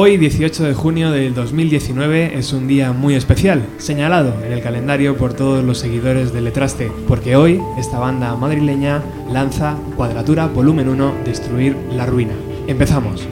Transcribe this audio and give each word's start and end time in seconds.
Hoy, 0.00 0.16
18 0.16 0.62
de 0.62 0.74
junio 0.74 1.10
del 1.10 1.34
2019, 1.34 2.38
es 2.38 2.52
un 2.52 2.68
día 2.68 2.92
muy 2.92 3.16
especial, 3.16 3.66
señalado 3.78 4.32
en 4.46 4.52
el 4.52 4.62
calendario 4.62 5.16
por 5.16 5.34
todos 5.34 5.64
los 5.64 5.78
seguidores 5.78 6.32
de 6.32 6.40
Letraste, 6.40 6.92
porque 7.08 7.34
hoy 7.34 7.60
esta 7.76 7.98
banda 7.98 8.36
madrileña 8.36 9.02
lanza 9.32 9.76
Cuadratura 9.96 10.46
Volumen 10.46 10.88
1, 10.88 11.14
Destruir 11.24 11.76
la 11.90 12.06
Ruina. 12.06 12.34
Empezamos. 12.68 13.26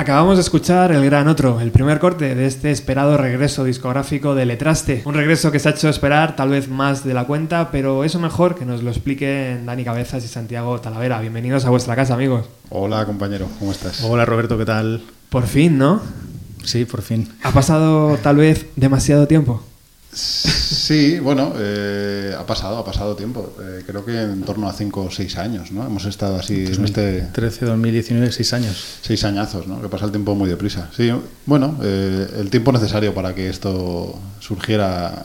Acabamos 0.00 0.38
de 0.38 0.40
escuchar 0.40 0.92
El 0.92 1.04
Gran 1.04 1.28
Otro, 1.28 1.60
el 1.60 1.72
primer 1.72 1.98
corte 1.98 2.34
de 2.34 2.46
este 2.46 2.70
esperado 2.70 3.18
regreso 3.18 3.64
discográfico 3.64 4.34
de 4.34 4.46
Letraste. 4.46 5.02
Un 5.04 5.12
regreso 5.12 5.52
que 5.52 5.58
se 5.58 5.68
ha 5.68 5.72
hecho 5.72 5.90
esperar 5.90 6.36
tal 6.36 6.48
vez 6.48 6.68
más 6.68 7.04
de 7.04 7.12
la 7.12 7.26
cuenta, 7.26 7.70
pero 7.70 8.02
eso 8.02 8.18
mejor 8.18 8.54
que 8.54 8.64
nos 8.64 8.82
lo 8.82 8.88
expliquen 8.88 9.66
Dani 9.66 9.84
Cabezas 9.84 10.24
y 10.24 10.28
Santiago 10.28 10.80
Talavera. 10.80 11.20
Bienvenidos 11.20 11.66
a 11.66 11.68
vuestra 11.68 11.96
casa, 11.96 12.14
amigos. 12.14 12.46
Hola, 12.70 13.04
compañero, 13.04 13.46
¿cómo 13.58 13.72
estás? 13.72 14.02
Hola, 14.02 14.24
Roberto, 14.24 14.56
¿qué 14.56 14.64
tal? 14.64 15.02
Por 15.28 15.46
fin, 15.46 15.76
¿no? 15.76 16.00
Sí, 16.64 16.86
por 16.86 17.02
fin. 17.02 17.28
¿Ha 17.42 17.50
pasado 17.50 18.16
tal 18.22 18.36
vez 18.36 18.68
demasiado 18.76 19.28
tiempo? 19.28 19.62
Sí, 20.12 21.20
bueno, 21.20 21.52
eh, 21.56 22.34
ha 22.36 22.44
pasado, 22.44 22.78
ha 22.78 22.84
pasado 22.84 23.14
tiempo. 23.14 23.52
Eh, 23.60 23.84
creo 23.86 24.04
que 24.04 24.20
en 24.20 24.42
torno 24.42 24.68
a 24.68 24.72
5 24.72 25.02
o 25.02 25.10
6 25.10 25.38
años, 25.38 25.70
¿no? 25.70 25.86
Hemos 25.86 26.04
estado 26.04 26.36
así 26.36 26.64
en 26.66 26.84
este... 26.84 27.22
13, 27.32 27.66
2019, 27.66 28.32
6 28.32 28.52
años. 28.54 28.84
6 29.02 29.24
añazos, 29.24 29.68
¿no? 29.68 29.80
Que 29.80 29.88
pasa 29.88 30.06
el 30.06 30.10
tiempo 30.10 30.34
muy 30.34 30.48
deprisa. 30.48 30.90
Sí, 30.96 31.12
bueno, 31.46 31.78
eh, 31.82 32.26
el 32.38 32.50
tiempo 32.50 32.72
necesario 32.72 33.14
para 33.14 33.34
que 33.34 33.48
esto 33.48 34.18
surgiera 34.40 35.24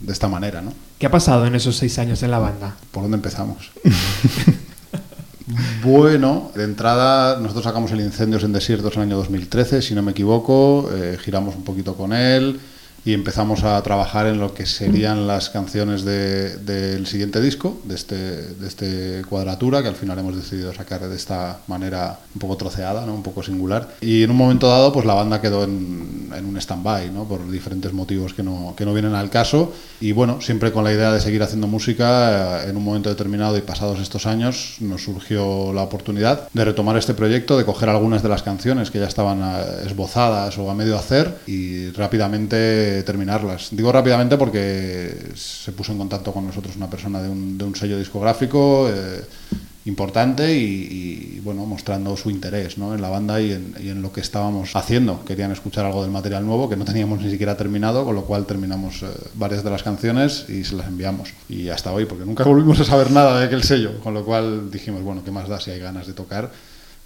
de 0.00 0.12
esta 0.12 0.28
manera, 0.28 0.60
¿no? 0.60 0.74
¿Qué 0.98 1.06
ha 1.06 1.10
pasado 1.10 1.46
en 1.46 1.54
esos 1.54 1.76
6 1.76 1.98
años 1.98 2.22
en 2.22 2.30
la 2.30 2.38
banda? 2.38 2.76
¿Por 2.90 3.04
dónde 3.04 3.16
empezamos? 3.16 3.70
Bueno, 5.84 6.50
de 6.56 6.64
entrada 6.64 7.38
nosotros 7.38 7.62
sacamos 7.62 7.92
el 7.92 8.00
Incendios 8.00 8.42
en 8.42 8.52
Desiertos 8.52 8.96
en 8.96 9.02
el 9.02 9.08
año 9.08 9.16
2013, 9.18 9.80
si 9.80 9.94
no 9.94 10.02
me 10.02 10.10
equivoco, 10.10 10.90
giramos 11.22 11.54
un 11.54 11.62
poquito 11.62 11.94
con 11.94 12.12
él, 12.12 12.58
y 13.06 13.14
empezamos 13.14 13.62
a 13.64 13.80
trabajar 13.82 14.26
en 14.26 14.38
lo 14.38 14.52
que 14.52 14.66
serían 14.66 15.26
las 15.26 15.48
canciones 15.48 16.04
de- 16.04 16.56
del 16.58 17.06
siguiente 17.06 17.40
disco, 17.40 17.80
de 17.84 17.94
este, 17.94 18.16
de 18.16 18.66
este 18.66 19.22
cuadratura, 19.28 19.80
que 19.80 19.88
al 19.88 19.94
final 19.94 20.18
hemos 20.18 20.36
decidido 20.36 20.74
sacar 20.74 21.08
de 21.08 21.16
esta 21.16 21.60
manera 21.68 22.18
un 22.34 22.40
poco 22.40 22.56
troceada, 22.56 23.06
¿no? 23.06 23.14
un 23.14 23.22
poco 23.22 23.42
singular. 23.42 23.94
Y 24.00 24.24
en 24.24 24.30
un 24.32 24.36
momento 24.36 24.68
dado, 24.68 24.92
pues 24.92 25.06
la 25.06 25.14
banda 25.14 25.40
quedó 25.40 25.62
en, 25.64 26.30
en 26.36 26.44
un 26.44 26.56
stand-by, 26.58 27.10
¿no? 27.12 27.24
por 27.28 27.48
diferentes 27.50 27.92
motivos 27.92 28.34
que 28.34 28.42
no, 28.42 28.74
que 28.76 28.84
no 28.84 28.92
vienen 28.92 29.14
al 29.14 29.30
caso. 29.30 29.72
Y 30.00 30.10
bueno, 30.12 30.40
siempre 30.40 30.72
con 30.72 30.82
la 30.84 30.92
idea 30.92 31.12
de 31.12 31.20
seguir 31.20 31.42
haciendo 31.44 31.68
música, 31.68 32.64
eh, 32.64 32.70
en 32.70 32.76
un 32.76 32.82
momento 32.84 33.08
determinado 33.08 33.56
y 33.56 33.60
pasados 33.60 34.00
estos 34.00 34.26
años, 34.26 34.76
nos 34.80 35.04
surgió 35.04 35.72
la 35.72 35.82
oportunidad 35.82 36.48
de 36.52 36.64
retomar 36.64 36.96
este 36.96 37.14
proyecto, 37.14 37.56
de 37.56 37.64
coger 37.64 37.88
algunas 37.88 38.24
de 38.24 38.28
las 38.30 38.42
canciones 38.42 38.90
que 38.90 38.98
ya 38.98 39.06
estaban 39.06 39.40
eh, 39.42 39.86
esbozadas 39.86 40.58
o 40.58 40.68
a 40.70 40.74
medio 40.74 40.98
hacer 40.98 41.36
y 41.46 41.90
rápidamente 41.90 42.95
terminarlas. 43.02 43.68
Digo 43.70 43.92
rápidamente 43.92 44.36
porque 44.36 45.32
se 45.34 45.72
puso 45.72 45.92
en 45.92 45.98
contacto 45.98 46.32
con 46.32 46.46
nosotros 46.46 46.76
una 46.76 46.90
persona 46.90 47.22
de 47.22 47.28
un, 47.28 47.58
de 47.58 47.64
un 47.64 47.74
sello 47.74 47.98
discográfico 47.98 48.88
eh, 48.88 49.24
importante 49.86 50.52
y, 50.52 51.40
bueno, 51.44 51.64
mostrando 51.64 52.16
su 52.16 52.28
interés 52.28 52.76
¿no? 52.76 52.94
en 52.94 53.00
la 53.00 53.08
banda 53.08 53.40
y 53.40 53.52
en, 53.52 53.74
y 53.80 53.88
en 53.88 54.02
lo 54.02 54.12
que 54.12 54.20
estábamos 54.20 54.74
haciendo. 54.74 55.24
Querían 55.24 55.52
escuchar 55.52 55.86
algo 55.86 56.02
del 56.02 56.10
material 56.10 56.44
nuevo 56.44 56.68
que 56.68 56.76
no 56.76 56.84
teníamos 56.84 57.20
ni 57.20 57.30
siquiera 57.30 57.56
terminado, 57.56 58.04
con 58.04 58.14
lo 58.14 58.24
cual 58.24 58.46
terminamos 58.46 59.02
eh, 59.02 59.06
varias 59.34 59.62
de 59.62 59.70
las 59.70 59.82
canciones 59.82 60.46
y 60.48 60.64
se 60.64 60.74
las 60.74 60.88
enviamos. 60.88 61.30
Y 61.48 61.68
hasta 61.68 61.92
hoy, 61.92 62.04
porque 62.04 62.24
nunca 62.24 62.44
volvimos 62.46 62.80
a 62.80 62.84
saber 62.84 63.10
nada 63.10 63.38
de 63.38 63.46
aquel 63.46 63.62
sello, 63.62 64.00
con 64.00 64.12
lo 64.12 64.24
cual 64.24 64.70
dijimos, 64.70 65.02
bueno, 65.02 65.22
¿qué 65.24 65.30
más 65.30 65.48
da 65.48 65.60
si 65.60 65.70
hay 65.70 65.78
ganas 65.78 66.06
de 66.06 66.12
tocar? 66.12 66.50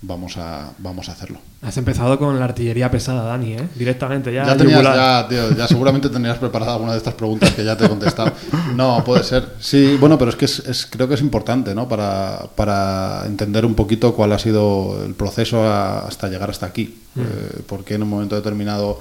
Vamos 0.02 0.38
a, 0.38 0.70
vamos 0.78 1.10
a 1.10 1.12
hacerlo. 1.12 1.38
Has 1.60 1.76
empezado 1.76 2.18
con 2.18 2.38
la 2.38 2.46
artillería 2.46 2.90
pesada, 2.90 3.22
Dani, 3.24 3.52
¿eh? 3.52 3.68
Directamente, 3.76 4.32
ya. 4.32 4.46
Ya, 4.46 4.56
tenías, 4.56 4.78
yugular. 4.82 4.96
ya, 4.96 5.28
tío, 5.28 5.54
ya 5.54 5.68
seguramente 5.68 6.08
tenías 6.08 6.38
preparada 6.38 6.72
alguna 6.72 6.92
de 6.92 6.98
estas 6.98 7.12
preguntas 7.12 7.50
que 7.52 7.62
ya 7.62 7.76
te 7.76 7.84
he 7.84 7.88
contestado. 7.88 8.32
No, 8.74 9.04
puede 9.04 9.24
ser. 9.24 9.46
Sí, 9.60 9.98
bueno, 10.00 10.16
pero 10.18 10.30
es 10.30 10.36
que 10.36 10.46
es, 10.46 10.60
es- 10.60 10.86
creo 10.86 11.06
que 11.06 11.14
es 11.16 11.20
importante, 11.20 11.74
¿no? 11.74 11.86
Para, 11.86 12.44
para 12.56 13.24
entender 13.26 13.66
un 13.66 13.74
poquito 13.74 14.14
cuál 14.14 14.32
ha 14.32 14.38
sido 14.38 15.04
el 15.04 15.12
proceso 15.14 15.62
a- 15.64 16.06
hasta 16.06 16.28
llegar 16.28 16.48
hasta 16.48 16.64
aquí. 16.64 16.98
Eh, 17.18 17.60
porque 17.66 17.94
en 17.94 18.02
un 18.02 18.08
momento 18.08 18.36
determinado 18.36 18.98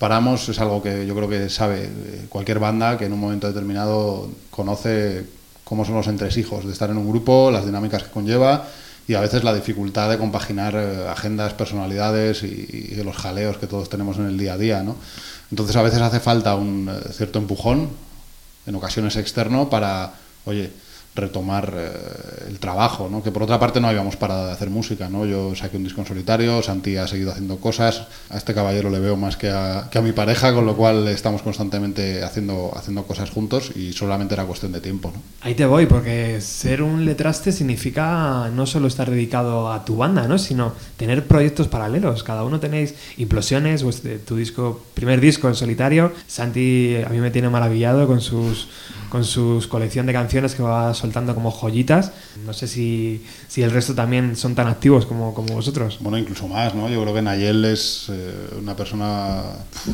paramos, 0.00 0.48
es 0.48 0.58
algo 0.58 0.82
que 0.82 1.06
yo 1.06 1.14
creo 1.14 1.28
que 1.28 1.48
sabe 1.48 1.84
eh, 1.84 2.26
cualquier 2.28 2.58
banda 2.58 2.98
que 2.98 3.04
en 3.04 3.12
un 3.12 3.20
momento 3.20 3.46
determinado 3.46 4.28
conoce 4.50 5.26
cómo 5.62 5.84
son 5.84 5.94
los 5.94 6.08
entresijos 6.08 6.66
de 6.66 6.72
estar 6.72 6.90
en 6.90 6.96
un 6.96 7.08
grupo, 7.08 7.52
las 7.52 7.64
dinámicas 7.66 8.02
que 8.02 8.10
conlleva 8.10 8.66
y 9.10 9.14
a 9.14 9.20
veces 9.20 9.42
la 9.42 9.52
dificultad 9.52 10.08
de 10.08 10.18
compaginar 10.18 10.76
eh, 10.76 11.08
agendas, 11.08 11.52
personalidades 11.54 12.44
y, 12.44 12.94
los 13.02 13.16
jaleos 13.16 13.56
que 13.58 13.66
todos 13.66 13.88
tenemos 13.88 14.18
en 14.18 14.26
el 14.26 14.38
día 14.38 14.52
a 14.52 14.56
día, 14.56 14.84
¿no? 14.84 14.94
Entonces 15.50 15.74
a 15.74 15.82
veces 15.82 16.00
hace 16.00 16.20
falta 16.20 16.54
un 16.54 16.88
eh, 16.88 17.12
cierto 17.12 17.40
empujón, 17.40 17.90
en 18.66 18.74
ocasiones 18.76 19.16
externo, 19.16 19.68
para, 19.68 20.12
oye, 20.44 20.70
retomar 21.20 21.72
eh, 21.76 22.48
el 22.48 22.58
trabajo, 22.58 23.08
¿no? 23.10 23.22
Que 23.22 23.30
por 23.30 23.42
otra 23.42 23.58
parte 23.58 23.80
no 23.80 23.88
habíamos 23.88 24.16
parado 24.16 24.46
de 24.46 24.52
hacer 24.52 24.70
música, 24.70 25.08
¿no? 25.08 25.24
Yo 25.26 25.54
saqué 25.54 25.76
un 25.76 25.84
disco 25.84 26.00
en 26.00 26.06
solitario, 26.06 26.62
Santi 26.62 26.96
ha 26.96 27.06
seguido 27.06 27.30
haciendo 27.30 27.58
cosas, 27.58 28.06
a 28.28 28.36
este 28.36 28.54
caballero 28.54 28.90
le 28.90 28.98
veo 28.98 29.16
más 29.16 29.36
que 29.36 29.50
a, 29.50 29.88
que 29.90 29.98
a 29.98 30.02
mi 30.02 30.12
pareja, 30.12 30.52
con 30.52 30.66
lo 30.66 30.76
cual 30.76 31.06
estamos 31.08 31.42
constantemente 31.42 32.24
haciendo, 32.24 32.72
haciendo 32.74 33.04
cosas 33.04 33.30
juntos 33.30 33.70
y 33.76 33.92
solamente 33.92 34.34
era 34.34 34.44
cuestión 34.44 34.72
de 34.72 34.80
tiempo. 34.80 35.12
Ahí 35.42 35.54
te 35.54 35.66
voy, 35.66 35.86
porque 35.86 36.40
ser 36.40 36.82
un 36.82 37.04
letraste 37.04 37.52
significa 37.52 38.50
no 38.54 38.66
solo 38.66 38.88
estar 38.88 39.10
dedicado 39.10 39.72
a 39.72 39.84
tu 39.84 39.96
banda, 39.96 40.26
¿no? 40.26 40.38
sino 40.38 40.72
tener 40.96 41.26
proyectos 41.26 41.68
paralelos. 41.68 42.22
Cada 42.22 42.44
uno 42.44 42.60
tenéis 42.60 42.94
implosiones, 43.16 43.82
pues, 43.82 44.02
tu 44.24 44.36
disco, 44.36 44.84
primer 44.94 45.20
disco 45.20 45.48
en 45.48 45.54
solitario. 45.54 46.12
Santi 46.26 46.96
a 47.04 47.08
mí 47.10 47.20
me 47.20 47.30
tiene 47.30 47.48
maravillado 47.48 48.06
con 48.06 48.20
sus 48.20 48.68
con 49.10 49.24
sus 49.24 49.66
colección 49.66 50.06
de 50.06 50.12
canciones 50.12 50.54
que 50.54 50.62
va 50.62 50.94
soltando 50.94 51.34
como 51.34 51.50
joyitas. 51.50 52.12
No 52.46 52.54
sé 52.54 52.66
si, 52.66 53.26
si 53.48 53.62
el 53.62 53.70
resto 53.70 53.94
también 53.94 54.36
son 54.36 54.54
tan 54.54 54.68
activos 54.68 55.04
como, 55.04 55.34
como 55.34 55.54
vosotros. 55.54 55.98
Bueno, 56.00 56.16
incluso 56.16 56.48
más, 56.48 56.74
¿no? 56.74 56.88
Yo 56.88 57.02
creo 57.02 57.12
que 57.12 57.20
Nayel 57.20 57.64
es 57.66 58.06
eh, 58.08 58.32
una 58.58 58.74
persona 58.74 59.42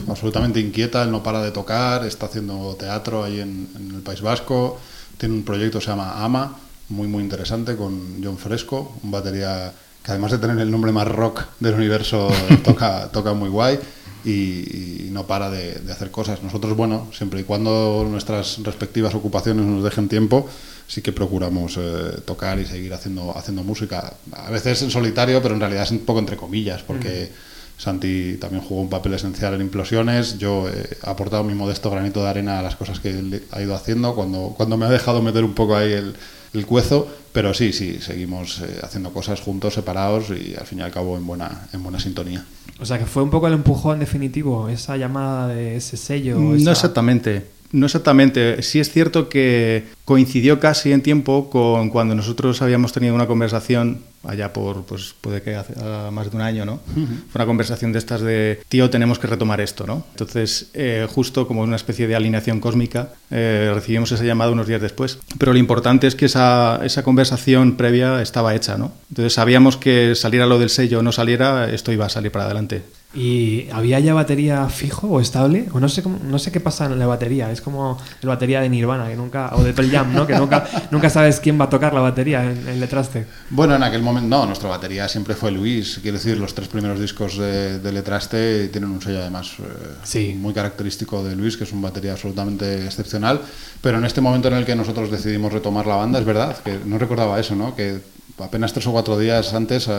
absolutamente 0.08 0.60
inquieta, 0.60 1.02
él 1.02 1.10
no 1.10 1.22
para 1.22 1.42
de 1.42 1.50
tocar, 1.50 2.04
está 2.04 2.26
haciendo 2.26 2.76
teatro 2.78 3.24
ahí 3.24 3.40
en, 3.40 3.68
en 3.74 3.94
el 3.96 4.02
País 4.02 4.20
Vasco, 4.20 4.78
tiene 5.16 5.34
un 5.34 5.42
proyecto 5.42 5.78
que 5.78 5.84
se 5.86 5.90
llama 5.90 6.22
Ama, 6.22 6.56
muy 6.90 7.08
muy 7.08 7.22
interesante, 7.24 7.74
con 7.74 8.22
John 8.22 8.38
Fresco, 8.38 8.96
un 9.02 9.10
batería 9.10 9.72
que 10.04 10.12
además 10.12 10.30
de 10.30 10.38
tener 10.38 10.58
el 10.58 10.70
nombre 10.70 10.92
más 10.92 11.08
rock 11.08 11.42
del 11.58 11.74
universo, 11.74 12.28
toca, 12.64 13.08
toca 13.08 13.32
muy 13.32 13.48
guay 13.48 13.80
y, 14.26 15.06
y 15.06 15.08
no 15.12 15.26
para 15.26 15.48
de, 15.48 15.74
de 15.74 15.92
hacer 15.92 16.10
cosas. 16.10 16.42
Nosotros, 16.42 16.76
bueno, 16.76 17.08
siempre 17.12 17.40
y 17.40 17.44
cuando 17.44 18.06
nuestras 18.10 18.58
respectivas 18.62 19.14
ocupaciones 19.14 19.64
nos 19.64 19.84
dejen 19.84 20.08
tiempo, 20.08 20.48
sí 20.88 21.02
que 21.02 21.12
procuramos 21.12 21.76
eh, 21.78 22.20
tocar 22.24 22.58
y 22.58 22.66
seguir 22.66 22.92
haciendo, 22.92 23.36
haciendo 23.36 23.62
música. 23.62 24.14
A 24.32 24.50
veces 24.50 24.82
en 24.82 24.90
solitario, 24.90 25.40
pero 25.42 25.54
en 25.54 25.60
realidad 25.60 25.84
es 25.84 25.90
un 25.90 26.00
poco 26.00 26.18
entre 26.18 26.36
comillas, 26.36 26.82
porque 26.82 27.30
Santi 27.78 28.36
también 28.40 28.62
jugó 28.62 28.82
un 28.82 28.90
papel 28.90 29.14
esencial 29.14 29.54
en 29.54 29.62
Implosiones. 29.62 30.38
Yo 30.38 30.68
he 30.68 30.96
aportado 31.02 31.44
mi 31.44 31.54
modesto 31.54 31.90
granito 31.90 32.22
de 32.22 32.28
arena 32.28 32.58
a 32.58 32.62
las 32.62 32.76
cosas 32.76 33.00
que 33.00 33.10
él 33.10 33.42
ha 33.50 33.62
ido 33.62 33.74
haciendo 33.74 34.14
cuando, 34.14 34.54
cuando 34.56 34.76
me 34.76 34.86
ha 34.86 34.90
dejado 34.90 35.22
meter 35.22 35.44
un 35.44 35.54
poco 35.54 35.76
ahí 35.76 35.92
el, 35.92 36.14
el 36.58 36.66
cuezo. 36.66 37.06
Pero 37.32 37.52
sí, 37.52 37.72
sí, 37.74 37.98
seguimos 38.00 38.60
eh, 38.62 38.80
haciendo 38.82 39.12
cosas 39.12 39.40
juntos, 39.40 39.74
separados 39.74 40.30
y 40.30 40.54
al 40.58 40.66
fin 40.66 40.78
y 40.78 40.82
al 40.82 40.90
cabo 40.90 41.16
en 41.18 41.26
buena, 41.26 41.68
en 41.72 41.82
buena 41.82 42.00
sintonía. 42.00 42.44
O 42.80 42.86
sea 42.86 42.98
que 42.98 43.04
fue 43.06 43.22
un 43.22 43.30
poco 43.30 43.46
el 43.46 43.52
empujón 43.54 43.98
definitivo, 44.00 44.68
esa 44.68 44.96
llamada 44.96 45.48
de 45.48 45.76
ese 45.76 45.96
sello. 45.96 46.38
No 46.38 46.54
esa- 46.54 46.72
exactamente. 46.72 47.46
No 47.76 47.84
exactamente. 47.84 48.62
Sí 48.62 48.80
es 48.80 48.90
cierto 48.90 49.28
que 49.28 49.84
coincidió 50.06 50.58
casi 50.58 50.92
en 50.92 51.02
tiempo 51.02 51.50
con 51.50 51.90
cuando 51.90 52.14
nosotros 52.14 52.62
habíamos 52.62 52.94
tenido 52.94 53.14
una 53.14 53.26
conversación 53.26 53.98
allá 54.24 54.50
por, 54.50 54.84
pues 54.84 55.14
puede 55.20 55.42
que 55.42 55.56
hace 55.56 55.74
ah, 55.78 56.08
más 56.10 56.30
de 56.30 56.36
un 56.38 56.42
año, 56.42 56.64
¿no? 56.64 56.80
Fue 56.94 57.34
una 57.34 57.44
conversación 57.44 57.92
de 57.92 57.98
estas 57.98 58.22
de, 58.22 58.62
tío, 58.70 58.88
tenemos 58.88 59.18
que 59.18 59.26
retomar 59.26 59.60
esto, 59.60 59.86
¿no? 59.86 60.06
Entonces, 60.12 60.70
eh, 60.72 61.06
justo 61.06 61.46
como 61.46 61.60
una 61.60 61.76
especie 61.76 62.08
de 62.08 62.16
alineación 62.16 62.60
cósmica, 62.60 63.10
eh, 63.30 63.70
recibimos 63.74 64.10
esa 64.10 64.24
llamada 64.24 64.52
unos 64.52 64.66
días 64.66 64.80
después. 64.80 65.18
Pero 65.38 65.52
lo 65.52 65.58
importante 65.58 66.06
es 66.06 66.14
que 66.14 66.24
esa, 66.24 66.80
esa 66.82 67.02
conversación 67.02 67.76
previa 67.76 68.22
estaba 68.22 68.54
hecha, 68.54 68.78
¿no? 68.78 68.94
Entonces 69.10 69.34
sabíamos 69.34 69.76
que 69.76 70.14
saliera 70.14 70.46
lo 70.46 70.58
del 70.58 70.70
sello 70.70 71.00
o 71.00 71.02
no 71.02 71.12
saliera, 71.12 71.70
esto 71.70 71.92
iba 71.92 72.06
a 72.06 72.08
salir 72.08 72.32
para 72.32 72.46
adelante. 72.46 72.84
¿Y 73.16 73.68
había 73.72 73.98
ya 73.98 74.12
batería 74.12 74.68
fijo 74.68 75.08
o 75.08 75.20
estable? 75.20 75.66
O 75.72 75.80
no 75.80 75.88
sé 75.88 76.02
cómo- 76.02 76.18
no 76.22 76.38
sé 76.38 76.52
qué 76.52 76.60
pasa 76.60 76.84
en 76.84 76.98
la 76.98 77.06
batería. 77.06 77.50
Es 77.50 77.60
como 77.62 77.96
la 78.20 78.28
batería 78.28 78.60
de 78.60 78.68
Nirvana, 78.68 79.08
que 79.08 79.16
nunca, 79.16 79.50
o 79.54 79.62
de 79.64 79.72
Pearl 79.72 79.90
Jam, 79.90 80.12
¿no? 80.14 80.26
Que 80.26 80.34
nunca, 80.34 80.66
nunca 80.90 81.08
sabes 81.08 81.40
quién 81.40 81.58
va 81.58 81.64
a 81.64 81.70
tocar 81.70 81.94
la 81.94 82.00
batería 82.00 82.44
en, 82.44 82.68
en 82.68 82.78
Letraste. 82.78 83.26
Bueno, 83.50 83.74
en 83.74 83.82
aquel 83.82 84.02
momento 84.02 84.28
no, 84.28 84.44
nuestra 84.44 84.68
batería 84.68 85.08
siempre 85.08 85.34
fue 85.34 85.50
Luis. 85.50 85.98
Quiero 86.02 86.18
decir, 86.18 86.36
los 86.36 86.54
tres 86.54 86.68
primeros 86.68 87.00
discos 87.00 87.38
de, 87.38 87.78
de 87.78 87.92
Letraste 87.92 88.68
tienen 88.68 88.90
un 88.90 89.00
sello 89.00 89.20
además 89.20 89.52
eh, 89.60 89.62
Sí. 90.04 90.36
muy 90.38 90.52
característico 90.52 91.24
de 91.24 91.34
Luis, 91.34 91.56
que 91.56 91.64
es 91.64 91.72
un 91.72 91.80
batería 91.80 92.12
absolutamente 92.12 92.84
excepcional. 92.84 93.40
Pero 93.80 93.98
en 93.98 94.04
este 94.04 94.20
momento 94.20 94.48
en 94.48 94.54
el 94.54 94.66
que 94.66 94.76
nosotros 94.76 95.10
decidimos 95.10 95.52
retomar 95.52 95.86
la 95.86 95.96
banda, 95.96 96.18
es 96.18 96.24
verdad, 96.26 96.56
que 96.62 96.78
no 96.84 96.98
recordaba 96.98 97.40
eso, 97.40 97.54
¿no? 97.56 97.74
Que 97.74 98.00
apenas 98.38 98.72
tres 98.72 98.86
o 98.86 98.92
cuatro 98.92 99.18
días 99.18 99.54
antes 99.54 99.88
eh, 99.88 99.92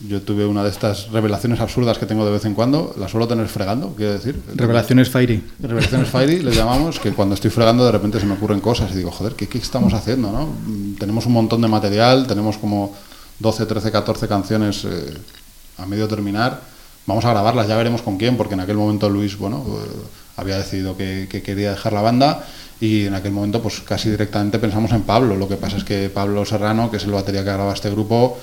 yo 0.00 0.22
tuve 0.22 0.46
una 0.46 0.62
de 0.62 0.70
estas 0.70 1.10
revelaciones 1.10 1.58
absurdas 1.58 1.98
que 1.98 2.06
tengo 2.06 2.24
de 2.24 2.30
vez 2.30 2.44
en 2.44 2.54
cuando. 2.54 2.94
La 2.98 3.08
suelo 3.08 3.26
tener 3.26 3.48
fregando, 3.48 3.94
quiero 3.96 4.12
decir. 4.12 4.40
Revelaciones 4.54 5.10
Fairy. 5.10 5.42
Revelaciones 5.58 6.08
Fairy, 6.08 6.40
les 6.40 6.56
llamamos, 6.56 7.00
que 7.00 7.12
cuando 7.12 7.34
estoy 7.34 7.50
fregando 7.50 7.84
de 7.84 7.90
repente 7.90 8.20
se 8.20 8.26
me 8.26 8.34
ocurren 8.34 8.60
cosas 8.60 8.92
y 8.92 8.98
digo, 8.98 9.10
joder, 9.10 9.34
¿qué, 9.34 9.48
qué 9.48 9.58
estamos 9.58 9.92
haciendo? 9.94 10.30
¿no? 10.30 10.46
Mm, 10.46 10.94
Tenemos 10.98 11.26
un 11.26 11.32
montón 11.32 11.60
de 11.62 11.68
material, 11.68 12.28
tenemos 12.28 12.58
como 12.58 12.94
12, 13.40 13.66
13, 13.66 13.90
14 13.90 14.28
canciones 14.28 14.84
eh, 14.84 15.14
a 15.78 15.86
medio 15.86 16.06
terminar. 16.06 16.60
Vamos 17.06 17.24
a 17.24 17.30
grabarlas, 17.30 17.66
ya 17.66 17.76
veremos 17.76 18.02
con 18.02 18.18
quién, 18.18 18.36
porque 18.36 18.54
en 18.54 18.60
aquel 18.60 18.76
momento 18.76 19.08
Luis, 19.08 19.36
bueno, 19.36 19.64
eh, 19.66 19.88
había 20.38 20.56
decidido 20.58 20.96
que, 20.96 21.26
que 21.30 21.42
quería 21.42 21.70
dejar 21.72 21.92
la 21.92 22.00
banda 22.02 22.44
y 22.80 23.04
en 23.06 23.14
aquel 23.14 23.32
momento 23.32 23.60
pues 23.60 23.80
casi 23.80 24.08
directamente 24.10 24.58
pensamos 24.58 24.92
en 24.92 25.02
Pablo. 25.02 25.36
Lo 25.36 25.48
que 25.48 25.56
pasa 25.56 25.76
es 25.76 25.84
que 25.84 26.08
Pablo 26.08 26.44
Serrano, 26.44 26.90
que 26.90 26.96
es 26.98 27.04
el 27.04 27.10
batería 27.12 27.40
que 27.44 27.52
graba 27.52 27.74
este 27.74 27.90
grupo, 27.90 28.38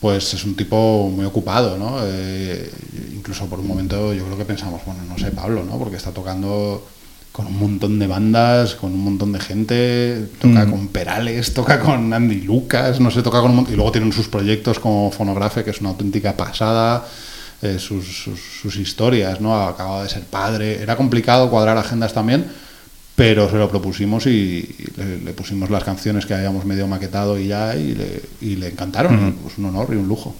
pues 0.00 0.34
es 0.34 0.44
un 0.44 0.54
tipo 0.54 1.08
muy 1.10 1.24
ocupado, 1.24 1.76
¿no? 1.78 1.96
Eh, 2.02 2.70
incluso 3.14 3.46
por 3.46 3.58
un 3.60 3.66
momento 3.66 4.12
yo 4.14 4.24
creo 4.26 4.38
que 4.38 4.44
pensamos, 4.44 4.80
bueno, 4.86 5.00
no 5.08 5.18
sé, 5.18 5.30
Pablo, 5.32 5.64
¿no? 5.64 5.78
Porque 5.78 5.96
está 5.96 6.10
tocando 6.10 6.86
con 7.32 7.46
un 7.48 7.58
montón 7.58 7.98
de 7.98 8.06
bandas, 8.06 8.76
con 8.76 8.92
un 8.92 9.02
montón 9.02 9.32
de 9.32 9.40
gente, 9.40 10.26
toca 10.40 10.66
Mm. 10.66 10.70
con 10.70 10.88
Perales, 10.88 11.52
toca 11.52 11.80
con 11.80 12.12
Andy 12.12 12.42
Lucas, 12.42 13.00
no 13.00 13.10
sé, 13.10 13.22
toca 13.22 13.40
con 13.40 13.50
un 13.50 13.56
mon- 13.56 13.66
y 13.68 13.74
luego 13.74 13.90
tienen 13.90 14.12
sus 14.12 14.28
proyectos 14.28 14.78
como 14.78 15.10
Fonografe, 15.10 15.64
que 15.64 15.70
es 15.70 15.80
una 15.80 15.88
auténtica 15.90 16.36
pasada, 16.36 17.04
eh, 17.64 17.78
sus, 17.78 18.04
sus, 18.06 18.38
sus 18.38 18.76
historias, 18.76 19.40
¿no? 19.40 19.54
Acababa 19.66 20.02
de 20.02 20.08
ser 20.08 20.22
padre, 20.22 20.82
era 20.82 20.96
complicado 20.96 21.50
cuadrar 21.50 21.76
agendas 21.78 22.12
también, 22.12 22.44
pero 23.16 23.48
se 23.48 23.56
lo 23.56 23.68
propusimos 23.68 24.26
y, 24.26 24.30
y 24.30 24.86
le, 24.96 25.18
le 25.18 25.32
pusimos 25.32 25.70
las 25.70 25.84
canciones 25.84 26.26
que 26.26 26.34
habíamos 26.34 26.64
medio 26.64 26.86
maquetado 26.86 27.38
y 27.38 27.48
ya, 27.48 27.74
y 27.76 27.94
le, 27.94 28.22
y 28.40 28.56
le 28.56 28.68
encantaron. 28.68 29.14
Ujú. 29.14 29.36
Pues 29.42 29.58
un 29.58 29.66
honor 29.66 29.88
y 29.92 29.96
un 29.96 30.08
lujo, 30.08 30.34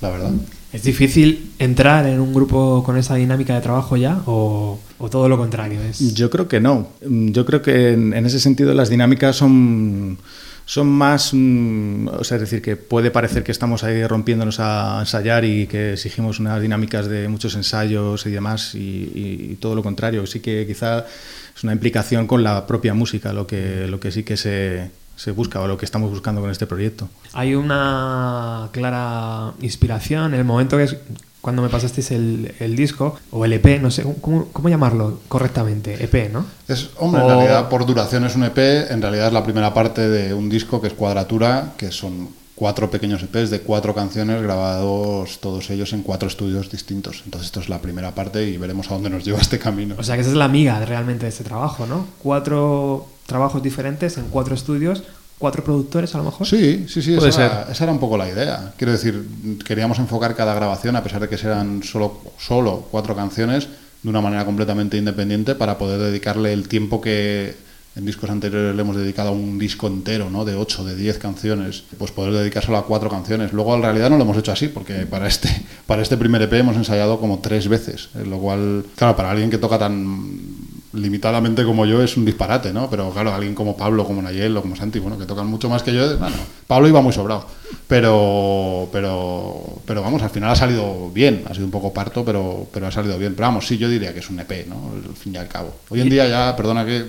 la 0.00 0.10
verdad. 0.10 0.30
¿Es 0.72 0.84
difícil 0.84 1.52
entrar 1.58 2.06
en 2.06 2.18
un 2.18 2.32
grupo 2.32 2.82
con 2.82 2.96
esa 2.96 3.16
dinámica 3.16 3.54
de 3.54 3.60
trabajo 3.60 3.96
ya 3.98 4.22
o, 4.24 4.78
o 4.98 5.10
todo 5.10 5.28
lo 5.28 5.36
contrario? 5.36 5.82
Es... 5.82 6.14
Yo 6.14 6.30
creo 6.30 6.48
que 6.48 6.60
no. 6.60 6.88
Yo 7.02 7.44
creo 7.44 7.60
que 7.60 7.92
en, 7.92 8.14
en 8.14 8.24
ese 8.24 8.40
sentido 8.40 8.72
las 8.72 8.88
dinámicas 8.88 9.36
son 9.36 10.16
son 10.64 10.88
más, 10.88 11.30
mm, 11.32 12.08
o 12.08 12.24
sea, 12.24 12.36
es 12.36 12.42
decir, 12.42 12.62
que 12.62 12.76
puede 12.76 13.10
parecer 13.10 13.42
que 13.42 13.52
estamos 13.52 13.84
ahí 13.84 14.06
rompiéndonos 14.06 14.60
a 14.60 14.98
ensayar 15.00 15.44
y 15.44 15.66
que 15.66 15.94
exigimos 15.94 16.40
unas 16.40 16.60
dinámicas 16.60 17.06
de 17.08 17.28
muchos 17.28 17.54
ensayos 17.54 18.26
y 18.26 18.30
demás, 18.30 18.74
y, 18.74 19.56
todo 19.60 19.74
lo 19.74 19.82
contrario. 19.82 20.26
Sí 20.26 20.40
que 20.40 20.66
quizá 20.66 21.06
es 21.54 21.62
una 21.62 21.72
implicación 21.72 22.26
con 22.26 22.42
la 22.42 22.66
propia 22.66 22.94
música, 22.94 23.32
lo 23.32 23.46
que, 23.46 23.86
lo 23.86 24.00
que 24.00 24.10
sí 24.10 24.24
que 24.24 24.36
se, 24.36 24.90
se 25.16 25.30
busca 25.30 25.60
o 25.60 25.68
lo 25.68 25.76
que 25.76 25.84
estamos 25.84 26.10
buscando 26.10 26.40
con 26.40 26.50
este 26.50 26.66
proyecto. 26.66 27.08
Hay 27.32 27.54
una 27.54 28.68
clara 28.72 29.52
inspiración 29.60 30.34
en 30.34 30.40
el 30.40 30.44
momento 30.44 30.76
que 30.76 30.84
es 30.84 30.96
cuando 31.42 31.60
me 31.60 31.68
pasasteis 31.68 32.12
el, 32.12 32.54
el, 32.60 32.76
disco, 32.76 33.18
o 33.32 33.44
el 33.44 33.52
EP, 33.52 33.80
no 33.82 33.90
sé, 33.90 34.04
¿cómo, 34.20 34.46
cómo 34.52 34.68
llamarlo 34.68 35.18
correctamente? 35.28 36.02
EP, 36.02 36.32
¿no? 36.32 36.46
Es, 36.68 36.90
hombre, 36.98 37.20
o... 37.20 37.24
en 37.24 37.36
realidad 37.36 37.68
por 37.68 37.84
duración 37.84 38.24
es 38.24 38.36
un 38.36 38.44
EP, 38.44 38.58
en 38.90 39.02
realidad 39.02 39.26
es 39.26 39.32
la 39.32 39.42
primera 39.42 39.74
parte 39.74 40.08
de 40.08 40.32
un 40.32 40.48
disco 40.48 40.80
que 40.80 40.86
es 40.86 40.94
Cuadratura, 40.94 41.74
que 41.76 41.90
son 41.90 42.28
cuatro 42.54 42.88
pequeños 42.88 43.20
EPs 43.24 43.50
de 43.50 43.60
cuatro 43.60 43.92
canciones 43.92 44.40
grabados 44.40 45.40
todos 45.40 45.68
ellos 45.70 45.92
en 45.92 46.02
cuatro 46.02 46.28
estudios 46.28 46.70
distintos. 46.70 47.22
Entonces 47.24 47.46
esto 47.46 47.58
es 47.58 47.68
la 47.68 47.80
primera 47.80 48.14
parte 48.14 48.48
y 48.48 48.56
veremos 48.56 48.88
a 48.88 48.94
dónde 48.94 49.10
nos 49.10 49.24
lleva 49.24 49.40
este 49.40 49.58
camino. 49.58 49.96
O 49.98 50.02
sea 50.04 50.14
que 50.14 50.20
esa 50.20 50.30
es 50.30 50.36
la 50.36 50.44
amiga 50.44 50.84
realmente 50.84 51.24
de 51.24 51.30
este 51.30 51.42
trabajo, 51.42 51.86
¿no? 51.86 52.06
Cuatro 52.22 53.08
trabajos 53.26 53.64
diferentes 53.64 54.16
en 54.16 54.28
cuatro 54.28 54.54
estudios 54.54 55.02
cuatro 55.42 55.64
productores 55.64 56.14
a 56.14 56.18
lo 56.18 56.24
mejor. 56.24 56.46
Sí, 56.46 56.86
sí, 56.88 57.02
sí, 57.02 57.14
esa 57.16 57.44
era, 57.44 57.66
esa, 57.68 57.82
era, 57.82 57.92
un 57.92 57.98
poco 57.98 58.16
la 58.16 58.28
idea. 58.28 58.72
Quiero 58.76 58.92
decir, 58.92 59.26
queríamos 59.66 59.98
enfocar 59.98 60.36
cada 60.36 60.54
grabación, 60.54 60.94
a 60.94 61.02
pesar 61.02 61.20
de 61.20 61.28
que 61.28 61.34
eran 61.34 61.82
solo, 61.82 62.20
solo 62.38 62.86
cuatro 62.92 63.16
canciones, 63.16 63.66
de 64.04 64.08
una 64.08 64.20
manera 64.20 64.44
completamente 64.44 64.96
independiente 64.96 65.56
para 65.56 65.78
poder 65.78 65.98
dedicarle 65.98 66.52
el 66.52 66.68
tiempo 66.68 67.00
que 67.00 67.56
en 67.96 68.06
discos 68.06 68.30
anteriores 68.30 68.76
le 68.76 68.82
hemos 68.82 68.96
dedicado 68.96 69.30
a 69.30 69.32
un 69.32 69.58
disco 69.58 69.88
entero, 69.88 70.30
¿no? 70.30 70.44
De 70.44 70.54
8, 70.54 70.84
de 70.84 70.94
10 70.94 71.18
canciones, 71.18 71.82
pues 71.98 72.12
poder 72.12 72.32
dedicárselo 72.34 72.78
a 72.78 72.86
cuatro 72.86 73.10
canciones. 73.10 73.52
Luego, 73.52 73.74
en 73.74 73.82
realidad, 73.82 74.10
no 74.10 74.16
lo 74.18 74.22
hemos 74.22 74.36
hecho 74.36 74.52
así, 74.52 74.68
porque 74.68 75.06
para 75.06 75.26
este, 75.26 75.48
para 75.86 76.02
este 76.02 76.16
primer 76.16 76.40
EP 76.42 76.52
hemos 76.52 76.76
ensayado 76.76 77.18
como 77.18 77.40
tres 77.40 77.66
veces, 77.66 78.10
lo 78.14 78.38
cual, 78.38 78.84
claro, 78.94 79.16
para 79.16 79.32
alguien 79.32 79.50
que 79.50 79.58
toca 79.58 79.76
tan 79.76 80.61
limitadamente 80.92 81.64
como 81.64 81.86
yo 81.86 82.02
es 82.02 82.16
un 82.16 82.24
disparate, 82.24 82.72
¿no? 82.72 82.90
Pero 82.90 83.10
claro, 83.10 83.32
alguien 83.32 83.54
como 83.54 83.76
Pablo, 83.76 84.04
como 84.04 84.20
Nayel 84.20 84.56
o 84.56 84.62
como 84.62 84.76
Santi, 84.76 84.98
bueno, 84.98 85.18
que 85.18 85.24
tocan 85.24 85.46
mucho 85.46 85.68
más 85.68 85.82
que 85.82 85.92
yo, 85.94 86.18
bueno, 86.18 86.36
Pablo 86.66 86.88
iba 86.88 87.00
muy 87.00 87.12
sobrado. 87.12 87.46
Pero, 87.88 88.88
pero, 88.92 89.80
pero 89.86 90.02
vamos, 90.02 90.22
al 90.22 90.30
final 90.30 90.50
ha 90.50 90.56
salido 90.56 91.10
bien, 91.10 91.44
ha 91.48 91.54
sido 91.54 91.64
un 91.64 91.70
poco 91.70 91.92
parto, 91.92 92.24
pero, 92.24 92.66
pero 92.72 92.86
ha 92.86 92.90
salido 92.90 93.18
bien. 93.18 93.34
Pero 93.34 93.48
vamos, 93.48 93.66
sí, 93.66 93.78
yo 93.78 93.88
diría 93.88 94.12
que 94.12 94.20
es 94.20 94.30
un 94.30 94.40
EP, 94.40 94.66
¿no? 94.68 94.92
Al 95.08 95.16
fin 95.16 95.34
y 95.34 95.38
al 95.38 95.48
cabo. 95.48 95.74
Hoy 95.88 96.00
en 96.00 96.10
día 96.10 96.28
ya, 96.28 96.54
perdona 96.56 96.84
que 96.84 97.06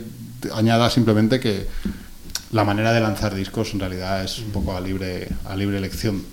añada 0.54 0.90
simplemente 0.90 1.40
que 1.40 1.68
la 2.52 2.64
manera 2.64 2.94
de 2.94 3.00
lanzar 3.00 3.34
discos 3.34 3.74
en 3.74 3.80
realidad 3.80 4.24
es 4.24 4.40
un 4.40 4.52
poco 4.52 4.76
a 4.76 4.82
libre, 4.82 5.28
a 5.46 5.56
libre 5.56 5.78
elección. 5.78 6.24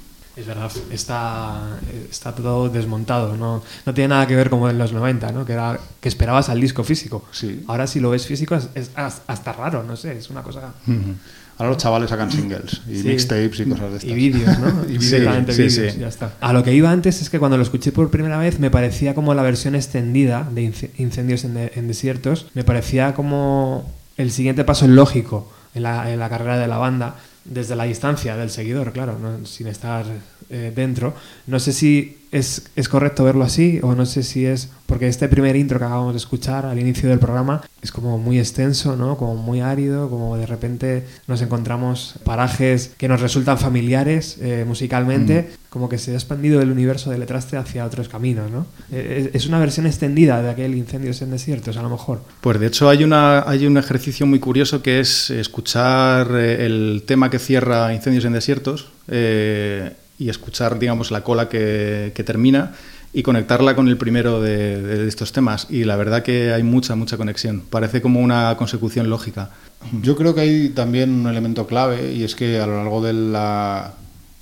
Es 0.41 0.47
verdad, 0.47 0.73
está, 0.91 1.79
está 2.11 2.35
todo 2.35 2.71
desmontado, 2.71 3.37
no, 3.37 3.63
no 3.85 3.95
tiene 3.95 4.09
nada 4.09 4.27
que 4.27 4.35
ver 4.35 4.49
como 4.49 4.71
en 4.71 4.79
los 4.79 4.91
90, 4.91 5.33
¿no? 5.33 5.45
que, 5.45 5.53
era, 5.53 5.79
que 6.01 6.09
esperabas 6.09 6.49
al 6.49 6.59
disco 6.59 6.83
físico. 6.83 7.27
Sí. 7.31 7.63
Ahora 7.69 7.87
si 7.87 8.01
lo 8.01 8.09
ves 8.09 8.27
físico 8.27 8.55
es, 8.55 8.71
es 8.75 8.91
hasta 8.97 9.53
raro, 9.53 9.83
no 9.83 9.97
sé, 9.97 10.17
es 10.17 10.31
una 10.31 10.43
cosa... 10.43 10.73
Uh 10.87 10.91
-huh. 10.91 11.15
Ahora 11.59 11.73
los 11.73 11.77
chavales 11.77 12.09
sacan 12.09 12.33
singles 12.33 12.81
y 12.89 13.03
sí. 13.03 13.09
mixtapes 13.09 13.61
y 13.61 13.65
cosas 13.67 13.91
de 13.91 13.97
estas. 13.99 14.11
Y 14.11 14.15
vídeos, 14.15 14.59
¿no? 14.59 14.85
Y 14.89 14.99
sí, 14.99 15.11
sí, 15.11 15.17
vídeos, 15.19 15.99
ya 15.99 16.09
está. 16.09 16.33
A 16.41 16.55
lo 16.55 16.65
que 16.65 16.73
iba 16.73 16.91
antes 16.91 17.21
es 17.21 17.29
que 17.29 17.39
cuando 17.39 17.59
lo 17.59 17.63
escuché 17.63 17.93
por 17.93 18.11
primera 18.11 18.39
vez 18.39 18.59
me 18.59 18.71
parecía 18.71 19.15
como 19.15 19.35
la 19.35 19.43
versión 19.43 19.75
extendida 19.75 20.49
de 20.51 20.73
Incendios 20.97 21.45
en, 21.45 21.53
de, 21.53 21.73
en 21.75 21.87
Desiertos, 21.87 22.47
me 22.55 22.65
parecía 22.65 23.13
como 23.13 23.93
el 24.17 24.31
siguiente 24.31 24.65
paso 24.65 24.89
lógico 24.89 25.53
en 25.75 25.83
la, 25.83 26.11
en 26.11 26.19
la 26.19 26.31
carrera 26.31 26.57
de 26.57 26.67
la 26.67 26.79
banda 26.79 27.17
desde 27.45 27.77
la 27.77 27.85
distancia 27.85 28.37
del 28.37 28.51
seguidor, 28.51 28.93
claro, 28.93 29.19
¿no? 29.19 29.45
sin 29.47 29.67
estar 29.67 30.05
eh, 30.51 30.73
dentro. 30.75 31.15
No 31.47 31.61
sé 31.61 31.73
si 31.73 32.19
es, 32.33 32.71
es, 32.77 32.89
correcto 32.89 33.25
verlo 33.25 33.45
así 33.45 33.81
o 33.83 33.95
no 33.95 34.07
sé 34.07 34.23
si 34.23 34.47
es 34.47 34.71
porque 34.87 35.09
este 35.09 35.29
primer 35.29 35.57
intro 35.57 35.79
que 35.79 35.85
acabamos 35.85 36.13
de 36.13 36.19
escuchar 36.19 36.67
al 36.67 36.79
inicio 36.79 37.09
del 37.09 37.19
programa 37.19 37.63
es 37.83 37.91
como 37.93 38.19
muy 38.19 38.39
extenso, 38.39 38.97
¿no? 38.97 39.17
como 39.17 39.37
muy 39.37 39.61
árido, 39.61 40.11
como 40.11 40.37
de 40.37 40.47
repente 40.47 41.07
nos 41.27 41.43
encontramos 41.43 42.15
parajes 42.25 42.93
que 42.99 43.09
nos 43.09 43.21
resultan 43.21 43.59
familiares 43.59 44.39
eh, 44.41 44.65
musicalmente, 44.67 45.43
mm. 45.43 45.71
como 45.71 45.89
que 45.89 45.99
se 45.99 46.13
ha 46.13 46.15
expandido 46.15 46.61
el 46.61 46.71
universo 46.71 47.11
de 47.11 47.19
Letraste 47.19 47.57
hacia 47.57 47.85
otros 47.85 48.09
caminos. 48.09 48.51
¿no? 48.51 48.67
Eh, 48.93 49.31
es 49.33 49.47
una 49.47 49.59
versión 49.59 49.87
extendida 49.87 50.43
de 50.43 50.51
aquel 50.51 50.75
Incendios 50.75 51.23
en 51.23 51.31
Desiertos, 51.31 51.77
a 51.77 51.83
lo 51.83 51.91
mejor. 51.91 52.23
Pues 52.41 52.59
de 52.59 52.67
hecho 52.67 52.89
hay, 52.89 53.05
una, 53.05 53.49
hay 53.49 53.67
un 53.67 53.77
ejercicio 53.77 54.27
muy 54.27 54.41
curioso 54.41 54.83
que 54.83 55.01
es 55.01 55.31
escuchar 55.31 56.33
el 56.33 57.05
tema 57.07 57.31
que 57.31 57.39
cierra 57.39 57.93
Incendios 57.95 58.25
en 58.25 58.33
Desiertos. 58.33 58.89
Eh, 59.09 59.93
y 60.21 60.29
escuchar, 60.29 60.79
digamos, 60.79 61.11
la 61.11 61.25
cola 61.25 61.49
que, 61.49 62.13
que 62.15 62.23
termina 62.23 62.75
y 63.13 63.23
conectarla 63.23 63.75
con 63.75 63.89
el 63.89 63.97
primero 63.97 64.41
de, 64.41 64.81
de, 64.81 65.09
estos 65.09 65.33
temas. 65.33 65.67
Y 65.71 65.85
la 65.85 65.97
verdad 65.97 66.23
que 66.23 66.53
hay 66.53 66.63
mucha, 66.63 66.95
mucha 66.95 67.17
conexión. 67.17 67.63
Parece 67.69 68.01
como 68.01 68.21
una 68.21 68.55
consecución 68.57 69.11
lógica. 69.11 69.51
Yo 70.03 70.15
creo 70.17 70.35
que 70.35 70.43
hay 70.43 70.69
también 70.69 71.11
un 71.11 71.27
elemento 71.27 71.67
clave 71.67 72.13
y 72.13 72.23
es 72.23 72.37
que 72.37 72.61
a 72.61 72.67
lo 72.67 72.77
largo 72.77 73.03
de 73.03 73.15
la 73.15 73.95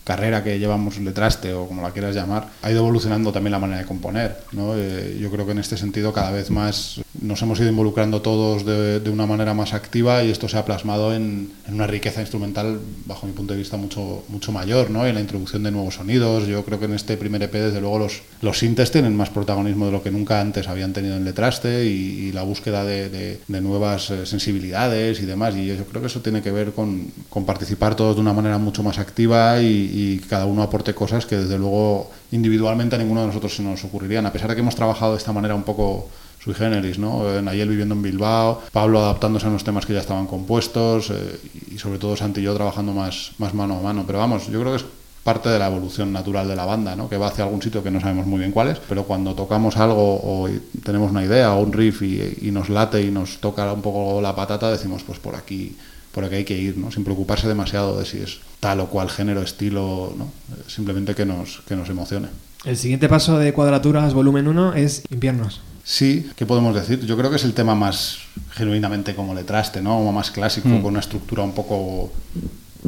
carrera 0.08 0.42
que 0.42 0.58
llevamos 0.58 0.96
letraste 0.98 1.52
o 1.52 1.68
como 1.68 1.82
la 1.82 1.90
quieras 1.90 2.14
llamar, 2.14 2.48
ha 2.62 2.70
ido 2.70 2.80
evolucionando 2.80 3.30
también 3.30 3.52
la 3.52 3.58
manera 3.58 3.80
de 3.80 3.84
componer. 3.84 4.38
¿no? 4.52 4.72
Eh, 4.74 5.18
yo 5.20 5.30
creo 5.30 5.44
que 5.44 5.52
en 5.52 5.58
este 5.58 5.76
sentido 5.76 6.14
cada 6.14 6.30
vez 6.30 6.50
más 6.50 7.02
nos 7.20 7.42
hemos 7.42 7.60
ido 7.60 7.68
involucrando 7.68 8.22
todos 8.22 8.64
de, 8.64 9.00
de 9.00 9.10
una 9.10 9.26
manera 9.26 9.52
más 9.52 9.74
activa 9.74 10.24
y 10.24 10.30
esto 10.30 10.48
se 10.48 10.56
ha 10.56 10.64
plasmado 10.64 11.14
en, 11.14 11.50
en, 11.66 11.74
una 11.74 11.86
riqueza 11.86 12.22
instrumental, 12.22 12.80
bajo 13.04 13.26
mi 13.26 13.34
punto 13.34 13.52
de 13.52 13.58
vista, 13.58 13.76
mucho, 13.76 14.24
mucho 14.28 14.50
mayor, 14.50 14.88
¿no? 14.88 15.06
en 15.06 15.14
la 15.14 15.20
introducción 15.20 15.62
de 15.62 15.72
nuevos 15.72 15.96
sonidos. 15.96 16.46
Yo 16.46 16.64
creo 16.64 16.78
que 16.78 16.86
en 16.86 16.94
este 16.94 17.18
primer 17.18 17.42
EP, 17.42 17.52
desde 17.52 17.80
luego, 17.82 17.98
los, 17.98 18.22
los 18.40 18.58
sintes 18.58 18.90
tienen 18.90 19.14
más 19.14 19.28
protagonismo 19.28 19.86
de 19.86 19.92
lo 19.92 20.02
que 20.02 20.10
nunca 20.10 20.40
antes 20.40 20.68
habían 20.68 20.94
tenido 20.94 21.16
en 21.16 21.24
letraste 21.26 21.84
y, 21.84 22.32
la 22.32 22.42
búsqueda 22.42 22.84
de, 22.84 23.08
de, 23.08 23.40
de, 23.48 23.60
nuevas 23.60 24.10
eh, 24.10 24.26
sensibilidades 24.26 25.20
y 25.20 25.26
demás. 25.26 25.56
Y 25.56 25.66
yo 25.66 25.84
creo 25.86 26.00
que 26.00 26.06
eso 26.06 26.20
tiene 26.20 26.40
que 26.40 26.52
ver 26.52 26.72
con, 26.72 27.10
con 27.28 27.44
participar 27.44 27.96
todos 27.96 28.14
de 28.14 28.20
una 28.20 28.32
manera 28.32 28.58
mucho 28.58 28.82
más 28.82 28.98
activa 28.98 29.60
y, 29.60 29.97
y 29.98 30.18
cada 30.20 30.46
uno 30.46 30.62
aporte 30.62 30.94
cosas 30.94 31.26
que 31.26 31.36
desde 31.36 31.58
luego 31.58 32.10
individualmente 32.30 32.94
a 32.94 32.98
ninguno 32.98 33.22
de 33.22 33.26
nosotros 33.28 33.56
se 33.56 33.62
nos 33.62 33.82
ocurrirían, 33.84 34.26
a 34.26 34.32
pesar 34.32 34.48
de 34.48 34.54
que 34.54 34.60
hemos 34.60 34.76
trabajado 34.76 35.12
de 35.12 35.18
esta 35.18 35.32
manera 35.32 35.54
un 35.54 35.64
poco 35.64 36.08
sui 36.38 36.54
generis, 36.54 36.98
¿no? 36.98 37.42
Nayel 37.42 37.68
viviendo 37.68 37.94
en 37.96 38.02
Bilbao, 38.02 38.62
Pablo 38.72 39.00
adaptándose 39.00 39.46
a 39.46 39.48
unos 39.48 39.64
temas 39.64 39.86
que 39.86 39.94
ya 39.94 40.00
estaban 40.00 40.26
compuestos 40.26 41.10
eh, 41.10 41.40
y 41.74 41.78
sobre 41.78 41.98
todo 41.98 42.16
Santi 42.16 42.40
y 42.40 42.44
yo 42.44 42.54
trabajando 42.54 42.92
más, 42.92 43.32
más 43.38 43.54
mano 43.54 43.78
a 43.78 43.82
mano. 43.82 44.04
Pero 44.06 44.20
vamos, 44.20 44.46
yo 44.46 44.60
creo 44.60 44.72
que 44.72 44.78
es 44.78 44.84
parte 45.24 45.48
de 45.48 45.58
la 45.58 45.66
evolución 45.66 46.12
natural 46.12 46.46
de 46.46 46.54
la 46.54 46.64
banda, 46.64 46.94
¿no? 46.94 47.08
que 47.08 47.18
va 47.18 47.26
hacia 47.26 47.44
algún 47.44 47.60
sitio 47.60 47.82
que 47.82 47.90
no 47.90 48.00
sabemos 48.00 48.26
muy 48.26 48.38
bien 48.38 48.52
cuál 48.52 48.68
es, 48.68 48.78
pero 48.88 49.02
cuando 49.02 49.34
tocamos 49.34 49.76
algo 49.76 50.14
o 50.22 50.48
tenemos 50.84 51.10
una 51.10 51.24
idea 51.24 51.52
o 51.54 51.60
un 51.60 51.72
riff 51.72 52.02
y, 52.02 52.38
y 52.40 52.50
nos 52.50 52.70
late 52.70 53.02
y 53.02 53.10
nos 53.10 53.38
toca 53.38 53.70
un 53.72 53.82
poco 53.82 54.22
la 54.22 54.34
patata, 54.34 54.70
decimos 54.70 55.02
pues 55.02 55.18
por 55.18 55.34
aquí 55.34 55.76
por 56.18 56.24
aquí 56.24 56.34
hay 56.34 56.44
que 56.44 56.58
ir, 56.58 56.76
¿no? 56.76 56.90
sin 56.90 57.04
preocuparse 57.04 57.46
demasiado 57.46 57.96
de 57.96 58.04
si 58.04 58.18
es 58.18 58.40
tal 58.58 58.80
o 58.80 58.88
cual 58.88 59.08
género, 59.08 59.40
estilo, 59.40 60.12
¿no? 60.18 60.32
simplemente 60.66 61.14
que 61.14 61.24
nos, 61.24 61.60
que 61.60 61.76
nos 61.76 61.88
emocione. 61.90 62.26
El 62.64 62.76
siguiente 62.76 63.08
paso 63.08 63.38
de 63.38 63.52
Cuadraturas 63.52 64.14
Volumen 64.14 64.48
1 64.48 64.74
es 64.74 65.04
Inviernos. 65.10 65.60
Sí, 65.84 66.28
¿qué 66.34 66.44
podemos 66.44 66.74
decir? 66.74 67.06
Yo 67.06 67.16
creo 67.16 67.30
que 67.30 67.36
es 67.36 67.44
el 67.44 67.54
tema 67.54 67.76
más 67.76 68.18
genuinamente 68.50 69.14
como 69.14 69.32
letraste, 69.32 69.80
¿no? 69.80 69.90
Como 69.90 70.12
más 70.12 70.32
clásico, 70.32 70.68
mm. 70.68 70.82
con 70.82 70.86
una 70.86 70.98
estructura 70.98 71.44
un 71.44 71.52
poco 71.52 72.10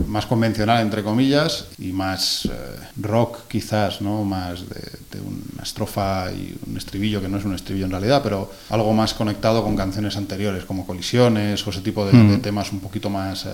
más 0.07 0.27
convencional, 0.27 0.83
entre 0.83 1.03
comillas, 1.03 1.67
y 1.79 1.93
más 1.93 2.47
eh, 2.47 2.51
rock 3.01 3.49
quizás, 3.49 4.01
¿no? 4.01 4.25
Más 4.25 4.69
de, 4.69 4.81
de, 5.11 5.21
una 5.21 5.63
estrofa 5.63 6.31
y 6.33 6.57
un 6.67 6.77
estribillo, 6.77 7.21
que 7.21 7.29
no 7.29 7.39
es 7.39 7.45
un 7.45 7.55
estribillo 7.55 7.87
en 7.87 7.91
realidad, 7.91 8.23
pero 8.23 8.51
algo 8.71 8.93
más 8.93 9.15
conectado 9.15 9.63
con 9.65 9.77
canciones 9.77 10.17
anteriores, 10.17 10.65
como 10.65 10.87
Colisiones 10.87 11.67
o 11.67 11.71
ese 11.71 11.81
tipo 11.81 12.07
de, 12.07 12.13
mm. 12.13 12.31
de 12.31 12.39
temas 12.39 12.73
un 12.73 12.81
poquito 12.81 13.11
más... 13.11 13.47
Eh, 13.47 13.49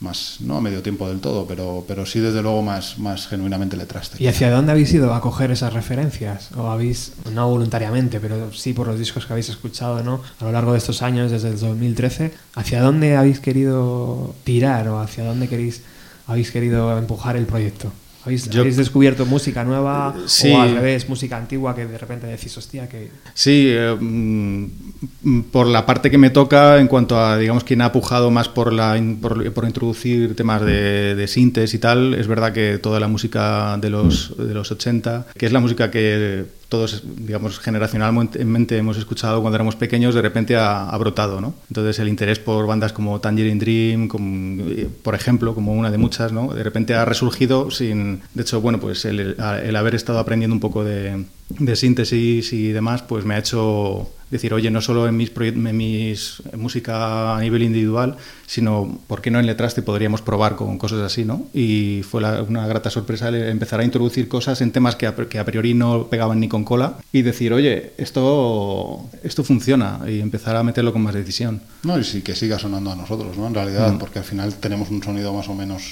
más 0.00 0.38
no 0.40 0.56
a 0.56 0.60
medio 0.60 0.82
tiempo 0.82 1.08
del 1.08 1.20
todo, 1.20 1.46
pero, 1.46 1.84
pero 1.86 2.06
sí 2.06 2.20
desde 2.20 2.42
luego 2.42 2.62
más, 2.62 2.98
más 2.98 3.26
genuinamente 3.26 3.76
letraste. 3.76 4.22
¿Y 4.22 4.26
hacia 4.26 4.50
dónde 4.50 4.72
habéis 4.72 4.92
ido 4.92 5.14
a 5.14 5.20
coger 5.20 5.50
esas 5.50 5.72
referencias? 5.72 6.50
¿O 6.56 6.70
habéis, 6.70 7.12
no 7.32 7.48
voluntariamente, 7.48 8.20
pero 8.20 8.52
sí 8.52 8.72
por 8.72 8.86
los 8.86 8.98
discos 8.98 9.26
que 9.26 9.32
habéis 9.32 9.48
escuchado 9.48 10.02
¿no? 10.02 10.20
a 10.40 10.44
lo 10.44 10.52
largo 10.52 10.72
de 10.72 10.78
estos 10.78 11.02
años, 11.02 11.30
desde 11.30 11.48
el 11.48 11.58
2013, 11.58 12.32
¿hacia 12.54 12.82
dónde 12.82 13.16
habéis 13.16 13.40
querido 13.40 14.34
tirar 14.44 14.88
o 14.88 15.00
hacia 15.00 15.24
dónde 15.24 15.48
queréis, 15.48 15.82
habéis 16.26 16.50
querido 16.50 16.96
empujar 16.98 17.36
el 17.36 17.46
proyecto? 17.46 17.92
¿Habéis, 18.24 18.48
Yo- 18.48 18.60
habéis 18.62 18.76
descubierto 18.76 19.26
música 19.26 19.64
nueva 19.64 20.14
Sí. 20.26 20.50
o 20.50 20.60
al 20.62 20.74
revés, 20.74 21.08
música 21.08 21.36
antigua 21.36 21.74
que 21.74 21.86
de 21.86 21.98
repente 21.98 22.26
decís, 22.26 22.56
hostia, 22.56 22.88
que... 22.88 23.10
Sí, 23.34 23.66
eh, 23.68 23.94
mm, 23.98 25.42
por 25.52 25.66
la 25.66 25.84
parte 25.86 26.10
que 26.10 26.18
me 26.18 26.30
toca, 26.30 26.78
en 26.78 26.88
cuanto 26.88 27.18
a, 27.20 27.36
digamos, 27.36 27.64
quien 27.64 27.82
ha 27.82 27.92
pujado 27.92 28.30
más 28.30 28.48
por, 28.48 28.72
la, 28.72 28.98
por, 29.20 29.52
por 29.52 29.64
introducir 29.66 30.34
temas 30.36 30.62
de, 30.64 31.14
de 31.14 31.28
sintes 31.28 31.74
y 31.74 31.78
tal, 31.78 32.14
es 32.14 32.26
verdad 32.26 32.52
que 32.52 32.78
toda 32.78 32.98
la 33.00 33.08
música 33.08 33.76
de 33.78 33.90
los, 33.90 34.34
de 34.38 34.54
los 34.54 34.70
80, 34.70 35.26
que 35.36 35.46
es 35.46 35.52
la 35.52 35.60
música 35.60 35.90
que 35.90 36.44
todos, 36.74 37.04
digamos, 37.04 37.60
generacionalmente 37.60 38.76
hemos 38.76 38.96
escuchado 38.96 39.40
cuando 39.40 39.54
éramos 39.54 39.76
pequeños, 39.76 40.12
de 40.12 40.22
repente 40.22 40.56
ha, 40.56 40.96
brotado, 40.98 41.40
¿no? 41.40 41.54
Entonces 41.70 42.00
el 42.00 42.08
interés 42.08 42.40
por 42.40 42.66
bandas 42.66 42.92
como 42.92 43.20
Tangerine 43.20 43.60
Dream, 43.60 44.08
como, 44.08 44.64
eh, 44.64 44.88
por 45.02 45.14
ejemplo, 45.14 45.54
como 45.54 45.72
una 45.72 45.92
de 45.92 45.98
muchas, 45.98 46.32
¿no? 46.32 46.52
De 46.52 46.64
repente 46.64 46.94
ha 46.94 47.04
resurgido 47.04 47.70
sin... 47.70 48.22
De 48.34 48.42
hecho, 48.42 48.60
bueno, 48.60 48.80
pues 48.80 49.04
el, 49.04 49.36
el 49.62 49.76
haber 49.76 49.94
estado 49.94 50.18
aprendiendo 50.18 50.54
un 50.54 50.60
poco 50.60 50.82
de, 50.82 51.24
de 51.48 51.76
síntesis 51.76 52.52
y 52.52 52.72
demás, 52.72 53.02
pues 53.02 53.24
me 53.24 53.34
ha 53.34 53.38
hecho 53.38 54.08
decir, 54.30 54.52
oye, 54.54 54.70
no 54.70 54.80
solo 54.80 55.06
en 55.06 55.16
mis, 55.16 55.30
en 55.36 55.76
mis 55.76 56.42
en 56.52 56.60
música 56.60 57.36
a 57.36 57.40
nivel 57.40 57.62
individual, 57.62 58.16
sino, 58.46 58.98
¿por 59.06 59.20
qué 59.22 59.30
no 59.30 59.38
en 59.40 59.46
Letraste 59.46 59.82
podríamos 59.82 60.22
probar 60.22 60.56
con 60.56 60.76
cosas 60.78 61.00
así, 61.00 61.24
¿no? 61.24 61.46
Y 61.54 62.02
fue 62.02 62.20
la- 62.20 62.42
una 62.42 62.66
grata 62.66 62.90
sorpresa 62.90 63.28
empezar 63.28 63.80
a 63.80 63.84
introducir 63.84 64.28
cosas 64.28 64.60
en 64.60 64.72
temas 64.72 64.96
que 64.96 65.06
a, 65.06 65.14
que 65.14 65.38
a 65.38 65.44
priori 65.44 65.74
no 65.74 66.06
pegaban 66.08 66.40
ni 66.40 66.48
con 66.48 66.64
cola 66.64 66.98
y 67.12 67.22
decir, 67.22 67.52
oye, 67.52 67.92
esto, 67.98 69.08
esto 69.22 69.44
funciona 69.44 70.00
y 70.08 70.20
empezar 70.20 70.56
a 70.56 70.62
meterlo 70.62 70.92
con 70.92 71.02
más 71.02 71.14
decisión. 71.14 71.60
No, 71.82 71.98
y 71.98 72.04
sí 72.04 72.22
que 72.22 72.34
siga 72.34 72.58
sonando 72.58 72.90
a 72.92 72.96
nosotros, 72.96 73.36
¿no? 73.36 73.46
En 73.46 73.54
realidad, 73.54 73.96
porque 73.98 74.18
al 74.18 74.24
final 74.24 74.54
tenemos 74.56 74.90
un 74.90 75.02
sonido 75.02 75.32
más 75.32 75.48
o 75.48 75.54
menos 75.54 75.82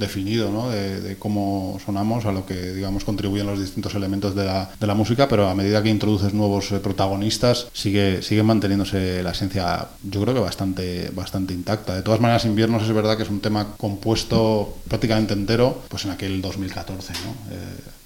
definido, 0.00 0.50
¿no? 0.50 0.70
De, 0.70 1.16
cómo 1.18 1.78
sonamos, 1.84 2.24
a 2.24 2.32
lo 2.32 2.46
que, 2.46 2.72
digamos, 2.72 3.04
contribuyen 3.04 3.46
los 3.46 3.60
distintos 3.60 3.94
elementos 3.94 4.34
de 4.34 4.44
la, 4.44 4.70
de 4.80 4.86
la 4.86 4.94
música, 4.94 5.28
pero 5.28 5.48
a 5.48 5.54
medida 5.54 5.82
que 5.82 5.90
introduces 5.90 6.34
nuevos 6.34 6.72
eh, 6.72 6.80
protagonistas, 6.80 7.68
sigue, 7.72 8.22
sigue 8.22 8.42
manteniéndose 8.42 9.22
la 9.22 9.30
esencia, 9.30 9.86
yo 10.02 10.22
creo 10.22 10.34
que 10.34 10.40
bastante, 10.40 11.10
bastante 11.14 11.54
intacta. 11.54 11.94
De 11.94 12.02
todas 12.02 12.20
maneras, 12.20 12.44
Inviernos 12.44 12.82
es 12.82 12.92
verdad 12.92 13.16
que 13.16 13.22
es 13.22 13.30
un 13.30 13.40
tema 13.40 13.76
compuesto 13.76 14.78
prácticamente 14.88 15.34
entero, 15.34 15.82
pues 15.88 16.04
en 16.06 16.10
aquel 16.12 16.40
2014, 16.40 17.12
¿no? 17.12 17.54
Eh, 17.54 17.56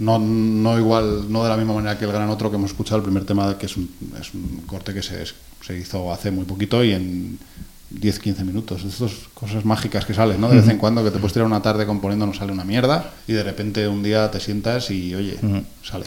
no, 0.00 0.18
no 0.18 0.78
igual, 0.78 1.32
no 1.32 1.44
de 1.44 1.48
la 1.48 1.56
misma 1.56 1.74
manera 1.74 1.98
que 1.98 2.04
el 2.04 2.12
Gran 2.12 2.28
Otro 2.28 2.50
que 2.50 2.56
hemos 2.56 2.72
escuchado, 2.72 2.98
el 2.98 3.04
primer 3.04 3.24
tema, 3.24 3.56
que 3.56 3.66
es 3.66 3.76
un, 3.76 3.88
es 4.20 4.34
un 4.34 4.64
corte 4.66 4.92
que 4.92 5.02
se, 5.02 5.24
se 5.64 5.78
hizo 5.78 6.12
hace 6.12 6.30
muy 6.30 6.44
poquito 6.44 6.82
y 6.82 6.92
en 6.92 7.38
10-15 8.00 8.44
minutos. 8.44 8.84
Estas 8.84 9.12
cosas 9.34 9.64
mágicas 9.64 10.04
que 10.04 10.14
salen, 10.14 10.40
¿no? 10.40 10.48
De 10.48 10.56
vez 10.56 10.68
en 10.68 10.78
cuando 10.78 11.04
que 11.04 11.10
te 11.10 11.18
puedes 11.18 11.32
tirar 11.32 11.46
una 11.46 11.62
tarde 11.62 11.86
componiendo, 11.86 12.26
no 12.26 12.34
sale 12.34 12.52
una 12.52 12.64
mierda 12.64 13.12
y 13.26 13.32
de 13.32 13.42
repente 13.42 13.88
un 13.88 14.02
día 14.02 14.30
te 14.30 14.40
sientas 14.40 14.90
y, 14.90 15.14
oye, 15.14 15.38
sale. 15.82 16.06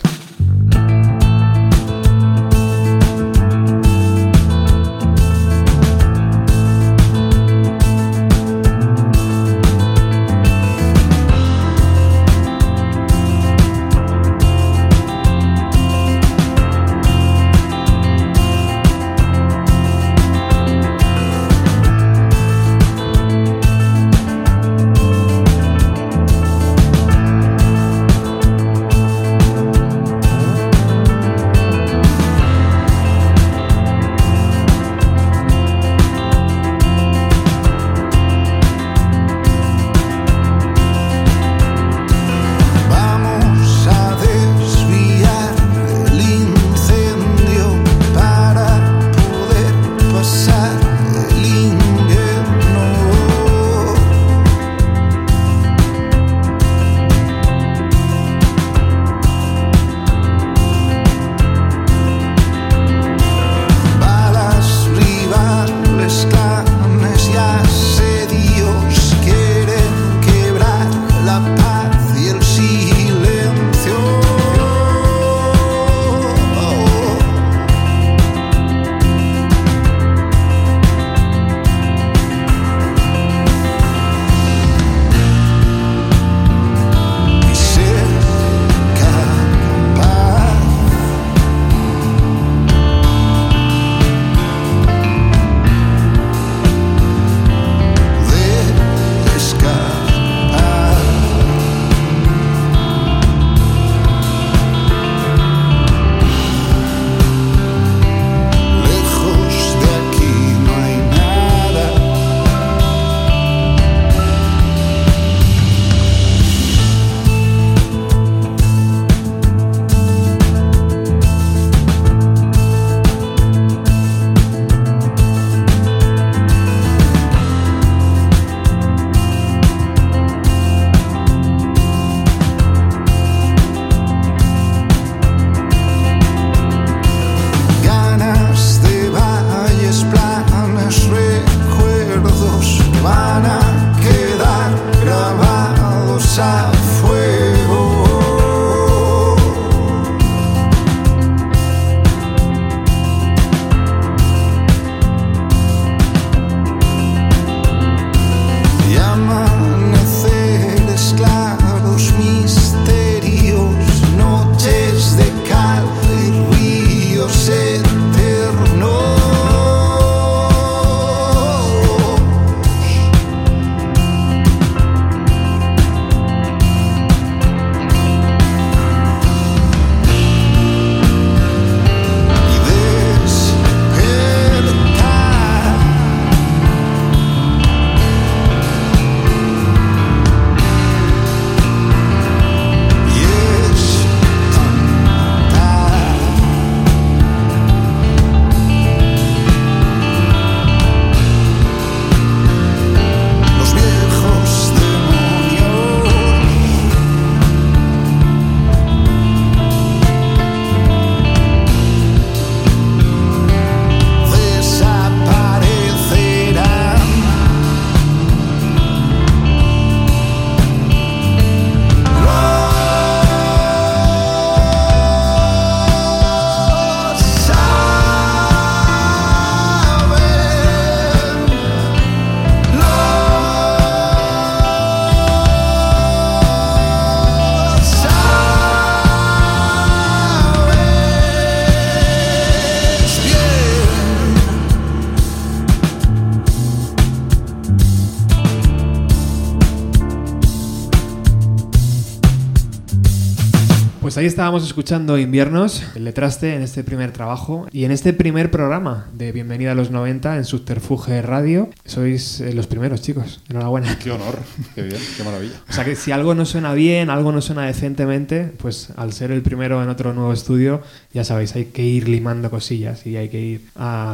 Estábamos 254.28 254.66
escuchando 254.66 255.18
Inviernos, 255.18 255.84
el 255.96 256.04
letraste 256.04 256.54
en 256.54 256.62
este 256.62 256.84
primer 256.84 257.14
trabajo 257.14 257.66
y 257.72 257.86
en 257.86 257.92
este 257.92 258.12
primer 258.12 258.52
programa 258.52 259.08
de 259.14 259.32
Bienvenida 259.32 259.72
a 259.72 259.74
los 259.74 259.90
90 259.90 260.36
en 260.36 260.44
Subterfuge 260.44 261.22
Radio. 261.22 261.70
Sois 261.86 262.42
eh, 262.42 262.54
los 262.54 262.68
primeros, 262.68 263.02
chicos. 263.02 263.40
Enhorabuena. 263.50 263.98
Qué 263.98 264.12
honor, 264.12 264.38
qué 264.76 264.82
bien, 264.82 265.00
qué 265.16 265.24
maravilla. 265.24 265.54
O 265.70 265.72
sea 265.72 265.86
que 265.86 265.96
si 265.96 266.12
algo 266.12 266.36
no 266.36 266.46
suena 266.46 266.74
bien, 266.74 267.10
algo 267.10 267.32
no 267.32 267.42
suena 267.42 267.68
decentemente, 267.68 268.52
pues 268.58 268.90
al 268.98 269.14
ser 269.14 269.32
el 269.32 269.42
primero 269.42 269.82
en 269.82 269.88
otro 269.88 270.14
nuevo 270.14 270.34
estudio, 270.34 270.82
ya 271.14 271.24
sabéis, 271.24 271.56
hay 271.56 271.66
que 271.66 271.84
ir 271.84 272.10
limando 272.10 272.50
cosillas 272.50 273.08
y 273.08 273.16
hay 273.16 273.30
que 273.30 273.40
ir. 273.40 273.62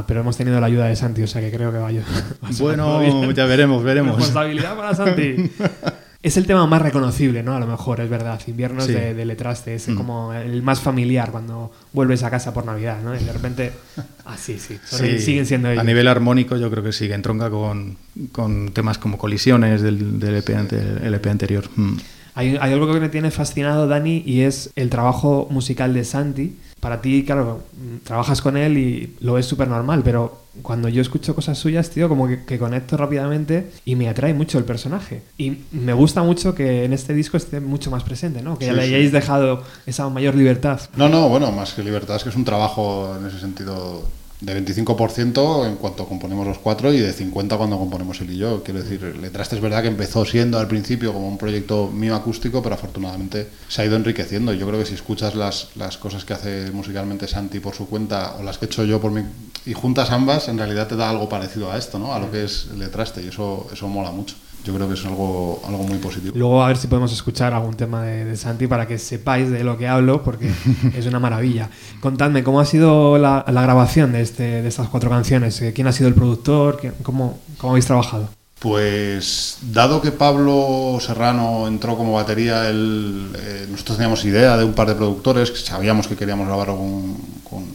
Pero 0.08 0.20
hemos 0.20 0.38
tenido 0.38 0.62
la 0.62 0.68
ayuda 0.68 0.86
de 0.86 0.96
Santi, 0.96 1.24
o 1.24 1.28
sea 1.28 1.42
que 1.42 1.52
creo 1.52 1.72
que 1.72 1.80
vaya. 1.80 2.04
Bueno, 2.60 3.32
ya 3.32 3.46
veremos, 3.46 3.84
veremos. 3.84 4.16
Responsabilidad 4.16 4.78
para 4.78 4.94
Santi. 4.94 5.52
Es 6.24 6.38
el 6.38 6.46
tema 6.48 6.66
más 6.66 6.82
reconocible, 6.82 7.44
¿no? 7.44 7.54
A 7.56 7.60
lo 7.60 7.68
mejor, 7.68 8.00
es 8.00 8.10
verdad. 8.10 8.40
Inviernos 8.48 8.86
Sí. 8.86 8.94
de, 8.94 9.14
de 9.14 9.26
Letraste 9.26 9.76
es 9.76 9.90
Mm. 9.90 9.96
como 9.96 10.34
el 10.34 10.62
más 10.64 10.80
familiar 10.80 11.32
cuando 11.32 11.72
vuelves 11.92 12.24
a 12.24 12.32
casa 12.32 12.54
por 12.54 12.66
Navidad, 12.66 13.00
¿no? 13.04 13.14
Y 13.14 13.22
de 13.24 13.34
repente, 13.34 13.72
ah, 14.26 14.38
sí, 14.38 14.58
sí, 14.58 14.80
siguen 15.20 15.46
siendo 15.46 15.70
ellos. 15.70 15.82
A 15.82 15.84
nivel 15.84 16.08
armónico 16.08 16.56
yo 16.56 16.72
creo 16.72 16.82
que 16.82 16.94
sí, 16.94 17.10
que 17.10 17.14
entronca 17.14 17.50
con, 17.50 17.98
con 18.32 18.72
temas 18.72 18.98
como 18.98 19.18
colisiones 19.18 19.82
del, 19.82 20.18
del 20.20 20.36
EP, 20.38 20.50
ante- 20.56 20.80
el 21.06 21.14
EP 21.14 21.28
anterior. 21.30 21.66
Mm. 21.76 21.98
Hay, 22.36 22.58
hay 22.60 22.74
algo 22.74 22.92
que 22.92 23.00
me 23.00 23.10
tiene 23.10 23.30
fascinado, 23.30 23.88
Dani, 23.88 24.24
y 24.26 24.42
es 24.42 24.72
el 24.76 24.90
trabajo 24.90 25.48
musical 25.52 25.94
de 25.94 26.04
Santi. 26.06 26.56
Para 26.84 27.02
ti, 27.02 27.24
claro, 27.26 27.62
trabajas 28.04 28.42
con 28.42 28.58
él 28.58 28.78
y 28.78 29.16
lo 29.22 29.34
ves 29.34 29.46
súper 29.46 29.70
normal, 29.70 30.02
pero 30.04 30.42
cuando 30.62 30.90
yo 30.90 31.02
escucho 31.02 31.34
cosas 31.34 31.58
suyas, 31.58 31.90
tío, 31.90 32.10
como 32.10 32.28
que, 32.28 32.44
que 32.44 32.60
conecto 32.60 32.98
rápidamente 32.98 33.72
y 33.86 33.96
me 33.96 34.10
atrae 34.10 34.34
mucho 34.34 34.58
el 34.58 34.66
personaje. 34.66 35.22
Y 35.38 35.60
me 35.72 35.94
gusta 35.94 36.24
mucho 36.24 36.54
que 36.54 36.84
en 36.84 36.92
este 36.92 37.14
disco 37.14 37.38
esté 37.38 37.62
mucho 37.62 37.90
más 37.90 38.04
presente, 38.04 38.42
¿no? 38.42 38.60
Que 38.60 38.66
Sí, 38.66 38.72
le 38.72 38.82
sí. 38.86 38.88
hayáis 38.94 39.12
dejado 39.14 39.64
esa 39.86 40.10
mayor 40.10 40.36
libertad. 40.36 40.82
No, 40.98 41.08
no, 41.08 41.30
bueno, 41.30 41.54
más 41.54 41.72
que 41.74 41.84
libertad 41.84 42.18
es 42.18 42.24
que 42.24 42.30
es 42.30 42.36
un 42.36 42.44
trabajo 42.44 43.16
en 43.18 43.28
ese 43.28 43.40
sentido 43.40 44.04
de 44.44 44.62
25% 44.62 45.66
en 45.68 45.76
cuanto 45.78 46.06
componemos 46.06 46.46
los 46.46 46.58
cuatro 46.58 46.94
y 46.94 47.00
de 47.00 47.14
50% 47.14 47.58
cuando 47.58 47.78
componemos 47.78 48.20
él 48.22 48.32
y 48.32 48.38
yo. 48.38 48.62
Quiero 48.64 48.84
decir, 48.84 49.02
Letraste 49.22 49.56
es 49.56 49.62
verdad 49.62 49.82
que 49.82 49.88
empezó 49.88 50.26
siendo 50.26 50.60
al 50.60 50.68
principio 50.68 51.14
como 51.14 51.28
un 51.28 51.38
proyecto 51.38 51.90
mío 51.90 52.16
acústico, 52.16 52.62
pero 52.62 52.76
afortunadamente 52.76 53.48
se 53.70 53.82
ha 53.82 53.86
ido 53.86 53.96
enriqueciendo. 53.96 54.54
Yo 54.54 54.68
creo 54.68 54.80
que 54.80 54.86
si 54.86 54.96
escuchas 54.96 55.36
las, 55.36 55.70
las 55.76 55.98
cosas 55.98 56.26
que 56.26 56.34
hace 56.34 56.72
musicalmente 56.72 57.28
Santi 57.28 57.60
por 57.60 57.74
su 57.74 57.88
cuenta 57.88 58.36
o 58.38 58.44
las 58.44 58.58
que 58.58 58.66
he 58.66 58.68
hecho 58.68 58.84
yo 58.84 59.00
por 59.00 59.12
mi... 59.12 59.24
y 59.66 59.74
juntas 59.74 60.12
ambas, 60.12 60.50
en 60.50 60.58
realidad 60.58 60.88
te 60.88 60.98
da 60.98 61.10
algo 61.10 61.30
parecido 61.30 61.72
a 61.72 61.78
esto, 61.78 61.98
¿no? 61.98 62.14
A 62.14 62.20
lo 62.20 62.30
que 62.30 62.44
es 62.44 62.68
Letraste 62.78 63.24
y 63.24 63.30
eso, 63.30 63.68
eso 63.72 63.88
mola 63.88 64.12
mucho. 64.12 64.36
Yo 64.64 64.74
creo 64.74 64.88
que 64.88 64.94
es 64.94 65.06
algo, 65.06 65.62
algo 65.68 65.84
muy 65.84 65.98
positivo. 65.98 66.34
Luego 66.38 66.64
a 66.64 66.68
ver 66.68 66.78
si 66.78 66.88
podemos 66.88 67.12
escuchar 67.12 67.54
algún 67.54 67.76
tema 67.76 68.02
de, 68.04 68.24
de 68.26 68.38
Santi 68.38 68.68
para 68.68 68.88
que 68.88 68.98
sepáis 68.98 69.50
de 69.52 69.64
lo 69.64 69.78
que 69.78 69.88
hablo, 69.88 70.24
porque 70.24 70.50
es 70.98 71.06
una 71.06 71.20
maravilla. 71.20 71.70
Contadme, 72.00 72.44
¿cómo 72.44 72.60
ha 72.62 72.66
sido 72.66 73.18
la, 73.18 73.44
la 73.52 73.62
grabación 73.62 74.14
de, 74.14 74.22
este, 74.22 74.62
de 74.62 74.68
estas 74.70 74.88
cuatro 74.88 75.10
canciones? 75.10 75.62
Eh, 75.62 75.74
¿Quién 75.74 75.88
ha 75.88 75.92
sido 75.92 76.08
el 76.08 76.14
productor? 76.16 76.78
¿Quién- 76.80 76.94
¿Cómo, 77.04 77.40
cómo 77.58 77.72
habéis 77.74 77.86
trabajado? 77.86 78.30
Pues 78.60 79.58
dado 79.74 80.02
que 80.02 80.12
Pablo 80.12 80.98
Serrano 81.02 81.68
entró 81.68 81.98
como 81.98 82.14
batería, 82.14 82.70
él, 82.70 83.30
eh, 83.38 83.68
nosotros 83.70 83.98
teníamos 83.98 84.24
idea 84.24 84.56
de 84.56 84.64
un 84.64 84.72
par 84.72 84.88
de 84.88 84.96
productores, 84.96 85.52
que 85.52 85.58
sabíamos 85.58 86.08
que 86.08 86.16
queríamos 86.16 86.48
grabarlo 86.48 86.78
con, 86.78 87.18
con 87.44 87.66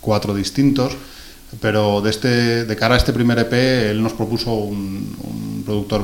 cuatro 0.00 0.32
distintos, 0.32 0.92
pero 1.60 2.00
de, 2.00 2.10
este, 2.10 2.64
de 2.64 2.76
cara 2.76 2.94
a 2.94 2.98
este 2.98 3.12
primer 3.12 3.36
EP, 3.40 3.52
él 3.90 4.00
nos 4.00 4.12
propuso 4.12 4.52
un, 4.54 5.12
un 5.24 5.51
productor 5.62 6.02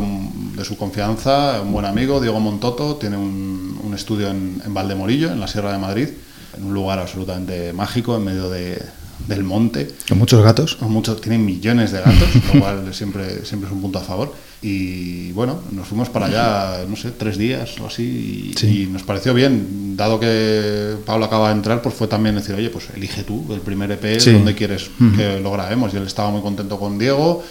de 0.56 0.64
su 0.64 0.76
confianza, 0.76 1.60
un 1.62 1.72
buen 1.72 1.84
amigo, 1.86 2.20
Diego 2.20 2.40
Montoto, 2.40 2.96
tiene 2.96 3.16
un, 3.16 3.78
un 3.82 3.94
estudio 3.94 4.28
en, 4.30 4.60
en 4.64 4.74
Valdemorillo, 4.74 5.30
en 5.32 5.40
la 5.40 5.46
Sierra 5.48 5.72
de 5.72 5.78
Madrid, 5.78 6.08
en 6.56 6.64
un 6.64 6.74
lugar 6.74 6.98
absolutamente 6.98 7.72
mágico, 7.72 8.16
en 8.16 8.24
medio 8.24 8.48
de- 8.50 8.82
del 9.26 9.42
monte. 9.42 9.90
Con 10.08 10.16
muchos 10.18 10.42
gatos. 10.44 10.78
Muchos 10.80 11.20
tienen 11.20 11.44
millones 11.44 11.90
de 11.90 11.98
gatos, 12.00 12.28
lo 12.54 12.60
cual 12.60 12.88
siempre, 12.94 13.44
siempre 13.44 13.68
es 13.68 13.74
un 13.74 13.82
punto 13.82 13.98
a 13.98 14.02
favor. 14.02 14.32
Y 14.62 15.32
bueno, 15.32 15.60
nos 15.72 15.86
fuimos 15.88 16.08
para 16.08 16.26
allá, 16.26 16.84
no 16.88 16.96
sé, 16.96 17.10
tres 17.10 17.36
días 17.36 17.78
o 17.80 17.86
así, 17.88 18.52
y, 18.54 18.58
Sí. 18.58 18.82
y 18.82 18.86
nos 18.86 19.02
pareció 19.02 19.34
bien. 19.34 19.96
Dado 19.96 20.18
que 20.20 20.94
Pablo 21.04 21.26
acaba 21.26 21.48
de 21.48 21.54
entrar, 21.56 21.82
pues 21.82 21.94
fue 21.96 22.06
también 22.06 22.36
decir, 22.36 22.54
oye, 22.54 22.70
pues 22.70 22.86
elige 22.94 23.24
tú 23.24 23.44
el 23.52 23.60
primer 23.60 23.90
EP, 23.90 24.18
Sí. 24.20 24.32
donde 24.32 24.54
quieres 24.54 24.88
Ujú. 25.00 25.16
que 25.16 25.40
lo 25.40 25.50
grabemos. 25.52 25.92
Y 25.92 25.96
él 25.96 26.04
estaba 26.06 26.30
muy 26.30 26.40
contento 26.40 26.78
con 26.78 26.96
Diego. 26.98 27.42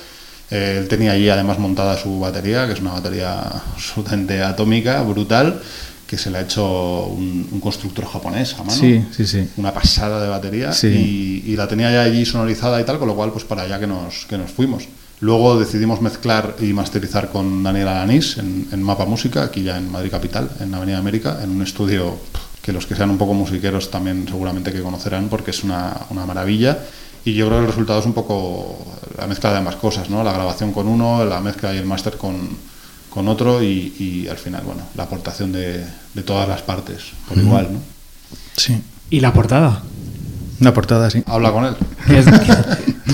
Eh, 0.49 0.77
él 0.79 0.87
tenía 0.87 1.11
allí 1.11 1.29
además 1.29 1.59
montada 1.59 1.97
su 1.97 2.19
batería, 2.19 2.65
que 2.67 2.73
es 2.73 2.79
una 2.79 2.93
batería 2.93 3.39
absolutamente 3.75 4.41
atómica, 4.41 5.01
brutal, 5.01 5.61
que 6.07 6.17
se 6.17 6.31
le 6.31 6.37
ha 6.37 6.41
hecho 6.41 7.05
un, 7.07 7.49
un 7.51 7.59
constructor 7.59 8.05
japonés 8.05 8.53
a 8.53 8.59
mano 8.63 8.71
Sí, 8.71 9.03
sí, 9.15 9.27
sí. 9.27 9.49
una 9.57 9.73
pasada 9.73 10.21
de 10.21 10.29
batería 10.29 10.71
Sí. 10.71 10.87
y, 11.45 11.51
y 11.51 11.55
la 11.57 11.67
tenía 11.67 11.91
ya 11.91 12.03
allí 12.03 12.25
sonorizada 12.25 12.79
y 12.79 12.85
tal, 12.85 12.97
con 12.97 13.09
lo 13.09 13.15
cual 13.15 13.31
pues 13.33 13.43
para 13.43 13.63
allá 13.63 13.77
que 13.79 13.87
nos, 13.87 14.25
que 14.25 14.37
nos 14.37 14.49
fuimos. 14.51 14.87
Luego 15.19 15.59
decidimos 15.59 15.99
mezclar 16.01 16.55
y 16.61 16.71
masterizar 16.73 17.29
con 17.29 17.61
Daniel 17.63 17.87
Alanís 17.89 18.37
en, 18.37 18.67
en 18.71 18.83
Mapa 18.83 19.03
Música, 19.05 19.43
aquí 19.43 19.63
ya 19.63 19.75
en 19.77 19.91
Madrid 19.91 20.11
Capital, 20.11 20.49
en 20.61 20.73
Avenida 20.73 20.99
América, 20.99 21.39
en 21.43 21.49
un 21.49 21.61
estudio 21.63 22.15
que 22.61 22.71
los 22.71 22.85
que 22.85 22.95
sean 22.95 23.09
un 23.09 23.17
poco 23.17 23.33
musiqueros 23.33 23.89
también 23.91 24.25
seguramente 24.27 24.71
que 24.71 24.81
conocerán 24.81 25.27
porque 25.27 25.51
es 25.51 25.63
una, 25.63 25.93
una 26.11 26.25
maravilla. 26.25 26.77
Y 27.27 27.33
yo 27.33 27.47
creo 27.47 27.57
que 27.59 27.65
el 27.65 27.71
resultado 27.71 27.99
es 27.99 28.05
un 28.05 28.13
poco 28.13 28.77
la 29.17 29.27
mezcla 29.27 29.51
de 29.51 29.57
ambas 29.57 29.75
cosas, 29.75 30.09
¿no? 30.09 30.23
La 30.23 30.31
grabación 30.31 30.71
con 30.71 30.87
uno, 30.87 31.25
la 31.25 31.41
mezcla 31.41 31.73
y 31.73 31.77
el 31.77 31.85
máster 31.85 32.15
con, 32.17 32.37
con 33.09 33.27
otro 33.27 33.61
y, 33.61 33.93
y 33.99 34.27
al 34.29 34.37
final, 34.37 34.63
bueno, 34.65 34.83
la 34.95 35.03
aportación 35.03 35.51
de, 35.51 35.83
de 36.13 36.23
todas 36.23 36.47
las 36.47 36.61
partes 36.61 37.11
por 37.27 37.37
igual, 37.37 37.67
¿no? 37.73 37.79
Sí. 38.55 38.81
¿Y 39.09 39.19
la 39.19 39.33
portada? 39.33 39.83
Una 40.61 40.73
portada, 40.73 41.09
sí. 41.09 41.21
Habla 41.25 41.51
con 41.51 41.65
él. 41.65 41.75
¿Qué, 42.07 42.19
es- 42.19 42.25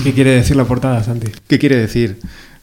qué 0.04 0.12
quiere 0.14 0.30
decir 0.30 0.54
la 0.54 0.64
portada, 0.64 1.02
Santi? 1.02 1.32
¿Qué 1.48 1.58
quiere 1.58 1.76
decir? 1.76 2.20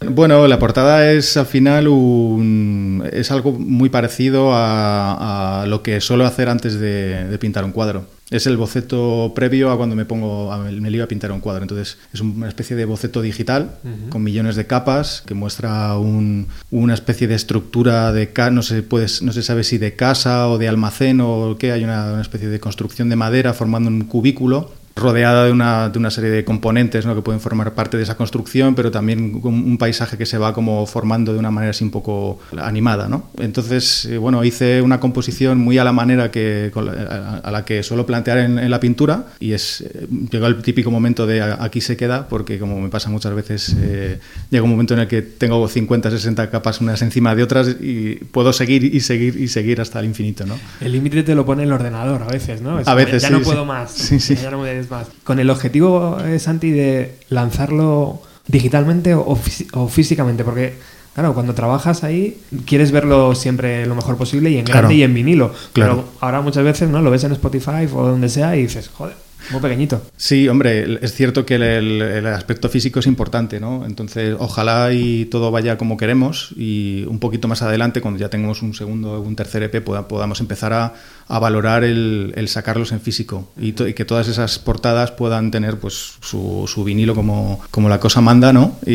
Bueno, 0.09 0.47
la 0.47 0.57
portada 0.57 1.11
es 1.11 1.37
al 1.37 1.45
final 1.45 1.87
un, 1.87 3.07
es 3.13 3.29
algo 3.29 3.51
muy 3.51 3.89
parecido 3.89 4.51
a, 4.53 5.61
a 5.61 5.65
lo 5.67 5.83
que 5.83 6.01
suelo 6.01 6.25
hacer 6.25 6.49
antes 6.49 6.79
de, 6.79 7.25
de 7.25 7.37
pintar 7.37 7.63
un 7.63 7.71
cuadro. 7.71 8.05
Es 8.31 8.47
el 8.47 8.57
boceto 8.57 9.33
previo 9.35 9.69
a 9.71 9.77
cuando 9.77 9.95
me 9.95 10.05
pongo 10.05 10.51
a, 10.51 10.57
me 10.57 10.89
lío 10.89 11.03
a 11.03 11.07
pintar 11.07 11.31
un 11.31 11.39
cuadro. 11.39 11.63
Entonces 11.63 11.97
es 12.13 12.21
una 12.21 12.47
especie 12.47 12.75
de 12.75 12.85
boceto 12.85 13.21
digital 13.21 13.75
con 14.09 14.23
millones 14.23 14.55
de 14.55 14.65
capas 14.65 15.21
que 15.25 15.33
muestra 15.35 15.95
un- 15.97 16.47
una 16.71 16.93
especie 16.95 17.27
de 17.27 17.35
estructura 17.35 18.11
de 18.11 18.31
no 18.51 18.63
se 18.63 18.81
puede, 18.83 19.05
no 19.21 19.33
se 19.33 19.43
sabe 19.43 19.63
si 19.63 19.77
de 19.77 19.95
casa 19.95 20.47
o 20.47 20.57
de 20.57 20.67
almacén 20.67 21.19
o 21.21 21.57
qué. 21.59 21.73
Hay 21.73 21.83
una, 21.83 22.13
una 22.13 22.21
especie 22.21 22.47
de 22.47 22.59
construcción 22.59 23.09
de 23.09 23.17
madera 23.17 23.53
formando 23.53 23.89
un 23.89 24.05
cubículo 24.05 24.71
rodeada 25.01 25.45
de 25.45 25.51
una, 25.51 25.89
de 25.89 25.99
una 25.99 26.11
serie 26.11 26.29
de 26.29 26.45
componentes 26.45 27.05
¿no? 27.05 27.15
que 27.15 27.21
pueden 27.21 27.41
formar 27.41 27.73
parte 27.73 27.97
de 27.97 28.03
esa 28.03 28.15
construcción, 28.15 28.75
pero 28.75 28.91
también 28.91 29.41
con 29.41 29.53
un 29.53 29.77
paisaje 29.77 30.17
que 30.17 30.25
se 30.25 30.37
va 30.37 30.53
como 30.53 30.85
formando 30.85 31.33
de 31.33 31.39
una 31.39 31.51
manera 31.51 31.71
así 31.71 31.83
un 31.83 31.91
poco 31.91 32.39
animada. 32.57 33.07
¿no? 33.07 33.25
Entonces, 33.39 34.05
eh, 34.05 34.17
bueno, 34.17 34.43
hice 34.43 34.81
una 34.81 34.99
composición 34.99 35.57
muy 35.57 35.77
a 35.77 35.83
la 35.83 35.91
manera 35.91 36.31
que, 36.31 36.71
a, 36.75 37.51
la 37.51 37.65
que 37.65 37.83
suelo 37.83 38.05
plantear 38.05 38.37
en, 38.39 38.59
en 38.59 38.71
la 38.71 38.79
pintura 38.79 39.25
y 39.39 39.53
es 39.53 39.81
eh, 39.81 40.07
llegó 40.31 40.47
el 40.47 40.61
típico 40.61 40.91
momento 40.91 41.25
de 41.25 41.41
aquí 41.41 41.81
se 41.81 41.97
queda, 41.97 42.27
porque 42.27 42.59
como 42.59 42.79
me 42.79 42.89
pasa 42.89 43.09
muchas 43.09 43.33
veces, 43.33 43.75
eh, 43.79 44.19
llega 44.49 44.63
un 44.63 44.69
momento 44.69 44.93
en 44.93 45.01
el 45.01 45.07
que 45.07 45.21
tengo 45.21 45.67
50, 45.67 46.11
60 46.11 46.49
capas 46.49 46.81
unas 46.81 47.01
encima 47.01 47.35
de 47.35 47.43
otras 47.43 47.75
y 47.79 48.15
puedo 48.15 48.53
seguir 48.53 48.83
y 48.83 48.99
seguir 48.99 49.39
y 49.39 49.47
seguir 49.47 49.81
hasta 49.81 49.99
el 49.99 50.05
infinito. 50.05 50.45
¿no? 50.45 50.57
El 50.79 50.91
límite 50.91 51.23
te 51.23 51.35
lo 51.35 51.45
pone 51.45 51.63
el 51.63 51.71
ordenador 51.71 52.21
a 52.23 52.27
veces, 52.27 52.61
¿no? 52.61 52.79
Es 52.79 52.87
A 52.87 52.93
veces, 52.93 53.21
Ya 53.21 53.29
sí, 53.29 53.33
no 53.33 53.39
sí. 53.39 53.45
puedo 53.45 53.65
más. 53.65 53.91
Sí, 53.91 54.19
sí. 54.19 54.35
Ya 54.35 54.51
no 54.51 54.57
puedes 54.59 54.87
más. 54.91 55.07
Con 55.23 55.39
el 55.39 55.49
objetivo, 55.49 56.17
eh, 56.23 56.37
Santi, 56.37 56.69
de 56.71 57.15
lanzarlo 57.29 58.21
digitalmente 58.47 59.15
o, 59.15 59.35
fí- 59.35 59.67
o 59.73 59.87
físicamente, 59.87 60.43
porque... 60.43 61.01
Claro, 61.13 61.33
cuando 61.33 61.53
trabajas 61.53 62.05
ahí 62.05 62.39
quieres 62.65 62.93
verlo 62.93 63.35
siempre 63.35 63.85
lo 63.85 63.95
mejor 63.95 64.15
posible 64.15 64.49
y 64.49 64.57
en 64.59 64.63
Claro. 64.63 64.79
grande 64.87 64.95
y 64.95 65.03
en 65.03 65.13
vinilo. 65.13 65.51
Claro. 65.73 65.95
Pero 65.97 66.07
ahora 66.21 66.39
muchas 66.39 66.63
veces 66.63 66.87
no 66.87 67.01
lo 67.01 67.11
ves 67.11 67.25
en 67.25 67.33
Spotify 67.33 67.85
o 67.93 68.07
donde 68.07 68.29
sea 68.29 68.55
y 68.55 68.61
dices, 68.61 68.87
joder, 68.93 69.17
muy 69.49 69.61
pequeñito. 69.61 70.01
Sí, 70.17 70.47
hombre, 70.47 70.99
es 71.01 71.13
cierto 71.13 71.45
que 71.45 71.55
el, 71.55 71.63
el- 71.63 72.27
aspecto 72.27 72.69
físico 72.69 72.99
es 72.99 73.07
importante, 73.07 73.59
¿no? 73.59 73.85
Entonces, 73.85 74.35
ojalá 74.39 74.93
y 74.93 75.25
todo 75.25 75.51
vaya 75.51 75.77
como 75.77 75.97
queremos 75.97 76.53
y 76.55 77.03
un 77.07 77.19
poquito 77.19 77.47
más 77.47 77.61
adelante, 77.61 78.01
cuando 78.01 78.19
ya 78.19 78.29
tengamos 78.29 78.61
un 78.61 78.73
segundo 78.73 79.13
o 79.13 79.21
un 79.21 79.35
tercer 79.35 79.63
EP, 79.63 79.83
poda- 79.83 80.07
podamos 80.07 80.39
empezar 80.39 80.73
a, 80.73 80.93
a 81.27 81.39
valorar 81.39 81.83
el, 81.83 82.33
el 82.35 82.47
sacarlos 82.47 82.91
en 82.91 83.01
físico 83.01 83.49
y, 83.59 83.73
to- 83.73 83.87
y 83.87 83.93
que 83.93 84.05
todas 84.05 84.27
esas 84.27 84.59
portadas 84.59 85.11
puedan 85.11 85.51
tener 85.51 85.77
pues 85.77 86.13
su, 86.21 86.65
su 86.67 86.83
vinilo 86.83 87.15
como, 87.15 87.59
como 87.71 87.89
la 87.89 87.99
cosa 87.99 88.21
manda, 88.21 88.53
¿no? 88.53 88.77
Y, 88.85 88.91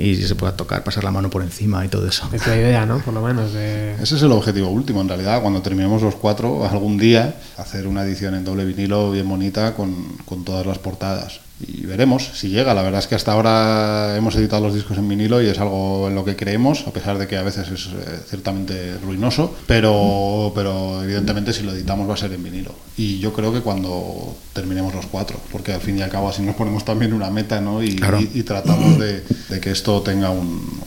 y 0.00 0.16
se 0.16 0.34
pueda 0.34 0.56
tocar, 0.56 0.82
pasar 0.84 1.04
la 1.04 1.10
mano 1.10 1.30
por 1.30 1.42
encima 1.42 1.84
y 1.84 1.88
todo 1.88 2.06
eso. 2.06 2.28
Es 2.32 2.46
la 2.46 2.56
idea, 2.56 2.86
¿no? 2.86 2.98
Por 2.98 3.14
lo 3.14 3.22
menos. 3.22 3.52
de- 3.52 3.94
Ese 3.94 4.16
es 4.16 4.22
el 4.22 4.32
objetivo 4.32 4.68
último, 4.68 5.00
en 5.00 5.08
realidad, 5.08 5.40
cuando 5.42 5.62
terminemos 5.62 6.02
los 6.02 6.14
cuatro, 6.16 6.66
algún 6.68 6.96
día 6.98 7.34
hacer 7.56 7.86
una 7.86 8.02
edición 8.04 8.34
en 8.34 8.44
doble 8.44 8.64
vinilo 8.64 9.10
bien 9.10 9.28
bonita 9.28 9.74
con 9.74 9.83
con, 9.84 10.16
con 10.24 10.44
todas 10.44 10.66
las 10.66 10.78
portadas 10.78 11.40
y 11.60 11.86
veremos 11.86 12.30
si 12.34 12.48
llega. 12.48 12.74
La 12.74 12.82
verdad 12.82 13.00
es 13.00 13.06
que 13.06 13.14
hasta 13.14 13.32
ahora 13.32 14.16
hemos 14.16 14.34
editado 14.36 14.62
los 14.62 14.74
discos 14.74 14.98
en 14.98 15.08
vinilo 15.08 15.40
y 15.42 15.46
es 15.46 15.58
algo 15.58 16.08
en 16.08 16.14
lo 16.14 16.24
que 16.24 16.36
creemos, 16.36 16.86
a 16.86 16.92
pesar 16.92 17.18
de 17.18 17.26
que 17.26 17.36
a 17.36 17.42
veces 17.42 17.68
es 17.68 17.86
eh, 17.86 18.20
ciertamente 18.28 18.98
ruinoso, 18.98 19.54
pero, 19.66 20.52
pero 20.54 21.02
evidentemente 21.02 21.52
si 21.52 21.62
lo 21.62 21.72
editamos 21.72 22.08
va 22.08 22.14
a 22.14 22.16
ser 22.16 22.32
en 22.32 22.42
vinilo. 22.42 22.74
Y 22.96 23.18
yo 23.18 23.32
creo 23.32 23.52
que 23.52 23.60
cuando 23.60 24.36
terminemos 24.52 24.94
los 24.94 25.06
cuatro, 25.06 25.38
porque 25.52 25.72
al 25.72 25.80
fin 25.80 25.98
y 25.98 26.02
al 26.02 26.10
cabo 26.10 26.28
así 26.28 26.42
nos 26.42 26.56
ponemos 26.56 26.84
también 26.84 27.12
una 27.12 27.30
meta 27.30 27.60
¿no? 27.60 27.82
y, 27.82 28.00
y, 28.34 28.42
tratamos 28.42 28.98
de, 28.98 29.22
de, 29.48 29.60
que 29.60 29.70
esto 29.70 30.02
tenga 30.02 30.30
un, 30.30 30.80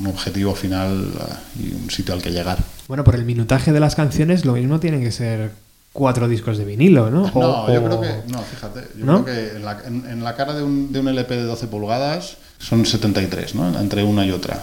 un 0.00 0.06
objetivo 0.06 0.54
final 0.54 1.12
eh, 1.14 1.62
y 1.62 1.74
un 1.74 1.90
sitio 1.90 2.14
al 2.14 2.22
que 2.22 2.30
llegar. 2.30 2.58
Bueno, 2.88 3.04
por 3.04 3.16
el 3.16 3.24
minutaje 3.24 3.72
de 3.72 3.80
las 3.80 3.94
canciones 3.94 4.44
lo 4.44 4.54
mismo 4.54 4.80
tiene 4.80 5.00
que 5.00 5.12
ser 5.12 5.65
cuatro 5.96 6.28
discos 6.28 6.58
de 6.58 6.64
vinilo, 6.64 7.10
¿no? 7.10 7.24
O, 7.34 7.40
no, 7.40 7.72
yo 7.72 7.82
creo 7.82 8.00
que, 8.00 8.30
no, 8.30 8.38
fíjate, 8.42 8.80
yo 8.96 9.04
¿no? 9.04 9.24
creo 9.24 9.34
que 9.34 9.56
en 9.56 9.64
la, 9.64 9.80
en, 9.84 10.06
en 10.08 10.22
la 10.22 10.36
cara 10.36 10.54
de 10.54 10.62
un, 10.62 10.92
de 10.92 11.00
un, 11.00 11.08
LP 11.08 11.34
de 11.34 11.42
12 11.44 11.66
pulgadas 11.66 12.36
son 12.58 12.86
73, 12.86 13.54
¿no? 13.54 13.80
Entre 13.80 14.04
una 14.04 14.24
y 14.24 14.30
otra. 14.30 14.62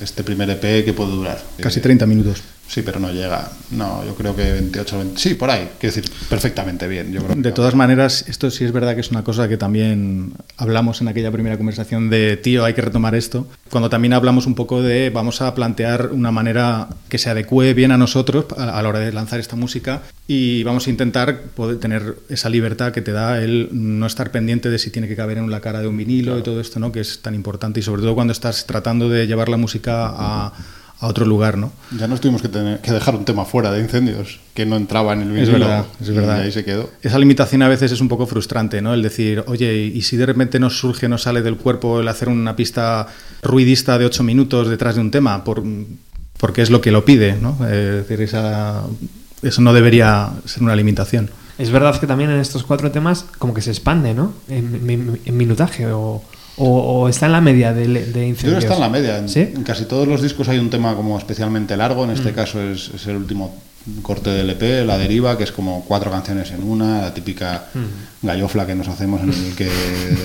Este 0.00 0.22
primer 0.22 0.50
EP 0.50 0.84
que 0.84 0.92
puede 0.92 1.12
durar. 1.12 1.42
Casi 1.58 1.80
30 1.80 2.06
minutos. 2.06 2.42
Sí, 2.66 2.82
pero 2.82 2.98
no 2.98 3.12
llega. 3.12 3.50
No, 3.70 4.04
yo 4.04 4.14
creo 4.14 4.34
que 4.34 4.52
28, 4.52 4.98
20. 4.98 5.20
Sí, 5.20 5.34
por 5.34 5.50
ahí. 5.50 5.70
Quiero 5.78 5.94
decir, 5.94 6.10
perfectamente 6.28 6.88
bien. 6.88 7.12
Yo 7.12 7.22
creo 7.22 7.36
de 7.36 7.52
todas 7.52 7.74
maneras, 7.74 8.24
esto 8.28 8.50
sí 8.50 8.64
es 8.64 8.72
verdad 8.72 8.94
que 8.94 9.00
es 9.00 9.10
una 9.10 9.22
cosa 9.22 9.48
que 9.48 9.56
también 9.56 10.32
hablamos 10.56 11.00
en 11.00 11.08
aquella 11.08 11.30
primera 11.30 11.56
conversación 11.56 12.10
de, 12.10 12.36
tío, 12.36 12.64
hay 12.64 12.74
que 12.74 12.82
retomar 12.82 13.14
esto. 13.14 13.46
Cuando 13.70 13.90
también 13.90 14.12
hablamos 14.12 14.46
un 14.46 14.54
poco 14.54 14.82
de, 14.82 15.10
vamos 15.10 15.40
a 15.40 15.54
plantear 15.54 16.10
una 16.12 16.30
manera 16.30 16.88
que 17.08 17.18
se 17.18 17.30
adecue 17.30 17.74
bien 17.74 17.92
a 17.92 17.98
nosotros 17.98 18.46
a, 18.56 18.78
a 18.78 18.82
la 18.82 18.88
hora 18.88 18.98
de 19.00 19.12
lanzar 19.12 19.40
esta 19.40 19.56
música 19.56 20.02
y 20.26 20.62
vamos 20.64 20.86
a 20.86 20.90
intentar 20.90 21.42
poder 21.54 21.78
tener 21.78 22.16
esa 22.28 22.48
libertad 22.48 22.92
que 22.92 23.02
te 23.02 23.12
da 23.12 23.42
el 23.42 23.68
no 23.72 24.06
estar 24.06 24.30
pendiente 24.30 24.70
de 24.70 24.78
si 24.78 24.90
tiene 24.90 25.06
que 25.06 25.16
caber 25.16 25.38
en 25.38 25.50
la 25.50 25.60
cara 25.60 25.80
de 25.80 25.88
un 25.88 25.96
vinilo 25.96 26.32
claro. 26.32 26.40
y 26.40 26.42
todo 26.42 26.60
esto, 26.60 26.80
¿no? 26.80 26.92
Que 26.92 27.00
es 27.00 27.20
tan 27.20 27.34
importante 27.34 27.80
y 27.80 27.82
sobre 27.82 28.02
todo 28.02 28.14
cuando 28.14 28.32
estás 28.32 28.66
tratando 28.66 29.08
de 29.08 29.26
llevar 29.26 29.48
la 29.48 29.58
música 29.58 30.06
a 30.08 30.52
a 31.00 31.06
otro 31.08 31.26
lugar, 31.26 31.58
¿no? 31.58 31.72
Ya 31.98 32.06
nos 32.06 32.20
tuvimos 32.20 32.40
que, 32.40 32.48
tener, 32.48 32.80
que 32.80 32.92
dejar 32.92 33.14
un 33.14 33.24
tema 33.24 33.44
fuera 33.44 33.70
de 33.72 33.80
incendios, 33.80 34.40
que 34.54 34.64
no 34.64 34.76
entraba 34.76 35.12
en 35.12 35.22
el 35.22 35.28
vinilo. 35.32 35.52
Es 35.52 35.58
verdad, 35.58 35.86
es 36.00 36.14
verdad. 36.14 36.38
Y 36.38 36.40
ahí 36.44 36.52
se 36.52 36.64
quedó. 36.64 36.88
Esa 37.02 37.18
limitación 37.18 37.62
a 37.62 37.68
veces 37.68 37.92
es 37.92 38.00
un 38.00 38.08
poco 38.08 38.26
frustrante, 38.26 38.80
¿no? 38.80 38.94
El 38.94 39.02
decir, 39.02 39.44
oye, 39.46 39.74
y 39.74 40.02
si 40.02 40.16
de 40.16 40.24
repente 40.24 40.58
nos 40.58 40.78
surge, 40.78 41.08
nos 41.08 41.22
sale 41.22 41.42
del 41.42 41.56
cuerpo 41.56 42.00
el 42.00 42.08
hacer 42.08 42.28
una 42.28 42.56
pista 42.56 43.06
ruidista 43.42 43.98
de 43.98 44.06
ocho 44.06 44.22
minutos 44.22 44.68
detrás 44.68 44.94
de 44.94 45.00
un 45.00 45.10
tema, 45.10 45.44
por, 45.44 45.62
porque 46.38 46.62
es 46.62 46.70
lo 46.70 46.80
que 46.80 46.90
lo 46.90 47.04
pide, 47.04 47.34
¿no? 47.34 47.56
Es 47.66 48.06
decir, 48.06 48.22
esa, 48.22 48.82
eso 49.42 49.60
no 49.62 49.72
debería 49.72 50.30
ser 50.44 50.62
una 50.62 50.76
limitación. 50.76 51.28
Es 51.58 51.70
verdad 51.70 52.00
que 52.00 52.06
también 52.06 52.30
en 52.30 52.40
estos 52.40 52.64
cuatro 52.64 52.90
temas 52.90 53.26
como 53.38 53.52
que 53.52 53.62
se 53.62 53.70
expande, 53.70 54.14
¿no? 54.14 54.32
En, 54.48 54.88
en, 54.88 55.20
en 55.24 55.36
minutaje 55.36 55.86
o... 55.92 56.22
O, 56.56 56.68
o, 56.68 57.08
está 57.08 57.26
en 57.26 57.32
la 57.32 57.40
media 57.40 57.72
de, 57.72 57.86
de 57.86 58.26
incendios? 58.26 58.36
Yo 58.36 58.48
creo 58.48 58.58
que 58.58 58.64
está 58.66 58.74
en 58.74 58.80
la 58.80 58.88
media. 58.88 59.18
En, 59.18 59.28
¿Sí? 59.28 59.40
en, 59.40 59.62
casi 59.64 59.86
todos 59.86 60.06
los 60.06 60.22
discos 60.22 60.48
hay 60.48 60.58
un 60.58 60.70
tema 60.70 60.94
como 60.94 61.18
especialmente 61.18 61.76
largo. 61.76 62.04
En 62.04 62.10
este 62.10 62.32
mm. 62.32 62.34
caso 62.34 62.62
es, 62.62 62.90
es, 62.94 63.06
el 63.06 63.16
último 63.16 63.56
corte 64.02 64.30
del 64.30 64.50
EP, 64.50 64.86
La 64.86 64.96
Deriva, 64.96 65.36
que 65.36 65.44
es 65.44 65.52
como 65.52 65.84
cuatro 65.84 66.10
canciones 66.10 66.50
en 66.52 66.62
una, 66.62 67.02
la 67.02 67.14
típica 67.14 67.66
mm. 67.74 68.26
gallofla 68.26 68.66
que 68.66 68.74
nos 68.74 68.88
hacemos 68.88 69.22
en 69.22 69.30
el 69.30 69.54
que 69.54 69.68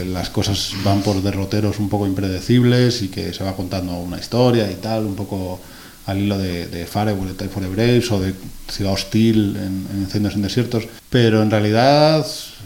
las 0.14 0.30
cosas 0.30 0.74
van 0.84 1.02
por 1.02 1.22
derroteros 1.22 1.80
un 1.80 1.90
poco 1.90 2.06
impredecibles 2.06 3.02
y 3.02 3.10
que 3.10 3.34
se 3.34 3.44
va 3.44 3.56
contando 3.56 3.94
una 3.94 4.20
historia 4.20 4.72
y 4.72 4.76
tal, 4.76 5.06
un 5.06 5.16
poco 5.16 5.60
al 6.06 6.18
hilo 6.18 6.38
de, 6.38 6.68
de 6.68 6.86
Firewall, 6.86 7.36
de 7.38 7.50
for 7.50 7.68
Braves 7.68 8.12
o 8.12 8.20
de 8.20 8.34
Ciudad 8.68 8.94
Hostil 8.94 9.56
en, 9.56 9.88
en 9.92 10.00
Incendios 10.02 10.36
en 10.36 10.42
Desiertos. 10.42 10.88
Pero 11.10 11.42
en 11.42 11.52
realidad 11.52 12.26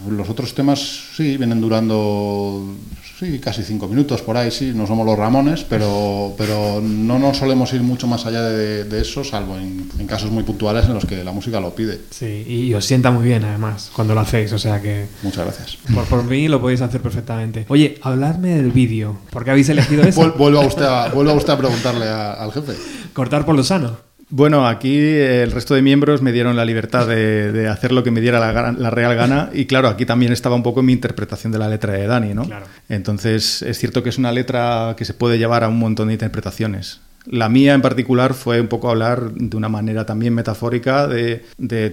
los 0.10 0.30
otros 0.30 0.54
temas 0.54 0.80
sí 1.16 1.38
vienen 1.38 1.62
durando 1.62 2.76
sí, 3.20 3.40
casi 3.40 3.64
cinco 3.64 3.88
minutos 3.88 4.22
por 4.22 4.38
ahí, 4.38 4.52
sí, 4.52 4.72
no 4.76 4.88
somos 4.88 5.06
los 5.06 5.18
Ramones, 5.18 5.66
pero, 5.68 6.34
pero 6.38 6.82
no 6.82 7.20
nos 7.20 7.38
solemos 7.38 7.74
ir 7.74 7.82
mucho 7.82 8.08
más 8.08 8.26
allá 8.26 8.42
de, 8.44 8.84
de 8.84 9.02
eso, 9.02 9.24
salvo 9.24 9.56
en, 9.58 9.90
en, 9.98 10.08
casos 10.08 10.32
muy 10.32 10.44
puntuales 10.44 10.86
en 10.86 10.94
los 10.94 11.06
que 11.06 11.24
la 11.24 11.32
música 11.32 11.60
lo 11.60 11.74
pide. 11.74 12.00
Sí, 12.10 12.46
y 12.48 12.74
os 12.74 12.86
sienta 12.86 13.12
muy 13.12 13.26
bien 13.26 13.44
además 13.44 13.92
cuando 13.96 14.14
lo 14.14 14.22
hacéis, 14.22 14.52
o 14.54 14.60
sea 14.60 14.82
que... 14.82 15.08
Muchas 15.24 15.46
gracias. 15.46 15.78
Por, 15.94 16.06
por 16.06 16.24
mí 16.24 16.48
lo 16.48 16.62
podéis 16.62 16.82
hacer 16.82 17.02
perfectamente. 17.02 17.66
Oye, 17.70 17.98
habladme 18.02 18.56
del 18.56 18.72
vídeo, 18.72 19.18
¿por 19.32 19.44
qué 19.44 19.52
habéis 19.52 19.70
elegido 19.70 20.04
eso? 20.08 20.34
vuelva 20.38 20.62
usted 20.62 20.86
a, 20.86 21.10
vuelva 21.10 21.34
usted 21.34 21.54
a 21.54 21.58
preguntarle 21.58 22.08
a, 22.08 22.34
al 22.34 22.52
jefe. 22.52 22.74
Cortar 23.14 23.46
por 23.46 23.56
lo 23.56 23.64
sano. 23.64 24.13
Bueno, 24.36 24.68
aquí 24.68 24.98
el 24.98 25.52
resto 25.52 25.76
de 25.76 25.84
miembros 25.84 26.24
me 26.24 26.32
dieron 26.32 26.56
la 26.56 26.66
libertad 26.66 27.08
de, 27.08 27.52
de 27.52 27.68
hacer 27.68 27.92
lo 27.92 28.04
que 28.04 28.10
me 28.10 28.20
diera 28.20 28.40
la, 28.40 28.72
la, 28.72 28.90
real 28.90 29.14
gana 29.16 29.52
y 29.54 29.68
claro, 29.68 29.88
aquí 29.88 30.08
también 30.08 30.34
estaba 30.34 30.56
un 30.56 30.64
poco 30.64 30.82
mi 30.82 30.92
interpretación 30.92 31.54
de 31.54 31.60
la 31.60 31.70
letra 31.70 31.94
de 31.94 32.08
Dani, 32.08 32.34
¿no? 32.34 32.46
Claro. 32.46 32.66
Entonces 32.90 33.62
es 33.62 33.78
cierto 33.78 34.02
que 34.02 34.10
es 34.10 34.18
una 34.18 34.32
letra 34.32 34.96
que 34.98 35.06
se 35.06 35.14
puede 35.14 35.38
llevar 35.38 35.64
a 35.64 35.68
un 35.68 35.78
montón 35.78 36.08
de 36.08 36.14
interpretaciones. 36.14 37.00
La 37.26 37.50
mía 37.50 37.74
en 37.74 37.82
particular 37.82 38.34
fue 38.34 38.60
un 38.60 38.68
poco 38.68 38.90
hablar 38.90 39.32
de 39.34 39.56
una 39.56 39.70
manera 39.70 40.06
también 40.06 40.34
metafórica 40.34 41.08
de, 41.08 41.44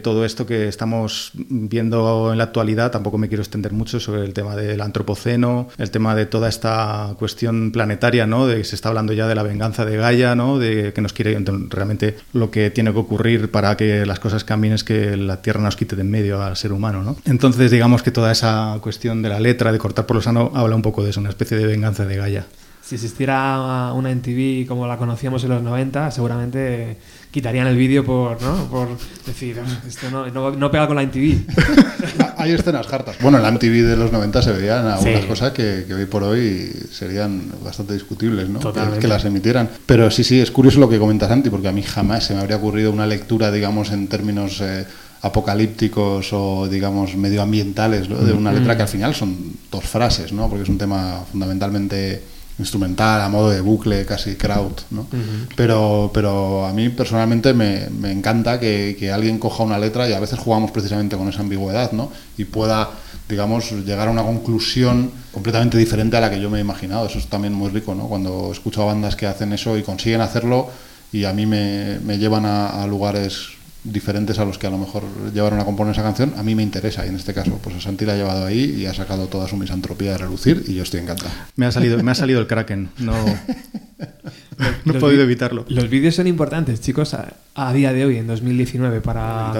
todo 0.02 0.24
esto 0.24 0.46
que 0.46 0.68
estamos 0.68 1.32
viendo 1.34 2.32
en 2.32 2.38
la 2.38 2.44
actualidad. 2.44 2.90
Tampoco 2.90 3.18
me 3.18 3.28
quiero 3.28 3.42
extender 3.42 3.72
mucho 3.72 4.00
sobre 4.00 4.24
el 4.24 4.32
tema 4.32 4.56
del 4.56 4.80
antropoceno, 4.80 5.68
el 5.78 5.90
tema 5.90 6.14
de 6.14 6.26
toda 6.26 6.48
esta 6.48 7.14
cuestión 7.18 7.70
planetaria, 7.70 8.26
¿no? 8.26 8.46
De 8.46 8.56
que 8.56 8.64
se 8.64 8.74
está 8.74 8.88
hablando 8.88 9.12
ya 9.12 9.28
de 9.28 9.34
la 9.34 9.42
venganza 9.42 9.84
de 9.84 9.96
Gaia, 9.96 10.34
¿no? 10.34 10.58
De 10.58 10.92
que 10.92 11.00
nos 11.00 11.12
quiere 11.12 11.38
realmente 11.68 12.16
lo 12.32 12.50
que 12.50 12.70
tiene 12.70 12.92
que 12.92 12.98
ocurrir 12.98 13.50
para 13.50 13.76
que 13.76 14.04
las 14.06 14.18
cosas 14.18 14.44
cambien 14.44 14.74
es 14.74 14.84
que 14.84 15.16
la 15.16 15.42
Tierra 15.42 15.60
nos 15.60 15.76
quite 15.76 15.96
de 15.96 16.00
en 16.00 16.10
medio 16.10 16.42
al 16.42 16.56
ser 16.56 16.72
humano, 16.72 17.02
¿no? 17.02 17.16
Entonces, 17.24 17.70
digamos 17.70 18.02
que 18.02 18.10
toda 18.10 18.32
esa 18.32 18.78
cuestión 18.80 19.22
de 19.22 19.28
la 19.28 19.38
letra, 19.38 19.70
de 19.70 19.78
cortar 19.78 20.06
por 20.06 20.16
lo 20.16 20.22
sano, 20.22 20.50
habla 20.54 20.76
un 20.76 20.82
poco 20.82 21.04
de 21.04 21.10
eso, 21.10 21.20
una 21.20 21.28
especie 21.28 21.56
de 21.56 21.66
venganza 21.66 22.06
de 22.06 22.16
Gaia 22.16 22.46
si 22.82 22.96
existiera 22.96 23.92
una 23.94 24.10
NTV 24.10 24.66
como 24.66 24.86
la 24.86 24.96
conocíamos 24.96 25.44
en 25.44 25.50
los 25.50 25.62
90, 25.62 26.10
seguramente 26.10 26.96
quitarían 27.30 27.66
el 27.68 27.76
vídeo 27.76 28.04
por, 28.04 28.40
¿no? 28.42 28.66
por 28.66 28.88
decir, 29.24 29.60
esto 29.86 30.10
no, 30.10 30.26
no, 30.26 30.50
no, 30.50 30.70
pega 30.70 30.86
con 30.86 30.96
la 30.96 31.02
NTV. 31.02 31.44
Hay 32.36 32.52
escenas 32.52 32.92
hartas. 32.92 33.16
Bueno, 33.20 33.38
en 33.38 33.44
la 33.44 33.50
NTV 33.50 33.86
de 33.86 33.96
los 33.96 34.10
90 34.10 34.42
se 34.42 34.52
veían 34.52 34.86
algunas 34.86 35.22
sí. 35.22 35.28
cosas 35.28 35.52
que, 35.52 35.84
que, 35.86 35.94
hoy 35.94 36.06
por 36.06 36.24
hoy 36.24 36.72
serían 36.90 37.52
bastante 37.62 37.94
discutibles, 37.94 38.48
¿no? 38.48 38.58
Que, 38.58 38.98
que, 38.98 39.08
las 39.08 39.24
emitieran. 39.24 39.68
Pero 39.86 40.10
sí, 40.10 40.24
sí, 40.24 40.40
es 40.40 40.50
curioso 40.50 40.80
lo 40.80 40.88
que 40.88 40.98
comentas, 40.98 41.28
Santi, 41.28 41.50
porque 41.50 41.68
a 41.68 41.72
mí 41.72 41.82
jamás 41.82 42.24
se 42.24 42.34
me 42.34 42.40
habría 42.40 42.56
ocurrido 42.56 42.90
una 42.90 43.06
lectura, 43.06 43.50
digamos, 43.50 43.92
en 43.92 44.08
términos... 44.08 44.60
Eh, 44.60 44.84
apocalípticos 45.22 46.32
o 46.32 46.66
digamos 46.66 47.14
medioambientales 47.14 48.08
¿no? 48.08 48.16
de 48.16 48.32
una 48.32 48.52
letra 48.52 48.74
que 48.74 48.82
al 48.82 48.88
final 48.88 49.14
son 49.14 49.36
dos 49.70 49.84
frases, 49.84 50.32
¿no? 50.32 50.48
porque 50.48 50.62
es 50.62 50.68
un 50.70 50.78
tema 50.78 51.22
fundamentalmente 51.30 52.22
instrumental, 52.60 53.20
a 53.20 53.28
modo 53.28 53.50
de 53.50 53.60
bucle, 53.60 54.06
casi 54.06 54.36
crowd, 54.36 54.72
¿no? 54.90 55.02
Uh 55.02 55.06
-huh. 55.14 55.54
pero, 55.56 56.10
pero 56.14 56.64
a 56.66 56.72
mí 56.72 56.88
personalmente 56.90 57.52
me, 57.52 57.88
me 57.90 58.12
encanta 58.12 58.60
que, 58.60 58.96
que, 58.98 59.10
alguien 59.10 59.38
coja 59.38 59.64
una 59.64 59.78
letra 59.78 60.08
y 60.08 60.12
a 60.12 60.20
veces 60.20 60.38
jugamos 60.38 60.70
precisamente 60.70 61.16
con 61.16 61.28
esa 61.28 61.40
ambigüedad, 61.40 61.92
¿no? 61.92 62.10
Y 62.38 62.44
pueda, 62.44 62.90
digamos, 63.28 63.72
llegar 63.72 64.08
a 64.08 64.10
una 64.10 64.22
conclusión 64.22 65.10
completamente 65.32 65.76
diferente 65.78 66.16
a 66.16 66.20
la 66.20 66.30
que 66.30 66.40
yo 66.40 66.48
me 66.50 66.58
he 66.58 66.60
imaginado. 66.60 67.06
Eso 67.06 67.18
es 67.18 67.26
también 67.26 67.52
muy 67.54 67.70
rico, 67.70 67.94
¿no? 67.94 68.06
Cuando 68.08 68.50
escucho 68.52 68.82
a 68.82 68.86
bandas 68.86 69.16
que 69.16 69.26
hacen 69.26 69.52
eso 69.52 69.76
y 69.76 69.82
consiguen 69.82 70.20
hacerlo 70.20 70.68
y 71.12 71.24
a 71.24 71.32
mí 71.32 71.46
me, 71.46 71.98
me 72.00 72.18
llevan 72.18 72.46
a, 72.46 72.82
a 72.82 72.86
lugares 72.86 73.59
diferentes 73.84 74.38
a 74.38 74.44
los 74.44 74.58
que 74.58 74.66
a 74.66 74.70
lo 74.70 74.78
mejor 74.78 75.02
llevaron 75.32 75.58
a 75.60 75.64
componer 75.64 75.92
esa 75.92 76.02
canción, 76.02 76.34
a 76.36 76.42
mí 76.42 76.54
me 76.54 76.62
interesa 76.62 77.04
y 77.06 77.08
en 77.08 77.16
este 77.16 77.32
caso 77.32 77.58
pues 77.62 77.76
a 77.76 77.80
Santi 77.80 78.04
la 78.04 78.12
ha 78.12 78.16
llevado 78.16 78.46
ahí 78.46 78.76
y 78.78 78.86
ha 78.86 78.94
sacado 78.94 79.26
toda 79.26 79.48
su 79.48 79.56
misantropía 79.56 80.12
de 80.12 80.18
relucir 80.18 80.64
y 80.66 80.74
yo 80.74 80.82
estoy 80.82 81.00
encantado. 81.00 81.30
Me 81.56 81.66
ha 81.66 81.72
salido, 81.72 82.02
me 82.02 82.10
ha 82.10 82.14
salido 82.14 82.40
el 82.40 82.46
Kraken, 82.46 82.90
no, 82.98 83.14
no 84.84 84.94
he 84.94 85.00
podido 85.00 85.22
evitarlo. 85.22 85.64
Los 85.68 85.88
vídeos 85.88 86.14
son 86.14 86.26
importantes, 86.26 86.80
chicos, 86.80 87.14
a, 87.14 87.32
a, 87.54 87.72
día 87.72 87.92
de 87.92 88.04
hoy, 88.04 88.18
en 88.18 88.26
2019, 88.26 89.00
para, 89.00 89.52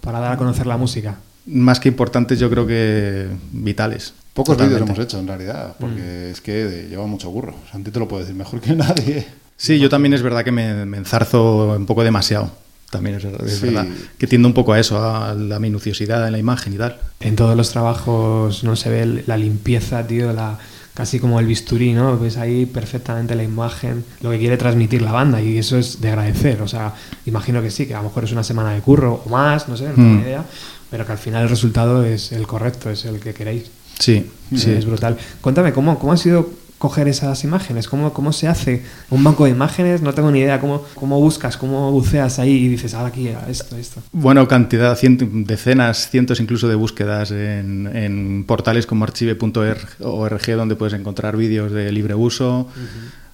para 0.00 0.20
dar 0.20 0.32
a 0.32 0.36
conocer 0.36 0.66
la 0.66 0.76
música. 0.76 1.16
Más 1.46 1.80
que 1.80 1.88
importantes, 1.88 2.38
yo 2.38 2.48
creo 2.50 2.66
que 2.66 3.26
vitales. 3.52 4.14
Pocos 4.34 4.56
vídeos 4.56 4.80
hemos 4.80 4.98
hecho 4.98 5.18
en 5.18 5.26
realidad, 5.26 5.74
porque 5.78 6.28
mm. 6.28 6.30
es 6.30 6.40
que 6.40 6.86
lleva 6.88 7.06
mucho 7.06 7.30
burro. 7.30 7.54
Santi 7.70 7.90
te 7.90 7.98
lo 7.98 8.06
puede 8.06 8.22
decir 8.24 8.36
mejor 8.36 8.60
que 8.60 8.72
nadie. 8.76 9.26
Sí, 9.56 9.78
yo 9.78 9.88
también 9.88 10.14
es 10.14 10.22
verdad 10.22 10.44
que 10.44 10.52
me, 10.52 10.86
me 10.86 10.96
enzarzo 10.96 11.74
un 11.76 11.86
poco 11.86 12.02
demasiado 12.04 12.61
también 12.92 13.16
es, 13.16 13.24
es 13.24 13.58
sí. 13.58 13.66
verdad. 13.66 13.86
Que 14.18 14.26
tiende 14.26 14.46
un 14.46 14.54
poco 14.54 14.74
a 14.74 14.78
eso, 14.78 15.02
a 15.02 15.34
la 15.34 15.58
minuciosidad 15.58 16.24
en 16.26 16.32
la 16.32 16.38
imagen 16.38 16.74
y 16.74 16.76
tal. 16.76 16.98
En 17.20 17.34
todos 17.34 17.56
los 17.56 17.70
trabajos 17.70 18.62
no 18.62 18.76
se 18.76 18.90
ve 18.90 19.24
la 19.26 19.36
limpieza, 19.38 20.06
tío, 20.06 20.32
la, 20.32 20.58
casi 20.92 21.18
como 21.18 21.40
el 21.40 21.46
bisturí, 21.46 21.94
¿no? 21.94 22.18
Ves 22.18 22.36
ahí 22.36 22.66
perfectamente 22.66 23.34
la 23.34 23.42
imagen, 23.42 24.04
lo 24.20 24.30
que 24.30 24.38
quiere 24.38 24.58
transmitir 24.58 25.00
la 25.00 25.10
banda 25.10 25.40
y 25.40 25.56
eso 25.56 25.78
es 25.78 26.02
de 26.02 26.10
agradecer. 26.10 26.60
O 26.60 26.68
sea, 26.68 26.92
imagino 27.24 27.62
que 27.62 27.70
sí, 27.70 27.86
que 27.86 27.94
a 27.94 27.98
lo 27.98 28.04
mejor 28.04 28.24
es 28.24 28.32
una 28.32 28.44
semana 28.44 28.72
de 28.74 28.82
curro 28.82 29.22
o 29.24 29.28
más, 29.30 29.68
no 29.68 29.76
sé, 29.76 29.88
no 29.88 29.94
tengo 29.94 30.16
mm. 30.16 30.20
idea, 30.20 30.44
pero 30.90 31.06
que 31.06 31.12
al 31.12 31.18
final 31.18 31.44
el 31.44 31.48
resultado 31.48 32.04
es 32.04 32.30
el 32.32 32.46
correcto, 32.46 32.90
es 32.90 33.06
el 33.06 33.20
que 33.20 33.32
queréis. 33.32 33.70
Sí, 33.98 34.30
sí. 34.54 34.70
Es 34.70 34.84
brutal. 34.84 35.16
Cuéntame, 35.40 35.72
¿cómo, 35.72 35.98
cómo 35.98 36.12
ha 36.12 36.16
sido 36.16 36.50
coger 36.82 37.06
esas 37.06 37.44
imágenes? 37.44 37.86
¿Cómo, 37.86 38.12
cómo 38.12 38.32
se 38.32 38.48
hace 38.48 38.82
un 39.08 39.22
banco 39.22 39.44
de 39.44 39.52
imágenes? 39.52 40.02
No 40.02 40.12
tengo 40.14 40.32
ni 40.32 40.40
idea. 40.40 40.60
¿Cómo, 40.60 40.84
cómo 40.96 41.20
buscas? 41.20 41.56
¿Cómo 41.56 41.92
buceas 41.92 42.40
ahí 42.40 42.50
y 42.50 42.68
dices, 42.70 42.92
ahora 42.94 43.10
aquí, 43.10 43.28
esto, 43.46 43.76
esto? 43.76 44.02
Bueno, 44.10 44.48
cantidad, 44.48 44.98
decenas, 45.00 46.10
cientos 46.10 46.40
incluso 46.40 46.66
de 46.66 46.74
búsquedas 46.74 47.30
en, 47.30 48.44
portales 48.48 48.86
como 48.86 49.04
archive.org 49.04 50.56
donde 50.56 50.74
puedes 50.74 50.94
encontrar 50.94 51.36
vídeos 51.36 51.70
de 51.70 51.92
libre 51.92 52.16
uso. 52.16 52.66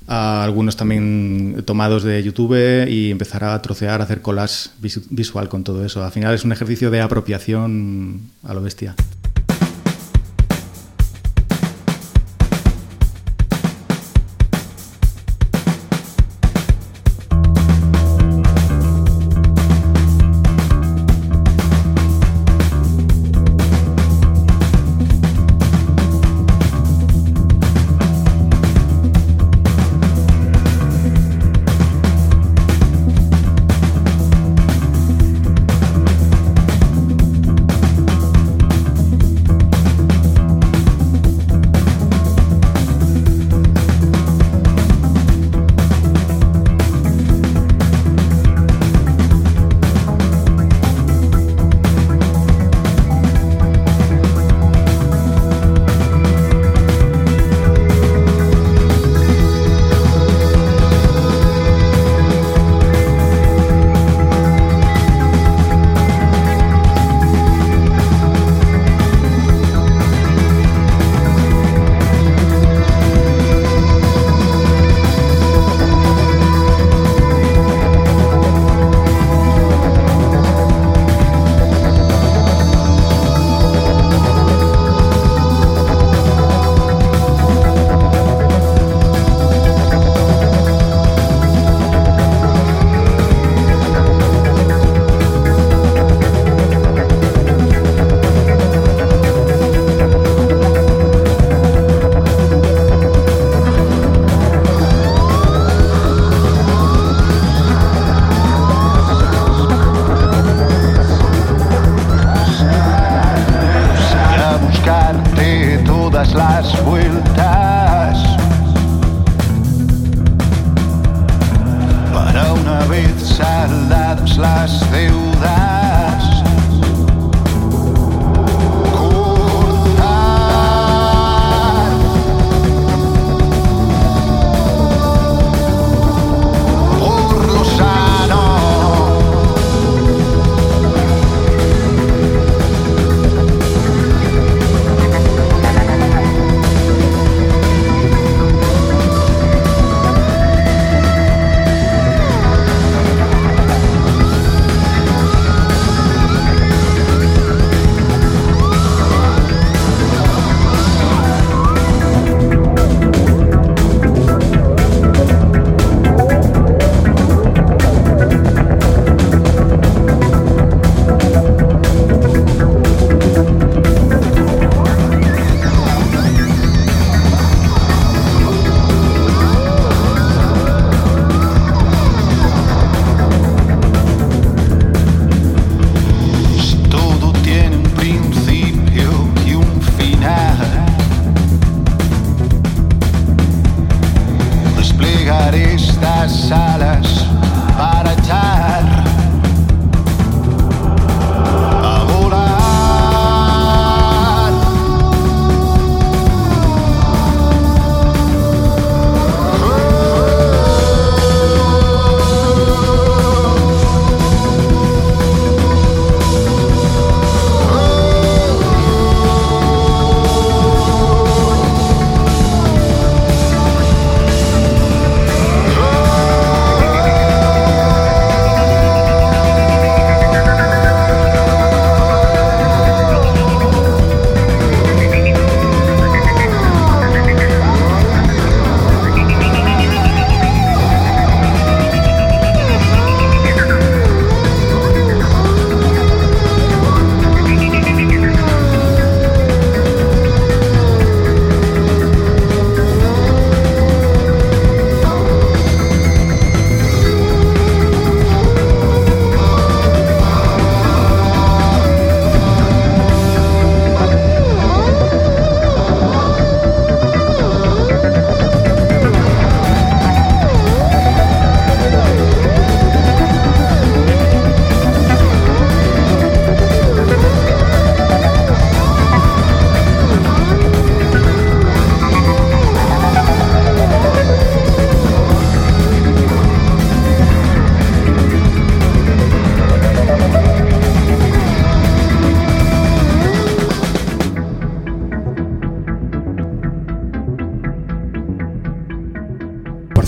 algunos 0.06 0.76
también 0.76 1.62
tomados 1.64 2.02
de 2.02 2.22
YouTube 2.22 2.86
y 2.86 3.10
empezar 3.10 3.44
a 3.44 3.62
trocear, 3.62 4.02
a 4.02 4.04
hacer 4.04 4.20
collage 4.20 4.68
visual 5.08 5.48
con 5.48 5.64
todo 5.64 5.86
eso. 5.86 6.04
Al 6.04 6.12
final 6.12 6.34
es 6.34 6.44
un 6.44 6.52
ejercicio 6.52 6.90
de 6.90 7.00
apropiación 7.00 8.20
a 8.44 8.52
lo 8.52 8.60
bestia. 8.60 8.94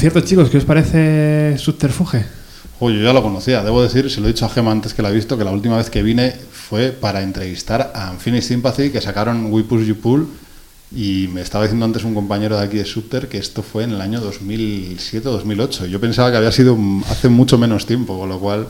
Cierto, 0.01 0.21
chicos, 0.23 0.49
¿qué 0.49 0.57
os 0.57 0.65
parece 0.65 1.59
Subterfuge? 1.59 2.25
Oye, 2.79 2.97
yo 2.97 3.05
ya 3.05 3.13
lo 3.13 3.23
conocía. 3.23 3.63
Debo 3.63 3.83
decir, 3.83 4.11
se 4.11 4.23
lo 4.23 4.29
he 4.29 4.33
dicho 4.33 4.47
a 4.47 4.49
Gema 4.49 4.73
antes 4.73 4.95
que 4.95 5.03
la 5.03 5.11
he 5.11 5.13
visto, 5.13 5.37
que 5.37 5.45
la 5.45 5.51
última 5.51 5.77
vez 5.77 5.91
que 5.91 6.03
vine 6.03 6.33
fue 6.33 6.91
para 6.91 7.23
entrevistar 7.23 7.93
a 7.95 8.11
Unfinished 8.11 8.49
Sympathy, 8.49 8.89
que 8.89 9.03
sacaron 9.03 9.53
We 9.53 9.63
Push 9.63 9.85
You 9.85 9.97
Pull. 9.97 10.27
Y 10.97 11.29
me 11.35 11.43
estaba 11.43 11.65
diciendo 11.65 11.85
antes 11.85 12.03
un 12.03 12.15
compañero 12.15 12.57
de 12.59 12.65
aquí 12.65 12.79
de 12.79 12.87
Subter 12.87 13.29
que 13.29 13.37
esto 13.37 13.63
fue 13.63 13.85
en 13.85 13.91
el 13.91 14.01
año 14.01 14.23
2007-2008. 14.23 15.87
Yo 15.87 16.01
pensaba 16.01 16.31
que 16.31 16.39
había 16.39 16.51
sido 16.51 16.79
hace 17.11 17.29
mucho 17.29 17.59
menos 17.59 17.85
tiempo, 17.85 18.19
con 18.19 18.31
lo 18.31 18.41
cual 18.41 18.69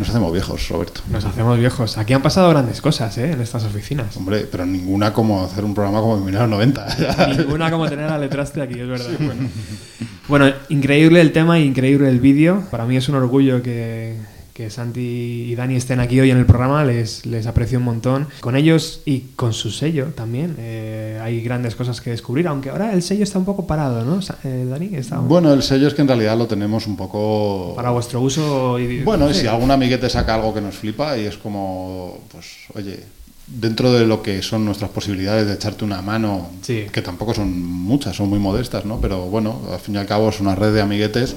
nos 0.00 0.08
hacemos 0.08 0.32
viejos, 0.32 0.68
Roberto. 0.68 1.02
Nos 1.08 1.24
hacemos 1.24 1.56
viejos. 1.56 1.98
Aquí 1.98 2.14
han 2.14 2.22
pasado 2.22 2.50
grandes 2.50 2.80
cosas, 2.80 3.16
¿eh? 3.16 3.30
En 3.30 3.40
estas 3.40 3.62
oficinas. 3.62 4.16
Hombre, 4.16 4.48
pero 4.50 4.66
ninguna 4.66 5.12
como 5.12 5.44
hacer 5.44 5.64
un 5.64 5.72
programa 5.72 6.00
como 6.00 6.28
en 6.28 6.34
90. 6.50 6.96
ninguna 7.38 7.70
como 7.70 7.88
tener 7.88 8.10
a 8.10 8.18
Letraste 8.18 8.60
aquí, 8.60 8.80
es 8.80 8.88
verdad. 8.88 9.10
bueno. 9.20 9.48
bueno, 10.28 10.52
increíble 10.68 11.20
el 11.20 11.32
tema, 11.32 11.58
increíble 11.58 12.08
el 12.08 12.20
vídeo. 12.20 12.64
Para 12.70 12.84
mí 12.84 12.96
es 12.96 13.08
un 13.08 13.16
orgullo 13.16 13.62
que, 13.62 14.16
que 14.54 14.70
Santi 14.70 15.46
y 15.50 15.54
Dani 15.54 15.76
estén 15.76 16.00
aquí 16.00 16.20
hoy 16.20 16.30
en 16.30 16.38
el 16.38 16.46
programa, 16.46 16.84
les, 16.84 17.26
les 17.26 17.46
aprecio 17.46 17.78
un 17.78 17.84
montón. 17.84 18.28
Con 18.40 18.56
ellos 18.56 19.00
y 19.04 19.20
con 19.34 19.52
su 19.52 19.70
sello 19.70 20.06
también 20.14 20.56
eh, 20.58 21.18
hay 21.22 21.40
grandes 21.42 21.74
cosas 21.74 22.00
que 22.00 22.10
descubrir, 22.10 22.46
aunque 22.46 22.70
ahora 22.70 22.92
el 22.92 23.02
sello 23.02 23.24
está 23.24 23.38
un 23.38 23.44
poco 23.44 23.66
parado, 23.66 24.04
¿no, 24.04 24.20
eh, 24.44 24.66
Dani? 24.68 24.94
Está 24.94 25.18
Bueno, 25.18 25.52
el 25.52 25.62
sello 25.62 25.88
es 25.88 25.94
que 25.94 26.02
en 26.02 26.08
realidad 26.08 26.36
lo 26.36 26.46
tenemos 26.46 26.86
un 26.86 26.96
poco... 26.96 27.72
Para 27.74 27.90
vuestro 27.90 28.20
uso. 28.20 28.78
Y... 28.78 29.02
Bueno, 29.02 29.30
y 29.30 29.34
si 29.34 29.46
algún 29.46 29.70
amiguete 29.70 30.08
saca 30.08 30.34
algo 30.34 30.52
que 30.52 30.60
nos 30.60 30.76
flipa 30.76 31.16
y 31.18 31.26
es 31.26 31.36
como, 31.36 32.20
pues, 32.30 32.46
oye, 32.74 33.00
dentro 33.46 33.92
de 33.92 34.06
lo 34.06 34.22
que 34.22 34.42
son 34.42 34.64
nuestras 34.64 34.90
posibilidades 34.90 35.46
de 35.46 35.54
echarte 35.54 35.84
una 35.84 36.02
mano, 36.02 36.50
que 36.66 37.02
tampoco 37.02 37.34
son 37.34 37.62
muchas, 37.62 38.16
son 38.16 38.28
muy 38.28 38.38
modestas, 38.38 38.84
¿no? 38.84 39.00
Pero 39.00 39.26
bueno, 39.26 39.60
al 39.70 39.80
fin 39.80 39.94
y 39.94 39.98
al 39.98 40.06
cabo 40.06 40.28
es 40.30 40.40
una 40.40 40.54
red 40.54 40.72
de 40.72 40.80
amiguetes 40.80 41.36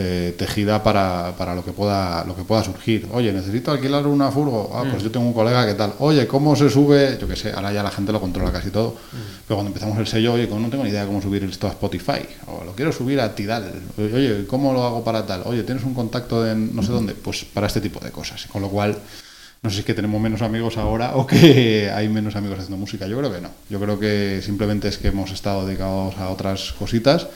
eh, 0.00 0.32
tejida 0.38 0.80
para, 0.80 1.34
para, 1.36 1.56
lo 1.56 1.64
que 1.64 1.72
pueda 1.72 2.24
lo 2.24 2.36
que 2.36 2.44
pueda 2.44 2.62
surgir. 2.62 3.08
Oye, 3.10 3.32
necesito 3.32 3.72
alquilar 3.72 4.06
una 4.06 4.30
furgo. 4.30 4.70
Ah, 4.72 4.84
pues 4.88 5.02
mm. 5.02 5.06
yo 5.06 5.10
tengo 5.10 5.26
un 5.26 5.32
colega 5.32 5.66
que 5.66 5.74
tal. 5.74 5.92
Oye, 5.98 6.24
¿cómo 6.28 6.54
se 6.54 6.70
sube? 6.70 7.18
Yo 7.20 7.26
qué 7.26 7.34
sé, 7.34 7.50
ahora 7.50 7.72
ya 7.72 7.82
la 7.82 7.90
gente 7.90 8.12
lo 8.12 8.20
controla 8.20 8.52
casi 8.52 8.70
todo. 8.70 8.90
Mm. 8.90 9.16
Pero 9.48 9.56
cuando 9.56 9.70
empezamos 9.70 9.98
el 9.98 10.06
sello, 10.06 10.34
oye, 10.34 10.46
no 10.46 10.70
tengo 10.70 10.84
ni 10.84 10.90
idea 10.90 11.00
de 11.00 11.08
cómo 11.08 11.20
subir 11.20 11.42
esto 11.42 11.66
a 11.66 11.70
Spotify. 11.70 12.20
O 12.46 12.62
lo 12.64 12.76
quiero 12.76 12.92
subir 12.92 13.20
a 13.20 13.34
Tidal. 13.34 13.72
Oye, 13.98 14.46
¿cómo 14.46 14.72
lo 14.72 14.84
hago 14.84 15.02
para 15.02 15.26
tal? 15.26 15.42
Oye, 15.46 15.64
¿tienes 15.64 15.82
un 15.82 15.94
contacto 15.94 16.44
de 16.44 16.54
no 16.54 16.80
sé 16.84 16.92
dónde? 16.92 17.14
Pues 17.14 17.44
para 17.44 17.66
este 17.66 17.80
tipo 17.80 17.98
de 17.98 18.12
cosas. 18.12 18.46
Con 18.46 18.62
lo 18.62 18.68
cual, 18.68 18.96
no 19.62 19.70
sé 19.70 19.74
si 19.74 19.80
es 19.80 19.86
que 19.86 19.94
tenemos 19.94 20.20
menos 20.20 20.42
amigos 20.42 20.76
ahora 20.76 21.16
o 21.16 21.26
que 21.26 21.90
hay 21.90 22.08
menos 22.08 22.36
amigos 22.36 22.58
haciendo 22.58 22.76
música. 22.76 23.06
Yo 23.06 23.18
creo 23.18 23.32
que 23.32 23.40
no. 23.40 23.50
Yo 23.68 23.80
creo 23.80 23.98
que 23.98 24.40
simplemente 24.42 24.88
es 24.88 24.98
que 24.98 25.08
hemos 25.08 25.32
estado 25.32 25.66
dedicados 25.66 26.16
a 26.18 26.30
otras 26.30 26.72
cositas 26.72 27.26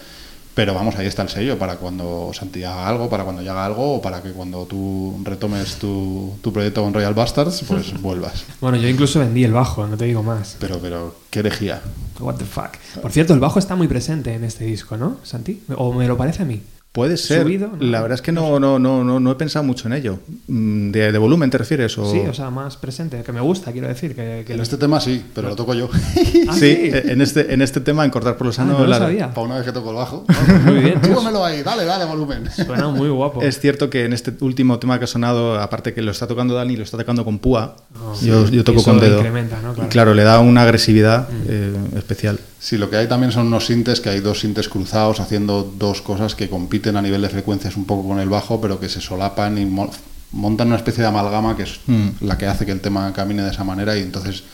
pero 0.54 0.74
vamos, 0.74 0.96
ahí 0.96 1.06
está 1.06 1.22
el 1.22 1.30
sello 1.30 1.58
para 1.58 1.76
cuando 1.76 2.30
Santi 2.34 2.62
haga 2.62 2.86
algo, 2.86 3.08
para 3.08 3.24
cuando 3.24 3.40
haga 3.40 3.64
algo, 3.64 3.94
o 3.94 4.02
para 4.02 4.22
que 4.22 4.32
cuando 4.32 4.66
tú 4.66 5.18
retomes 5.24 5.76
tu, 5.76 6.34
tu 6.42 6.52
proyecto 6.52 6.82
con 6.82 6.92
Royal 6.92 7.14
Bastards, 7.14 7.64
pues 7.66 7.98
vuelvas. 8.02 8.44
Bueno, 8.60 8.76
yo 8.76 8.86
incluso 8.88 9.18
vendí 9.18 9.44
el 9.44 9.52
bajo, 9.52 9.86
no 9.86 9.96
te 9.96 10.04
digo 10.04 10.22
más. 10.22 10.56
Pero, 10.60 10.78
pero, 10.78 11.16
qué 11.30 11.38
herejía. 11.38 11.80
What 12.20 12.36
the 12.36 12.44
fuck. 12.44 12.76
Por 13.00 13.12
cierto, 13.12 13.32
el 13.32 13.40
bajo 13.40 13.58
está 13.58 13.76
muy 13.76 13.88
presente 13.88 14.34
en 14.34 14.44
este 14.44 14.64
disco, 14.64 14.98
¿no, 14.98 15.16
Santi? 15.22 15.62
¿O 15.74 15.92
me 15.94 16.06
lo 16.06 16.18
parece 16.18 16.42
a 16.42 16.46
mí? 16.46 16.60
Puede 16.92 17.16
ser. 17.16 17.46
La 17.80 18.02
verdad 18.02 18.16
es 18.16 18.20
que 18.22 18.32
no, 18.32 18.60
no, 18.60 18.78
no, 18.78 19.02
no, 19.02 19.18
no 19.18 19.30
he 19.30 19.34
pensado 19.36 19.64
mucho 19.64 19.88
en 19.88 19.94
ello. 19.94 20.18
Mm, 20.46 20.90
¿De, 20.90 21.16
volumen 21.16 21.48
te 21.48 21.56
refieres? 21.56 21.96
O... 21.96 22.10
Sí, 22.10 22.18
o 22.18 22.34
sea, 22.34 22.50
más 22.50 22.76
presente, 22.76 23.22
que 23.22 23.32
me 23.32 23.40
gusta, 23.40 23.72
quiero 23.72 23.88
decir. 23.88 24.14
Que, 24.14 24.44
en 24.46 24.60
este 24.60 24.76
tema 24.76 25.00
sí, 25.00 25.24
pero 25.34 25.48
lo 25.48 25.56
toco 25.56 25.72
yo. 25.72 25.88
¿Ah, 26.48 26.54
sí, 26.54 26.90
en 26.92 27.22
este, 27.22 27.54
en 27.54 27.62
este 27.62 27.80
tema, 27.80 28.04
en 28.04 28.10
cortar 28.10 28.36
por 28.36 28.46
los 28.46 28.58
años. 28.58 28.74
Ah, 28.76 28.82
no 28.82 28.86
lo 28.86 28.94
sabía. 28.94 29.32
Para 29.32 29.46
una 29.46 29.54
vez 29.56 29.64
que 29.64 29.72
toco 29.72 29.88
el 29.88 29.96
bajo. 29.96 30.26
muy 30.66 30.80
bien. 30.80 31.02
Súbemelo 31.02 31.42
ahí, 31.42 31.62
dale, 31.62 31.86
dale 31.86 32.04
volumen. 32.04 32.50
Suena 32.50 32.88
muy 32.88 33.08
guapo. 33.08 33.40
Es 33.40 33.58
cierto 33.58 33.88
que 33.88 34.04
en 34.04 34.12
este 34.12 34.34
último 34.40 34.78
tema 34.78 34.98
que 34.98 35.04
ha 35.04 35.08
sonado, 35.08 35.58
aparte 35.58 35.94
que 35.94 36.02
lo 36.02 36.10
está 36.10 36.26
tocando 36.26 36.52
Dani, 36.52 36.76
lo 36.76 36.82
está 36.82 36.98
tocando 36.98 37.24
con 37.24 37.38
púa. 37.38 37.74
Oh, 37.98 38.20
yo, 38.20 38.46
yo, 38.50 38.64
toco 38.64 38.82
con 38.82 39.00
dedo. 39.00 39.22
¿no? 39.22 39.72
Claro. 39.72 39.88
claro. 39.88 40.14
le 40.14 40.24
da 40.24 40.40
una 40.40 40.60
agresividad 40.60 41.26
mm. 41.30 41.46
eh, 41.48 41.74
especial. 41.96 42.38
Sí, 42.62 42.78
lo 42.78 42.88
que 42.88 42.96
hay 42.96 43.08
también 43.08 43.32
son 43.32 43.48
unos 43.48 43.66
sintes, 43.66 44.00
que 44.00 44.08
hay 44.08 44.20
dos 44.20 44.38
sintes 44.38 44.68
cruzados 44.68 45.18
haciendo 45.18 45.74
dos 45.76 46.00
cosas 46.00 46.36
que 46.36 46.48
compiten 46.48 46.96
a 46.96 47.02
nivel 47.02 47.20
de 47.20 47.28
frecuencias 47.28 47.76
un 47.76 47.86
poco 47.86 48.06
con 48.06 48.20
el 48.20 48.28
bajo, 48.28 48.60
pero 48.60 48.78
que 48.78 48.88
se 48.88 49.00
solapan 49.00 49.58
y 49.58 49.66
montan 49.66 50.68
una 50.68 50.76
especie 50.76 51.02
de 51.02 51.08
amalgama 51.08 51.56
que 51.56 51.64
es 51.64 51.80
mm. 51.88 52.08
la 52.20 52.38
que 52.38 52.46
hace 52.46 52.64
que 52.64 52.70
el 52.70 52.80
tema 52.80 53.12
camine 53.12 53.42
de 53.42 53.50
esa 53.50 53.64
manera 53.64 53.98
y 53.98 54.02
entonces 54.02 54.44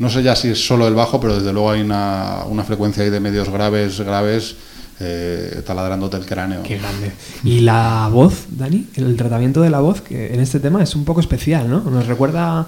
no 0.00 0.10
sé 0.10 0.24
ya 0.24 0.34
si 0.34 0.48
es 0.48 0.66
solo 0.66 0.88
el 0.88 0.94
bajo, 0.94 1.20
pero 1.20 1.36
desde 1.36 1.52
luego 1.52 1.70
hay 1.70 1.82
una, 1.82 2.38
una 2.48 2.64
frecuencia 2.64 3.04
ahí 3.04 3.10
de 3.10 3.20
medios 3.20 3.48
graves, 3.48 4.00
graves, 4.00 4.56
eh, 4.98 5.62
taladrándote 5.64 6.16
el 6.16 6.26
cráneo. 6.26 6.64
Qué 6.64 6.78
grande. 6.78 7.12
Y 7.44 7.60
la 7.60 8.08
voz, 8.10 8.46
Dani, 8.48 8.88
el 8.96 9.16
tratamiento 9.16 9.62
de 9.62 9.70
la 9.70 9.78
voz, 9.78 10.00
que 10.00 10.34
en 10.34 10.40
este 10.40 10.58
tema 10.58 10.82
es 10.82 10.96
un 10.96 11.04
poco 11.04 11.20
especial, 11.20 11.70
¿no? 11.70 11.80
Nos 11.82 12.08
recuerda 12.08 12.66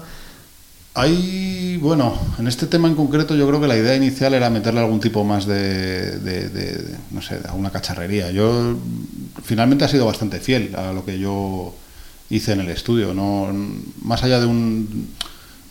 hay, 0.95 1.77
bueno, 1.77 2.17
en 2.39 2.47
este 2.47 2.67
tema 2.67 2.87
en 2.87 2.95
concreto 2.95 3.35
yo 3.35 3.45
creo 3.47 3.59
que 3.59 3.67
la 3.67 3.77
idea 3.77 3.95
inicial 3.95 4.33
era 4.33 4.49
meterle 4.49 4.79
algún 4.79 5.01
tipo 5.01 5.23
más 5.25 5.45
de, 5.45 6.97
no 7.11 7.21
sé, 7.21 7.39
de 7.39 7.49
alguna 7.49 7.69
cacharrería. 7.69 8.31
Yo 8.31 8.77
finalmente 9.43 9.83
ha 9.83 9.89
sido 9.89 10.05
bastante 10.05 10.39
fiel 10.39 10.73
a 10.75 10.93
lo 10.93 11.05
que 11.05 11.19
yo 11.19 11.75
hice 12.29 12.53
en 12.53 12.61
el 12.61 12.69
estudio, 12.69 13.13
no 13.13 13.53
más 14.01 14.23
allá 14.23 14.39
de 14.39 14.45
un 14.45 15.09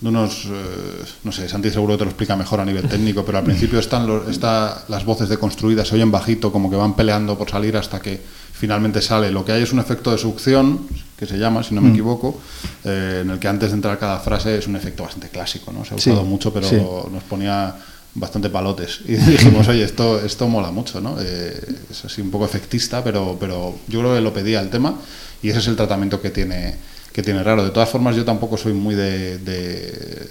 de 0.01 0.09
unos, 0.11 0.45
eh, 0.45 1.05
no 1.23 1.33
sé, 1.33 1.49
Santi 1.49 1.71
seguro 1.71 1.97
te 1.97 2.05
lo 2.05 2.11
explica 2.11 2.37
mejor 2.37 2.61
a 2.61 2.65
nivel 2.67 2.87
técnico, 2.87 3.25
pero 3.25 3.39
al 3.39 3.45
principio 3.45 3.79
están 3.79 4.07
los, 4.07 4.29
está, 4.29 4.85
las 4.89 5.07
voces 5.07 5.31
deconstruidas, 5.31 5.89
se 5.89 5.95
oyen 5.95 6.11
bajito, 6.11 6.53
como 6.53 6.69
que 6.69 6.77
van 6.77 6.95
peleando 6.95 7.39
por 7.39 7.49
salir 7.49 7.75
hasta 7.79 8.01
que 8.01 8.21
finalmente 8.55 9.03
sale. 9.03 9.31
Lo 9.31 9.45
que 9.45 9.53
hay 9.53 9.63
es 9.63 9.73
un 9.73 9.81
efecto 9.81 10.11
de 10.11 10.19
succión, 10.19 10.87
que 11.19 11.27
se 11.27 11.37
llama, 11.37 11.63
si 11.63 11.75
no 11.75 11.81
me 11.81 11.89
mm. 11.89 11.93
equivoco, 11.93 12.41
eh, 12.85 13.21
en 13.23 13.31
el 13.31 13.39
que 13.39 13.49
antes 13.49 13.71
de 13.71 13.75
entrar 13.75 13.99
cada 13.99 14.21
frase 14.21 14.57
es 14.57 14.67
un 14.67 14.77
efecto 14.77 15.03
bastante 15.03 15.29
clásico, 15.29 15.73
¿no? 15.73 15.85
Se 15.85 15.95
ha 15.95 15.97
usado 15.97 16.25
mucho, 16.25 16.53
pero 16.53 17.09
nos 17.13 17.23
ponía 17.25 17.75
bastante 18.15 18.49
palotes. 18.51 19.01
Y 19.07 19.17
dijimos, 19.17 19.67
oye, 19.69 19.85
esto, 19.85 20.25
esto 20.25 20.49
mola 20.49 20.71
mucho, 20.71 21.01
¿no? 21.01 21.17
Eh, 21.21 21.61
es 21.91 22.05
así 22.05 22.23
un 22.23 22.31
poco 22.31 22.45
efectista, 22.45 23.03
pero, 23.03 23.37
pero 23.39 23.75
yo 23.89 24.01
creo 24.01 24.15
que 24.15 24.21
lo 24.21 24.33
pedía 24.33 24.61
el 24.61 24.71
tema 24.71 24.95
y 25.43 25.51
ese 25.51 25.59
es 25.59 25.67
el 25.67 25.77
tratamiento 25.77 26.21
que 26.21 26.31
tiene, 26.31 26.77
que 27.13 27.23
tiene 27.23 27.43
raro. 27.43 27.65
De 27.65 27.71
todas 27.71 27.89
formas, 27.89 28.15
yo 28.17 28.25
tampoco 28.25 28.57
soy 28.57 28.73
muy 28.73 28.95
de, 28.95 29.39
de, 29.39 30.29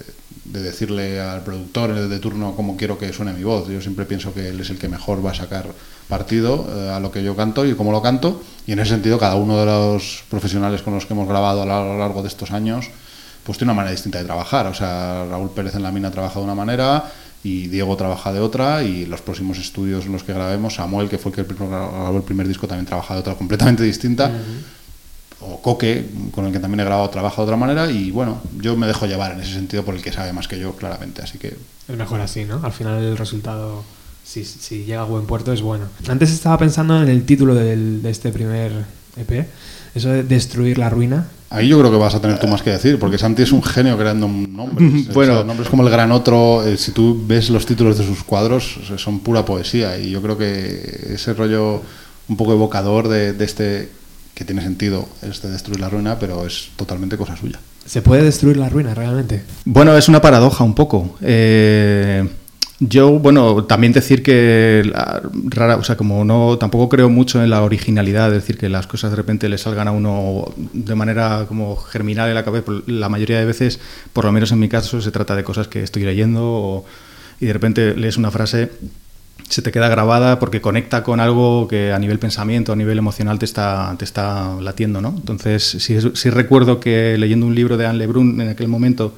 de 0.54 0.62
decirle 0.62 1.20
al 1.20 1.42
productor 1.42 1.92
de 2.08 2.18
turno 2.20 2.54
cómo 2.54 2.76
quiero 2.76 2.96
que 2.96 3.12
suene 3.12 3.32
mi 3.32 3.42
voz. 3.42 3.68
Yo 3.68 3.80
siempre 3.80 4.04
pienso 4.06 4.32
que 4.32 4.50
él 4.50 4.60
es 4.60 4.70
el 4.70 4.78
que 4.78 4.88
mejor 4.88 5.24
va 5.24 5.32
a 5.32 5.34
sacar 5.34 5.66
partido 6.08 6.68
eh, 6.70 6.90
a 6.90 7.00
lo 7.00 7.10
que 7.10 7.24
yo 7.24 7.34
canto 7.34 7.66
y 7.66 7.74
cómo 7.74 7.90
lo 7.90 8.00
canto. 8.00 8.40
Y 8.64 8.72
en 8.72 8.78
ese 8.78 8.90
sentido, 8.90 9.18
cada 9.18 9.34
uno 9.34 9.58
de 9.58 9.66
los 9.66 10.22
profesionales 10.30 10.82
con 10.82 10.94
los 10.94 11.06
que 11.06 11.12
hemos 11.12 11.28
grabado 11.28 11.62
a 11.62 11.66
lo 11.66 11.98
largo 11.98 12.22
de 12.22 12.28
estos 12.28 12.52
años, 12.52 12.86
pues 13.42 13.58
tiene 13.58 13.72
una 13.72 13.78
manera 13.78 13.90
distinta 13.90 14.18
de 14.18 14.24
trabajar. 14.26 14.68
O 14.68 14.74
sea, 14.74 15.26
Raúl 15.28 15.50
Pérez 15.50 15.74
en 15.74 15.82
la 15.82 15.90
mina 15.90 16.12
trabaja 16.12 16.38
de 16.38 16.44
una 16.44 16.54
manera 16.54 17.10
y 17.42 17.66
Diego 17.66 17.96
trabaja 17.96 18.32
de 18.32 18.38
otra 18.38 18.84
y 18.84 19.06
los 19.06 19.22
próximos 19.22 19.58
estudios 19.58 20.06
en 20.06 20.12
los 20.12 20.22
que 20.22 20.32
grabemos, 20.32 20.76
Samuel, 20.76 21.08
que 21.08 21.18
fue 21.18 21.32
el 21.32 21.36
que 21.36 21.54
grabó 21.54 22.16
el 22.16 22.22
primer 22.22 22.46
disco, 22.46 22.68
también 22.68 22.86
trabaja 22.86 23.14
de 23.14 23.20
otra 23.20 23.34
completamente 23.34 23.82
distinta. 23.82 24.30
O 25.40 25.60
Coque, 25.60 26.06
con 26.32 26.46
el 26.46 26.52
que 26.52 26.58
también 26.58 26.80
he 26.80 26.84
grabado, 26.84 27.08
trabaja 27.10 27.36
de 27.36 27.42
otra 27.42 27.56
manera 27.56 27.90
y 27.90 28.10
bueno, 28.10 28.40
yo 28.60 28.76
me 28.76 28.86
dejo 28.86 29.06
llevar 29.06 29.32
en 29.32 29.40
ese 29.40 29.52
sentido 29.52 29.84
por 29.84 29.94
el 29.94 30.02
que 30.02 30.12
sabe 30.12 30.32
más 30.32 30.48
que 30.48 30.58
yo, 30.58 30.74
claramente, 30.74 31.22
así 31.22 31.38
que... 31.38 31.56
Es 31.88 31.96
mejor 31.96 32.20
así, 32.20 32.44
¿no? 32.44 32.60
Al 32.62 32.72
final 32.72 33.02
el 33.02 33.16
resultado 33.16 33.84
si, 34.24 34.44
si, 34.44 34.84
llega 34.84 35.02
a 35.02 35.04
buen 35.04 35.26
puerto 35.26 35.52
es 35.52 35.60
bueno. 35.60 35.84
Antes 36.08 36.32
estaba 36.32 36.56
pensando 36.58 37.02
en 37.02 37.08
el 37.08 37.24
título 37.26 37.54
del, 37.54 38.02
de 38.02 38.10
este 38.10 38.32
primer 38.32 38.72
EP, 39.16 39.46
eso 39.94 40.08
de 40.08 40.22
destruir 40.22 40.78
la 40.78 40.88
ruina. 40.88 41.28
Ahí 41.50 41.68
yo 41.68 41.78
creo 41.78 41.90
que 41.90 41.98
vas 41.98 42.14
a 42.14 42.20
tener 42.20 42.40
tú 42.40 42.48
más 42.48 42.62
que 42.62 42.70
decir, 42.70 42.98
porque 42.98 43.18
Santi 43.18 43.42
es 43.42 43.52
un 43.52 43.62
genio 43.62 43.96
creando 43.96 44.26
nombres. 44.26 45.08
bueno, 45.14 45.44
nombres 45.44 45.68
como 45.68 45.84
el 45.84 45.90
Gran 45.90 46.10
Otro, 46.10 46.66
eh, 46.66 46.76
si 46.76 46.92
tú 46.92 47.22
ves 47.26 47.50
los 47.50 47.66
títulos 47.66 47.98
de 47.98 48.06
sus 48.06 48.24
cuadros, 48.24 48.80
son 48.96 49.20
pura 49.20 49.44
poesía. 49.44 49.98
Y 49.98 50.10
yo 50.10 50.22
creo 50.22 50.36
que 50.36 51.10
ese 51.14 51.34
rollo 51.34 51.82
un 52.26 52.36
poco 52.36 52.54
evocador 52.54 53.08
de, 53.08 53.34
de 53.34 53.44
este, 53.44 53.90
que 54.34 54.44
tiene 54.44 54.62
sentido, 54.62 55.08
este 55.22 55.48
destruir 55.48 55.80
la 55.80 55.88
ruina, 55.88 56.18
pero 56.18 56.46
es 56.46 56.70
totalmente 56.76 57.16
cosa 57.16 57.36
suya. 57.36 57.60
¿Se 57.86 58.02
puede 58.02 58.22
destruir 58.22 58.56
la 58.56 58.68
ruina 58.68 58.94
realmente? 58.94 59.42
Bueno, 59.64 59.96
es 59.96 60.08
una 60.08 60.20
paradoja 60.20 60.64
un 60.64 60.74
poco. 60.74 61.16
Eh 61.20 62.24
yo, 62.80 63.18
bueno, 63.20 63.64
también 63.64 63.92
decir 63.92 64.22
que 64.22 64.92
rara, 65.44 65.76
o 65.76 65.84
sea, 65.84 65.96
como 65.96 66.24
no, 66.24 66.58
tampoco 66.58 66.88
creo 66.88 67.08
mucho 67.08 67.42
en 67.42 67.50
la 67.50 67.62
originalidad, 67.62 68.28
es 68.28 68.42
decir, 68.42 68.58
que 68.58 68.68
las 68.68 68.86
cosas 68.88 69.10
de 69.10 69.16
repente 69.16 69.48
le 69.48 69.58
salgan 69.58 69.86
a 69.86 69.92
uno 69.92 70.52
de 70.56 70.94
manera 70.96 71.44
como 71.46 71.76
germinal 71.76 72.28
en 72.28 72.34
la 72.34 72.44
cabeza. 72.44 72.72
La 72.86 73.08
mayoría 73.08 73.38
de 73.38 73.44
veces, 73.44 73.78
por 74.12 74.24
lo 74.24 74.32
menos 74.32 74.50
en 74.50 74.58
mi 74.58 74.68
caso, 74.68 75.00
se 75.00 75.12
trata 75.12 75.36
de 75.36 75.44
cosas 75.44 75.68
que 75.68 75.82
estoy 75.82 76.02
leyendo 76.02 76.84
y 77.40 77.46
de 77.46 77.52
repente 77.52 77.94
lees 77.94 78.16
una 78.16 78.30
frase, 78.32 78.70
se 79.48 79.62
te 79.62 79.70
queda 79.70 79.88
grabada 79.88 80.38
porque 80.38 80.60
conecta 80.60 81.02
con 81.02 81.20
algo 81.20 81.68
que 81.68 81.92
a 81.92 81.98
nivel 81.98 82.18
pensamiento, 82.18 82.72
a 82.72 82.76
nivel 82.76 82.98
emocional 82.98 83.38
te 83.38 83.44
está, 83.44 83.94
te 83.98 84.04
está 84.04 84.56
latiendo, 84.60 85.00
¿no? 85.00 85.10
Entonces, 85.16 85.62
sí, 85.64 86.30
recuerdo 86.30 86.80
que 86.80 87.16
leyendo 87.18 87.46
un 87.46 87.54
libro 87.54 87.76
de 87.76 87.86
Anne 87.86 87.98
Lebrun 87.98 88.40
en 88.40 88.48
aquel 88.48 88.68
momento 88.68 89.14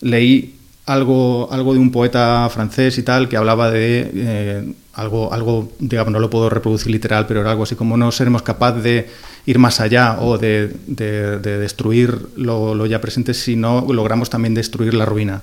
leí 0.00 0.56
algo, 0.86 1.48
algo 1.52 1.74
de 1.74 1.78
un 1.78 1.90
poeta 1.90 2.48
francés 2.50 2.98
y 2.98 3.02
tal 3.02 3.28
que 3.28 3.36
hablaba 3.36 3.70
de 3.70 4.10
eh, 4.14 4.72
algo, 4.94 5.32
algo, 5.32 5.72
digamos, 5.78 6.12
no 6.12 6.18
lo 6.18 6.30
puedo 6.30 6.50
reproducir 6.50 6.90
literal, 6.90 7.26
pero 7.26 7.40
era 7.40 7.50
algo 7.50 7.62
así 7.62 7.74
como 7.74 7.96
no 7.96 8.10
seremos 8.12 8.42
capaces 8.42 8.82
de 8.82 9.08
ir 9.46 9.58
más 9.58 9.80
allá 9.80 10.18
o 10.20 10.38
de, 10.38 10.68
destruir 10.86 12.28
lo, 12.36 12.86
ya 12.86 13.00
presente 13.00 13.34
si 13.34 13.56
no 13.56 13.86
logramos 13.90 14.30
también 14.30 14.54
destruir 14.54 14.94
la 14.94 15.04
ruina. 15.04 15.42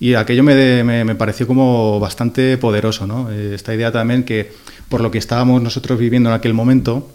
Y 0.00 0.14
aquello 0.14 0.42
me, 0.42 0.84
me, 0.84 1.14
pareció 1.14 1.46
como 1.46 2.00
bastante 2.00 2.58
poderoso, 2.58 3.06
¿no? 3.06 3.30
Eh, 3.30 3.54
esta 3.54 3.74
idea 3.74 3.92
también 3.92 4.24
que 4.24 4.52
por 4.88 5.00
lo 5.00 5.10
que 5.10 5.18
estábamos 5.18 5.62
nosotros 5.62 5.98
viviendo 5.98 6.28
en 6.30 6.34
aquel 6.34 6.52
momento, 6.52 7.10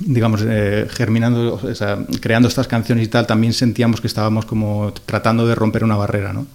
digamos, 0.00 0.42
eh, 0.46 0.86
germinando, 0.90 1.60
creando 2.20 2.48
estas 2.48 2.68
canciones 2.68 3.06
y 3.06 3.08
tal, 3.08 3.26
también 3.26 3.52
sentíamos 3.52 4.00
que 4.00 4.06
estábamos 4.06 4.46
como 4.46 4.92
tratando 5.06 5.46
de 5.46 5.54
romper 5.54 5.84
una 5.84 5.96
barrera, 5.96 6.32
¿no? 6.32 6.46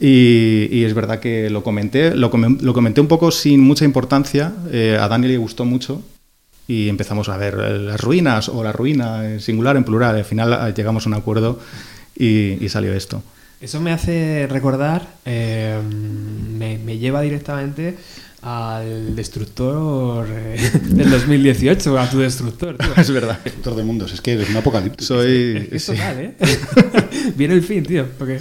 Y, 0.00 0.84
es 0.84 0.94
verdad 0.94 1.18
que 1.18 1.50
lo 1.50 1.64
comenté, 1.64 2.14
lo, 2.14 2.30
comenté 2.30 3.00
un 3.00 3.08
poco 3.08 3.32
sin 3.32 3.60
mucha 3.60 3.84
importancia, 3.84 4.52
eh, 4.70 4.96
a 4.98 5.08
Dani 5.08 5.26
le 5.26 5.36
gustó 5.38 5.64
mucho 5.64 6.02
y 6.68 6.88
empezamos 6.88 7.28
a 7.28 7.36
ver 7.36 7.54
las 7.54 8.00
ruinas 8.00 8.48
o 8.48 8.62
la 8.62 8.70
ruina 8.70 9.28
en 9.28 9.40
singular, 9.40 9.76
en 9.76 9.82
plural, 9.82 10.14
al 10.14 10.24
final 10.24 10.72
llegamos 10.74 11.06
a 11.06 11.08
un 11.08 11.14
acuerdo 11.14 11.58
y, 12.14 12.68
salió 12.68 12.92
esto. 12.92 13.22
Eso 13.60 13.80
me 13.80 13.92
hace 13.92 14.46
recordar, 14.48 15.08
me, 15.24 16.78
me 16.78 16.98
lleva 16.98 17.22
directamente 17.22 17.96
al 18.40 19.16
destructor 19.16 20.26
eh, 20.30 20.70
del 20.84 21.10
2018, 21.10 21.98
a 21.98 22.08
tu 22.08 22.18
destructor. 22.18 22.76
Es 22.96 23.10
verdad. 23.10 23.38
Destructor 23.42 23.76
de 23.76 23.84
mundos, 23.84 24.12
es 24.12 24.20
que 24.20 24.32
eres 24.32 24.48
un 24.50 24.56
apocalipsis. 24.56 25.06
Soy. 25.06 25.68
Es, 25.72 25.86
total, 25.86 26.20
¿eh? 26.20 26.34
Viene 27.36 27.54
el 27.54 27.62
fin, 27.62 27.84
tío. 27.84 28.06
Porque... 28.16 28.38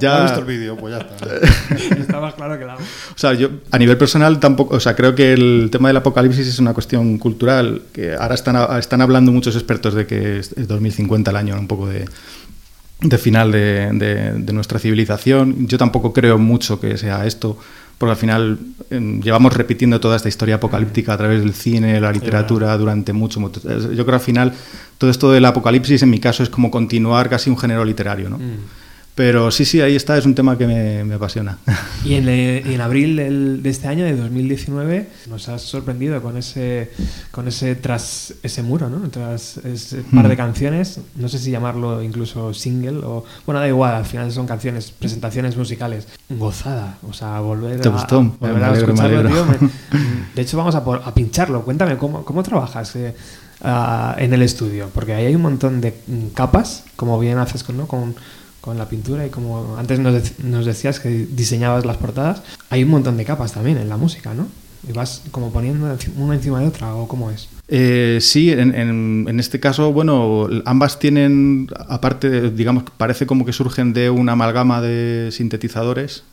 Ya. 0.00 0.24
visto 0.24 0.40
el 0.40 0.44
vídeo? 0.44 0.76
Pues 0.76 0.94
ya 0.94 1.00
está. 1.00 1.96
está 1.96 2.20
más 2.20 2.34
claro 2.34 2.58
que 2.58 2.64
la. 2.64 2.76
O 2.76 2.80
sea, 3.16 3.34
yo 3.34 3.50
a 3.70 3.78
nivel 3.78 3.96
personal 3.96 4.38
tampoco. 4.40 4.76
O 4.76 4.80
sea, 4.80 4.94
creo 4.94 5.14
que 5.14 5.32
el 5.32 5.68
tema 5.72 5.88
del 5.88 5.96
apocalipsis 5.96 6.46
es 6.46 6.58
una 6.58 6.74
cuestión 6.74 7.18
cultural. 7.18 7.82
Que 7.92 8.14
ahora 8.14 8.34
están, 8.34 8.78
están 8.78 9.00
hablando 9.00 9.32
muchos 9.32 9.54
expertos 9.54 9.94
de 9.94 10.06
que 10.06 10.38
es 10.38 10.54
2050 10.54 11.30
el 11.30 11.36
año, 11.36 11.58
un 11.58 11.66
poco 11.66 11.88
de 11.88 12.06
de 13.00 13.18
final 13.18 13.52
de, 13.52 13.90
de, 13.92 14.52
nuestra 14.52 14.78
civilización. 14.78 15.68
Yo 15.68 15.78
tampoco 15.78 16.12
creo 16.12 16.38
mucho 16.38 16.80
que 16.80 16.98
sea 16.98 17.26
esto 17.26 17.58
porque 17.98 18.12
al 18.12 18.16
final 18.16 18.58
em, 18.90 19.20
llevamos 19.20 19.52
repitiendo 19.52 20.00
toda 20.00 20.16
esta 20.16 20.28
historia 20.28 20.56
apocalíptica 20.56 21.12
a 21.12 21.16
través 21.16 21.40
del 21.40 21.52
cine, 21.52 22.00
la 22.00 22.12
literatura 22.12 22.76
durante 22.78 23.12
mucho, 23.12 23.40
mucho. 23.40 23.60
Yo 23.60 23.90
creo 23.90 24.06
que 24.06 24.12
al 24.12 24.20
final 24.20 24.52
todo 24.98 25.10
esto 25.10 25.32
del 25.32 25.44
apocalipsis 25.44 26.02
en 26.02 26.10
mi 26.10 26.20
caso 26.20 26.44
es 26.44 26.48
como 26.48 26.70
continuar 26.70 27.28
casi 27.28 27.50
un 27.50 27.58
género 27.58 27.84
literario, 27.84 28.30
¿no? 28.30 28.38
Mm. 28.38 28.56
Pero 29.18 29.50
sí, 29.50 29.64
sí, 29.64 29.80
ahí 29.80 29.96
está, 29.96 30.16
es 30.16 30.26
un 30.26 30.36
tema 30.36 30.56
que 30.56 30.64
me, 30.64 31.12
apasiona. 31.12 31.58
Y 32.04 32.14
en, 32.14 32.28
en 32.28 32.80
abril 32.80 33.64
de 33.64 33.68
este 33.68 33.88
año, 33.88 34.04
de 34.04 34.14
2019, 34.14 35.08
nos 35.28 35.48
has 35.48 35.62
sorprendido 35.62 36.22
con 36.22 36.36
ese, 36.36 36.92
con 37.32 37.48
ese 37.48 37.74
tras 37.74 38.34
ese 38.44 38.62
muro, 38.62 38.88
¿no? 38.88 39.00
Tras 39.10 39.56
ese 39.56 40.02
par 40.02 40.28
de 40.28 40.34
mm. 40.34 40.36
canciones, 40.36 41.00
no 41.16 41.28
sé 41.28 41.40
si 41.40 41.50
llamarlo 41.50 42.00
incluso 42.00 42.54
single 42.54 43.00
o... 43.04 43.24
Bueno, 43.44 43.58
da 43.58 43.66
igual, 43.66 43.96
al 43.96 44.04
final 44.04 44.30
son 44.30 44.46
canciones, 44.46 44.92
presentaciones 44.92 45.56
musicales. 45.56 46.06
Gozada, 46.28 46.98
o 47.02 47.12
sea, 47.12 47.40
volver 47.40 47.80
¿Te 47.80 47.88
gustó? 47.88 48.20
a, 48.40 48.46
a 48.46 48.72
escucharlo, 48.72 49.28
tío. 49.28 49.46
de 50.36 50.42
hecho, 50.42 50.56
vamos 50.56 50.76
a, 50.76 50.78
a 50.78 51.12
pincharlo. 51.12 51.64
Cuéntame, 51.64 51.96
¿cómo, 51.96 52.24
cómo 52.24 52.44
trabajas? 52.44 52.94
Eh, 52.94 53.16
en 53.60 54.32
el 54.32 54.42
estudio, 54.42 54.88
porque 54.94 55.14
ahí 55.14 55.26
hay 55.26 55.34
un 55.34 55.42
montón 55.42 55.80
de 55.80 55.92
capas, 56.32 56.84
como 56.94 57.18
bien 57.18 57.38
haces 57.38 57.64
con, 57.64 57.76
¿no? 57.76 57.88
con 57.88 58.14
con 58.68 58.76
la 58.76 58.86
pintura 58.86 59.26
y 59.26 59.30
como 59.30 59.78
antes 59.78 59.98
nos, 59.98 60.38
nos, 60.44 60.66
decías 60.66 61.00
que 61.00 61.08
diseñabas 61.08 61.86
las 61.86 61.96
portadas, 61.96 62.42
hay 62.68 62.84
un 62.84 62.90
montón 62.90 63.16
de 63.16 63.24
capas 63.24 63.54
también 63.54 63.78
en 63.78 63.88
la 63.88 63.96
música, 63.96 64.34
¿no? 64.34 64.46
Y 64.86 64.92
vas 64.92 65.22
como 65.30 65.50
poniendo 65.50 65.96
una 66.16 66.34
encima 66.34 66.60
de 66.60 66.66
otra, 66.66 66.94
¿o 66.94 67.08
cómo 67.08 67.30
es? 67.30 67.48
Eh, 67.68 68.18
sí, 68.20 68.50
en, 68.50 68.74
en, 68.74 69.40
este 69.40 69.58
caso, 69.58 69.90
bueno, 69.90 70.50
ambas 70.66 70.98
tienen, 70.98 71.68
aparte, 71.88 72.50
digamos, 72.50 72.84
parece 72.98 73.26
como 73.26 73.46
que 73.46 73.54
surgen 73.54 73.94
de 73.94 74.10
una 74.10 74.32
amalgama 74.32 74.82
de 74.82 75.30
sintetizadores, 75.32 76.24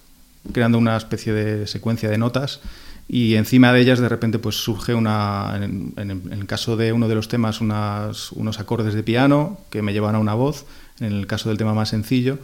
creando 0.52 0.78
una 0.78 0.98
especie 0.98 1.32
de 1.32 1.68
secuencia 1.68 2.10
de 2.10 2.18
notas 2.18 2.60
y 3.08 3.36
encima 3.36 3.72
de 3.72 3.80
ellas 3.80 4.00
de 4.00 4.10
repente 4.10 4.40
pues 4.40 4.56
surge 4.56 4.94
una, 4.94 5.54
en, 5.56 5.94
en, 5.96 6.34
el 6.34 6.46
caso 6.48 6.76
de 6.76 6.92
uno 6.92 7.08
de 7.08 7.16
los 7.16 7.30
temas, 7.30 7.62
unas, 7.62 8.34
unos 8.34 8.60
acordes 8.60 8.94
de 8.94 9.04
piano 9.04 9.58
que 9.70 9.82
me 9.82 9.94
llevan 9.94 10.16
a 10.16 10.20
una 10.20 10.34
voz 10.34 10.66
en 11.00 11.12
el 11.12 11.28
caso 11.28 11.50
del 11.50 11.58
tema 11.58 11.74
más 11.74 11.90
sencillo. 11.90 12.40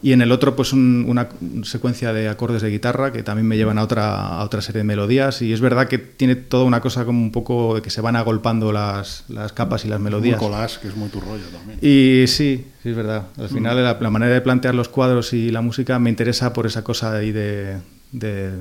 Y 0.00 0.12
en 0.12 0.22
el 0.22 0.30
otro, 0.30 0.54
pues 0.54 0.72
una 0.72 1.28
secuencia 1.64 2.12
de 2.12 2.28
acordes 2.28 2.62
de 2.62 2.70
guitarra 2.70 3.12
que 3.12 3.24
también 3.24 3.48
me 3.48 3.56
llevan 3.56 3.78
a 3.78 3.82
otra, 3.82 4.28
a 4.28 4.44
otra 4.44 4.60
serie 4.62 4.78
de 4.78 4.84
melodías. 4.84 5.42
Y 5.42 5.52
es 5.52 5.60
verdad 5.60 5.88
que 5.88 5.98
tiene 5.98 6.36
toda 6.36 6.64
una 6.64 6.80
cosa 6.80 7.04
como 7.04 7.20
un 7.20 7.32
poco 7.32 7.74
de 7.74 7.82
que 7.82 7.90
se 7.90 8.00
van 8.00 8.14
agolpando 8.14 8.70
las, 8.70 9.24
las 9.28 9.52
capas 9.52 9.84
y 9.84 9.88
las 9.88 9.98
melodías. 9.98 10.40
Un 10.40 10.48
collage, 10.48 10.78
que 10.80 10.88
es 10.88 10.96
muy 10.96 11.08
tu 11.08 11.20
rollo 11.20 11.44
también. 11.52 11.80
Y 11.82 12.28
sí, 12.28 12.64
sí, 12.82 12.90
es 12.90 12.96
verdad. 12.96 13.26
Al 13.36 13.48
final, 13.48 13.76
mm. 13.76 14.02
la, 14.02 14.10
manera 14.10 14.32
de 14.32 14.40
plantear 14.40 14.76
los 14.76 14.88
cuadros 14.88 15.32
y 15.32 15.50
la 15.50 15.62
música 15.62 15.98
me 15.98 16.10
interesa 16.10 16.52
por 16.52 16.66
esa 16.66 16.84
cosa 16.84 17.14
ahí 17.14 17.32
de, 17.32 17.78
de 18.12 18.52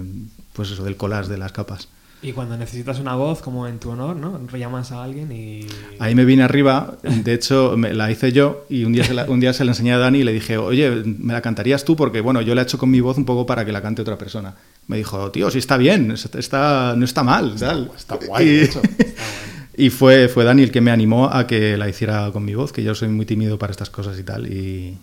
pues 0.53 0.71
eso, 0.71 0.83
del 0.83 0.95
collage 0.95 1.29
de 1.29 1.37
las 1.37 1.51
capas. 1.51 1.87
Y 2.27 2.33
cuando 2.33 2.57
necesitas 2.57 2.99
una 2.99 3.15
voz, 3.15 3.41
como 3.41 3.67
en 3.67 3.79
tu 3.79 3.89
honor, 3.89 4.17
¿no? 4.17 4.45
Llamas 4.49 4.91
a 4.91 5.01
alguien 5.01 5.31
y... 5.31 5.65
Ahí 5.97 6.13
me 6.13 6.25
vine 6.25 6.43
arriba, 6.43 6.97
de 7.01 7.33
hecho 7.33 7.75
me, 7.77 7.93
la 7.93 8.11
hice 8.11 8.33
yo 8.33 8.65
y 8.67 8.83
un 8.83 8.91
día, 8.91 9.05
se 9.05 9.13
la, 9.13 9.23
un 9.29 9.39
día 9.39 9.53
se 9.53 9.63
la 9.63 9.71
enseñé 9.71 9.93
a 9.93 9.97
Dani 9.97 10.19
y 10.19 10.23
le 10.25 10.33
dije, 10.33 10.57
oye, 10.57 10.91
¿me 11.05 11.31
la 11.31 11.41
cantarías 11.41 11.85
tú? 11.85 11.95
Porque 11.95 12.19
bueno, 12.19 12.41
yo 12.41 12.53
la 12.53 12.61
he 12.61 12.63
hecho 12.65 12.77
con 12.77 12.91
mi 12.91 12.99
voz 12.99 13.17
un 13.17 13.23
poco 13.23 13.45
para 13.45 13.63
que 13.63 13.71
la 13.71 13.81
cante 13.81 14.01
otra 14.01 14.17
persona. 14.17 14.55
Me 14.87 14.97
dijo, 14.97 15.31
tío, 15.31 15.49
sí 15.49 15.59
está 15.59 15.77
bien, 15.77 16.11
está, 16.11 16.95
no 16.97 17.05
está 17.05 17.23
mal. 17.23 17.53
Está, 17.53 18.17
guay, 18.27 18.45
y, 18.45 18.59
Está 18.63 18.81
y 19.77 19.89
fue, 19.89 20.27
fue 20.27 20.43
Dani 20.43 20.63
el 20.63 20.71
que 20.71 20.81
me 20.81 20.91
animó 20.91 21.29
a 21.29 21.47
que 21.47 21.77
la 21.77 21.87
hiciera 21.87 22.29
con 22.33 22.43
mi 22.43 22.55
voz, 22.55 22.73
que 22.73 22.83
yo 22.83 22.93
soy 22.93 23.07
muy 23.07 23.25
tímido 23.25 23.57
para 23.57 23.71
estas 23.71 23.89
cosas 23.89 24.19
y 24.19 24.23
tal. 24.23 24.51
y 24.51 24.97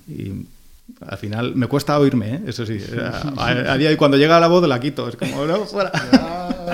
al 1.06 1.18
final 1.18 1.54
me 1.54 1.66
cuesta 1.66 1.98
oírme, 1.98 2.34
¿eh? 2.34 2.40
eso 2.46 2.66
sí. 2.66 2.78
A, 3.36 3.76
día 3.76 3.90
y 3.90 3.96
cuando 3.96 4.16
llega 4.16 4.38
la 4.38 4.48
voz 4.48 4.66
la 4.68 4.80
quito, 4.80 5.08
es 5.08 5.16
como, 5.16 5.44
no, 5.46 5.64
fuera. 5.64 5.90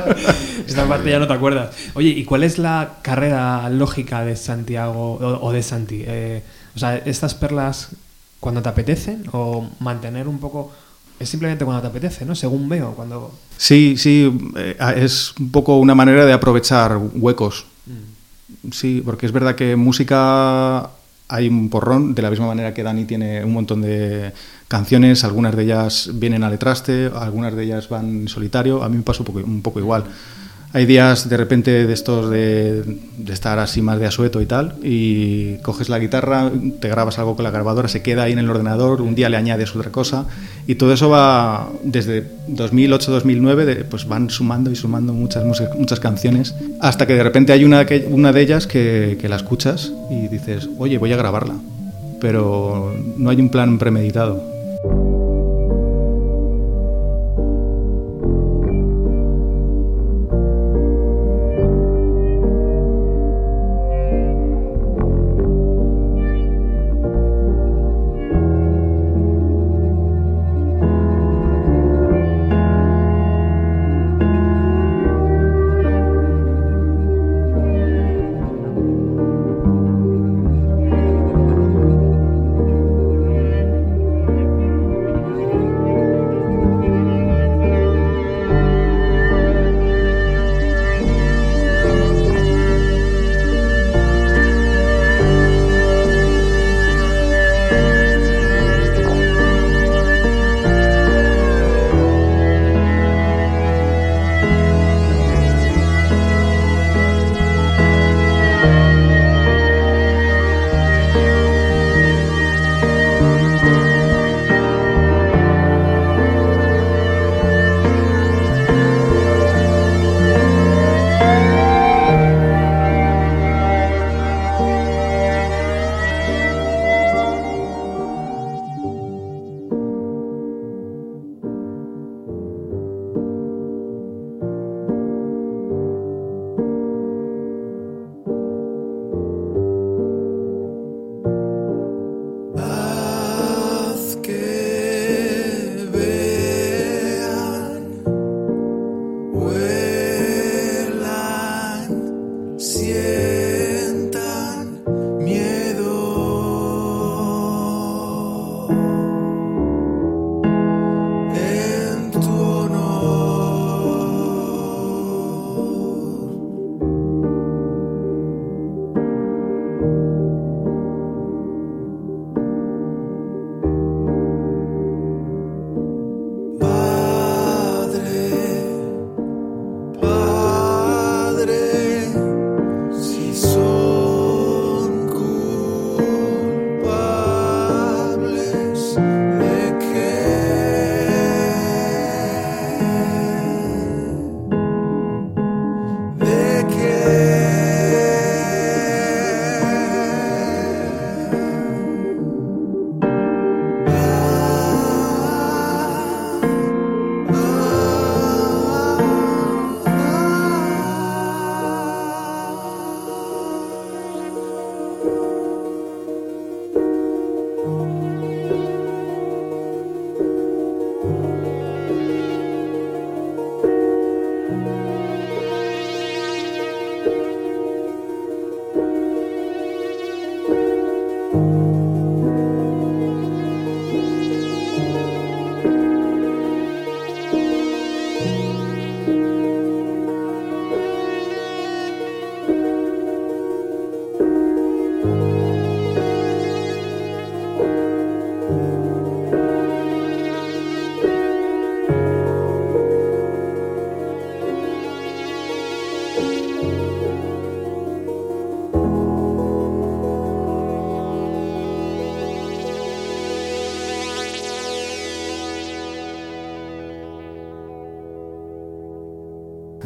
Esta 0.66 0.86
parte 0.86 1.10
ya 1.10 1.18
no 1.18 1.26
te 1.26 1.32
acuerdas. 1.32 1.74
Oye, 1.94 2.08
¿y 2.08 2.24
cuál 2.24 2.44
es 2.44 2.58
la 2.58 2.98
carrera 3.02 3.68
lógica 3.70 4.24
de 4.24 4.36
Santiago 4.36 5.18
o, 5.20 5.52
de 5.52 5.62
Santi? 5.62 6.02
Eh, 6.06 6.42
o 6.74 6.78
sea, 6.78 6.96
¿estas 6.96 7.34
perlas 7.34 7.90
cuando 8.38 8.62
te 8.62 8.68
apetecen 8.68 9.24
o 9.32 9.68
mantener 9.80 10.28
un 10.28 10.38
poco... 10.38 10.72
Es 11.18 11.28
simplemente 11.28 11.64
cuando 11.66 11.82
te 11.82 11.88
apetece, 11.88 12.24
¿no? 12.24 12.34
Según 12.34 12.68
veo, 12.68 12.92
cuando... 12.92 13.32
Sí, 13.56 13.96
sí, 13.98 14.32
eh, 14.56 14.76
es 14.96 15.34
un 15.38 15.50
poco 15.50 15.76
una 15.76 15.94
manera 15.94 16.24
de 16.24 16.32
aprovechar 16.32 16.98
huecos. 17.14 17.66
Mm. 17.86 18.70
Sí, 18.72 19.02
porque 19.04 19.26
es 19.26 19.32
verdad 19.32 19.54
que 19.54 19.76
música 19.76 20.90
hay 21.30 21.48
un 21.48 21.70
porrón, 21.70 22.14
de 22.14 22.22
la 22.22 22.30
misma 22.30 22.46
manera 22.46 22.74
que 22.74 22.82
Dani 22.82 23.04
tiene 23.04 23.44
un 23.44 23.52
montón 23.52 23.82
de 23.82 24.32
canciones, 24.68 25.24
algunas 25.24 25.54
de 25.56 25.62
ellas 25.62 26.10
vienen 26.14 26.42
a 26.42 26.50
letraste, 26.50 27.10
algunas 27.14 27.54
de 27.54 27.64
ellas 27.64 27.88
van 27.88 28.22
en 28.22 28.28
solitario, 28.28 28.82
a 28.82 28.88
mí 28.88 28.96
me 28.96 29.02
pasa 29.02 29.20
un 29.20 29.26
poco, 29.26 29.38
un 29.38 29.62
poco 29.62 29.78
igual 29.78 30.04
hay 30.72 30.86
días 30.86 31.28
de 31.28 31.36
repente 31.36 31.86
de 31.86 31.92
estos 31.92 32.30
de, 32.30 32.84
estar 33.28 33.58
así 33.58 33.82
más 33.82 33.98
de 33.98 34.06
asueto 34.06 34.40
y 34.40 34.46
tal, 34.46 34.74
y 34.82 35.56
coges 35.58 35.88
la 35.88 35.98
guitarra, 35.98 36.50
te 36.80 36.88
grabas 36.88 37.18
algo 37.18 37.34
con 37.34 37.44
la 37.44 37.50
grabadora, 37.50 37.88
se 37.88 38.02
queda 38.02 38.24
ahí 38.24 38.32
en 38.32 38.38
el 38.38 38.48
ordenador, 38.48 39.02
un 39.02 39.14
día 39.14 39.28
le 39.28 39.36
añades 39.36 39.74
otra 39.74 39.90
cosa, 39.90 40.26
y 40.66 40.76
todo 40.76 40.92
eso 40.92 41.08
va 41.08 41.68
desde 41.82 42.24
2008-2009, 42.48 43.84
pues 43.84 44.06
van 44.06 44.30
sumando 44.30 44.70
y 44.70 44.76
sumando 44.76 45.12
muchas, 45.12 45.44
muchas 45.44 45.98
canciones, 45.98 46.54
hasta 46.80 47.06
que 47.06 47.14
de 47.14 47.22
repente 47.24 47.52
hay 47.52 47.64
una, 47.64 47.84
de 47.84 48.40
ellas 48.40 48.66
que 48.66 49.26
la 49.28 49.36
escuchas 49.36 49.92
y 50.10 50.28
dices, 50.28 50.68
oye, 50.78 50.98
voy 50.98 51.12
a 51.12 51.16
grabarla, 51.16 51.54
pero 52.20 52.94
no 53.16 53.30
hay 53.30 53.40
un 53.40 53.48
plan 53.48 53.78
premeditado. 53.78 55.09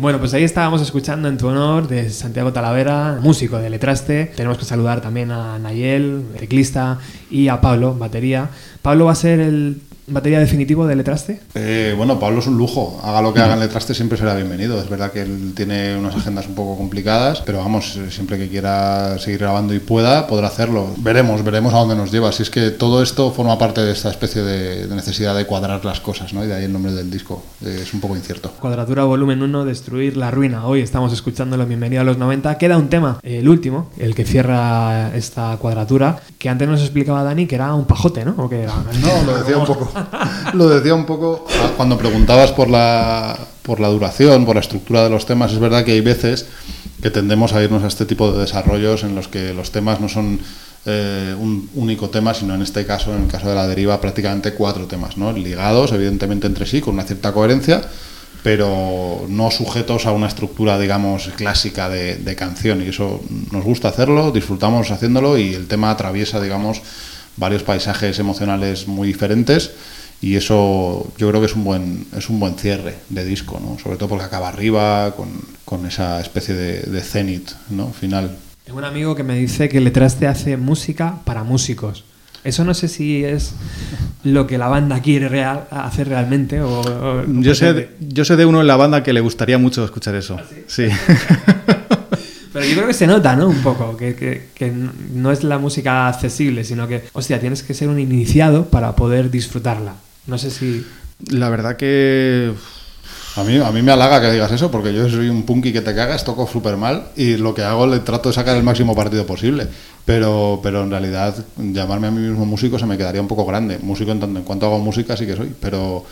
Bueno, 0.05 0.18
pues 0.18 0.34
ahí 0.34 0.44
estábamos 0.44 0.82
escuchando 0.82 1.28
en 1.28 1.38
tu 1.38 1.48
honor 1.48 1.88
de 1.88 2.11
Santiago 2.11 2.52
Talavera, 2.52 3.20
músico 3.22 3.57
de 3.57 3.70
Letraste. 3.70 4.26
Tenemos 4.36 4.59
que 4.59 4.66
saludar 4.66 5.00
también 5.00 5.30
a 5.30 5.59
Nayel, 5.59 6.26
teclista, 6.38 6.98
y 7.30 7.48
a 7.48 7.62
Pablo, 7.62 7.94
batería. 7.94 8.50
Pablo 8.82 9.07
va 9.07 9.12
a 9.12 9.14
ser 9.14 9.40
el 9.40 9.80
batería 10.07 10.38
definitivo 10.38 10.86
de 10.86 10.96
Letraste? 10.96 11.40
Eh, 11.55 11.94
bueno, 11.96 12.18
Pablo 12.18 12.40
es 12.40 12.46
un 12.46 12.57
lujo. 12.57 13.00
Haga 13.02 13.22
lo 13.22 13.32
que 13.32 13.40
haga 13.40 13.55
en 13.55 13.61
Letraste 13.61 13.94
siempre 13.94 14.18
será 14.18 14.34
bienvenido. 14.34 14.80
Es 14.80 14.88
verdad 14.88 15.12
que 15.12 15.22
él 15.22 15.52
tiene 15.55 15.96
unas 15.96 16.14
agendas 16.14 16.46
un 16.46 16.55
poco 16.55 16.76
complicadas, 16.76 17.42
pero 17.44 17.59
vamos, 17.59 17.96
eh, 17.96 18.11
siempre 18.11 18.38
que 18.38 18.48
quiera 18.48 19.18
seguir 19.18 19.40
grabando 19.40 19.74
y 19.74 19.78
pueda, 19.78 20.26
podrá 20.26 20.48
hacerlo. 20.48 20.88
Veremos, 20.98 21.42
veremos 21.44 21.72
a 21.74 21.78
dónde 21.78 21.96
nos 21.96 22.12
lleva. 22.12 22.32
Si 22.32 22.42
es 22.42 22.50
que 22.50 22.70
todo 22.70 23.02
esto 23.02 23.30
forma 23.30 23.59
parte 23.59 23.80
de 23.80 23.92
esta 23.92 24.11
especie 24.11 24.42
de, 24.42 24.86
necesidad 24.94 25.34
de 25.34 25.46
cuadrar 25.46 25.84
las 25.84 26.00
cosas, 26.00 26.32
¿no? 26.32 26.44
Y 26.44 26.46
de 26.46 26.55
ahí 26.55 26.64
el 26.64 26.72
nombre 26.72 26.92
del 26.92 27.11
disco. 27.11 27.42
Eh, 27.64 27.80
es 27.82 27.94
un 27.94 28.00
poco 28.00 28.16
incierto. 28.16 28.50
Cuadratura 28.61 29.05
volumen 29.05 29.42
1, 29.42 29.64
Destruir 29.64 30.16
la 30.16 30.30
ruina. 30.30 30.66
Hoy 30.66 30.80
estamos 30.80 31.12
escuchándolo, 31.12 31.66
bienvenido 31.66 32.02
a 32.02 32.05
los 32.05 32.18
90. 32.18 32.59
Queda 32.59 32.76
un 32.76 32.88
tema, 32.88 33.18
el 33.22 33.48
último, 33.48 33.90
el 33.98 34.14
que 34.14 34.24
cierra 34.24 35.14
esta 35.14 35.57
cuadratura, 35.57 36.20
que 36.38 36.48
antes 36.48 36.68
nos 36.68 36.80
explicaba 36.80 37.22
Dani 37.22 37.46
que 37.46 37.55
era 37.55 37.74
un 37.74 37.86
pajote, 37.86 38.24
¿no? 38.24 38.34
¿O 38.36 38.48
que 38.48 38.66
No, 38.66 39.22
lo 39.26 39.38
decía 39.38 39.57
un 39.57 39.66
poco. 39.66 39.93
Lo 40.55 40.68
decía 40.68 40.95
un 40.95 41.07
poco 41.07 41.47
cuando 41.76 41.99
preguntabas 41.99 42.53
por 42.53 42.68
la, 42.68 43.38
por 43.62 43.80
la 43.80 43.88
duración, 43.88 44.45
por 44.45 44.57
la 44.57 44.61
estructura 44.61 45.05
de 45.05 45.11
los 45.11 45.26
temas. 45.26 45.53
Es 45.53 45.59
verdad 45.59 45.84
que 45.84 45.92
hay 45.92 46.01
veces 46.01 46.47
que 47.03 47.11
tendemos 47.11 47.53
a 47.53 47.62
irnos 47.62 47.84
a 47.84 47.88
este 47.88 48.07
tipo 48.07 48.32
de 48.32 48.40
desarrollos 48.40 49.05
en 49.05 49.14
los 49.14 49.28
que 49.28 49.53
los 49.53 49.70
temas 49.70 50.01
no 50.01 50.09
son 50.09 50.40
eh, 50.86 51.34
un 51.38 51.68
único 51.74 52.11
tema, 52.11 52.34
sino 52.34 52.55
en 52.55 52.62
este 52.62 52.86
caso, 52.86 53.14
en 53.14 53.24
el 53.24 53.30
caso 53.30 53.49
de 53.49 53.55
la 53.55 53.66
deriva, 53.66 54.01
prácticamente 54.01 54.55
cuatro 54.55 54.86
temas, 54.86 55.16
¿no? 55.16 55.32
ligados 55.32 55.92
evidentemente 55.92 56.47
entre 56.47 56.66
sí, 56.66 56.80
con 56.80 56.95
una 56.95 57.05
cierta 57.05 57.32
coherencia, 57.32 57.82
pero 58.42 59.24
no 59.28 59.51
sujetos 59.51 60.05
a 60.07 60.12
una 60.12 60.26
estructura, 60.26 60.78
digamos, 60.78 61.28
clásica 61.36 61.88
de 61.88 62.36
canción. 62.36 62.82
Y 62.82 62.88
eso 62.88 63.22
nos 63.51 63.64
gusta 63.64 63.88
hacerlo, 63.88 64.32
disfrutamos 64.32 64.90
haciéndolo 64.90 65.38
y 65.38 65.55
el 65.55 65.66
tema 65.66 65.90
atraviesa, 65.90 66.42
digamos, 66.42 66.82
varios 67.37 67.62
paisajes 67.62 68.18
emocionales 68.18 68.87
muy 68.87 69.09
diferentes 69.09 69.72
y 70.20 70.37
eso 70.37 71.12
yo 71.18 71.28
creo 71.28 71.41
que 71.41 71.47
es 71.47 71.55
un 71.55 71.64
buen 71.64 72.07
es 72.16 72.30
un 72.30 72.41
buen 72.41 72.55
cierre 72.55 72.95
de 73.11 73.24
disco 73.24 73.61
no 73.61 73.78
sobre 73.82 73.97
todo 73.97 74.11
porque 74.11 74.24
acaba 74.24 74.49
arriba 74.49 75.14
con, 75.16 75.28
con 75.64 75.87
esa 75.87 76.20
especie 76.20 76.55
de, 76.55 76.80
de 76.80 77.01
cenit 77.01 77.51
no 77.70 77.89
final. 77.93 78.37
Tengo 78.64 78.78
un 78.78 78.85
amigo 78.85 79.14
que 79.14 79.22
me 79.22 79.35
dice 79.35 79.68
que 79.68 79.78
Letraste 79.80 80.26
hace 80.26 80.57
música 80.57 81.16
para 81.24 81.45
músicos. 81.45 82.05
Eso 82.45 82.64
no 82.64 82.74
sé 82.74 82.89
si 82.89 83.24
es 83.24 83.55
lo 84.22 84.47
que 84.47 84.59
la 84.59 84.68
banda 84.68 85.01
quiere 85.01 85.28
real, 85.28 85.66
hacer 85.70 86.09
realmente 86.09 86.61
o, 86.61 87.24
yo 87.26 87.55
sé 87.55 87.72
de, 87.72 87.91
yo 88.01 88.24
sé 88.24 88.37
de 88.37 88.45
uno 88.45 88.61
en 88.61 88.66
la 88.66 88.76
banda 88.76 89.03
que 89.03 89.12
le 89.12 89.20
gustaría 89.20 89.59
mucho 89.59 89.85
escuchar 89.85 90.14
eso. 90.14 90.39
¿Ah, 90.39 90.45
sí, 90.49 90.89
sí. 90.89 90.89
Yo 92.68 92.76
creo 92.76 92.86
que 92.86 92.94
se 92.94 93.06
nota, 93.06 93.36
¿no? 93.36 93.48
Un 93.48 93.62
poco, 93.62 93.96
que, 93.96 94.14
que, 94.14 94.48
que, 94.54 94.72
no 95.12 95.32
es 95.32 95.44
la 95.44 95.58
música 95.58 96.08
accesible, 96.08 96.64
sino 96.64 96.88
que, 96.88 97.04
hostia, 97.12 97.40
tienes 97.40 97.62
que 97.62 97.74
ser 97.74 97.88
un 97.88 97.98
iniciado 97.98 98.66
para 98.66 98.96
poder 98.96 99.30
disfrutarla. 99.30 99.94
No 100.26 100.38
sé 100.38 100.50
si... 100.50 100.84
La 101.30 101.48
verdad 101.48 101.76
que... 101.76 102.52
A 103.36 103.42
mí, 103.42 103.56
a 103.56 103.72
mí 103.72 103.82
me 103.82 103.90
halaga 103.90 104.20
que 104.20 104.30
digas 104.30 104.52
eso, 104.52 104.70
porque 104.70 104.94
yo 104.94 105.08
soy 105.08 105.28
un 105.28 105.42
punky 105.42 105.72
que 105.72 105.80
te 105.80 105.92
cagas, 105.92 106.24
toco 106.24 106.46
súper 106.46 106.76
mal 106.76 107.08
y 107.16 107.36
lo 107.36 107.52
que 107.52 107.62
hago 107.62 107.84
le 107.84 107.98
trato 107.98 108.28
de 108.28 108.34
sacar 108.34 108.56
el 108.56 108.62
máximo 108.62 108.94
partido 108.94 109.26
posible. 109.26 109.66
Pero, 110.04 110.60
pero 110.62 110.82
en 110.82 110.90
realidad 110.90 111.34
llamarme 111.56 112.06
a 112.06 112.10
mí 112.12 112.20
mismo 112.20 112.46
músico 112.46 112.78
se 112.78 112.86
me 112.86 112.96
quedaría 112.96 113.20
un 113.20 113.26
poco 113.26 113.44
grande. 113.44 113.78
Músico 113.78 114.12
en 114.12 114.20
tanto 114.20 114.38
en 114.38 114.44
cuanto 114.44 114.66
hago 114.66 114.78
música 114.78 115.16
sí 115.16 115.26
que 115.26 115.34
soy, 115.34 115.52
pero, 115.60 116.04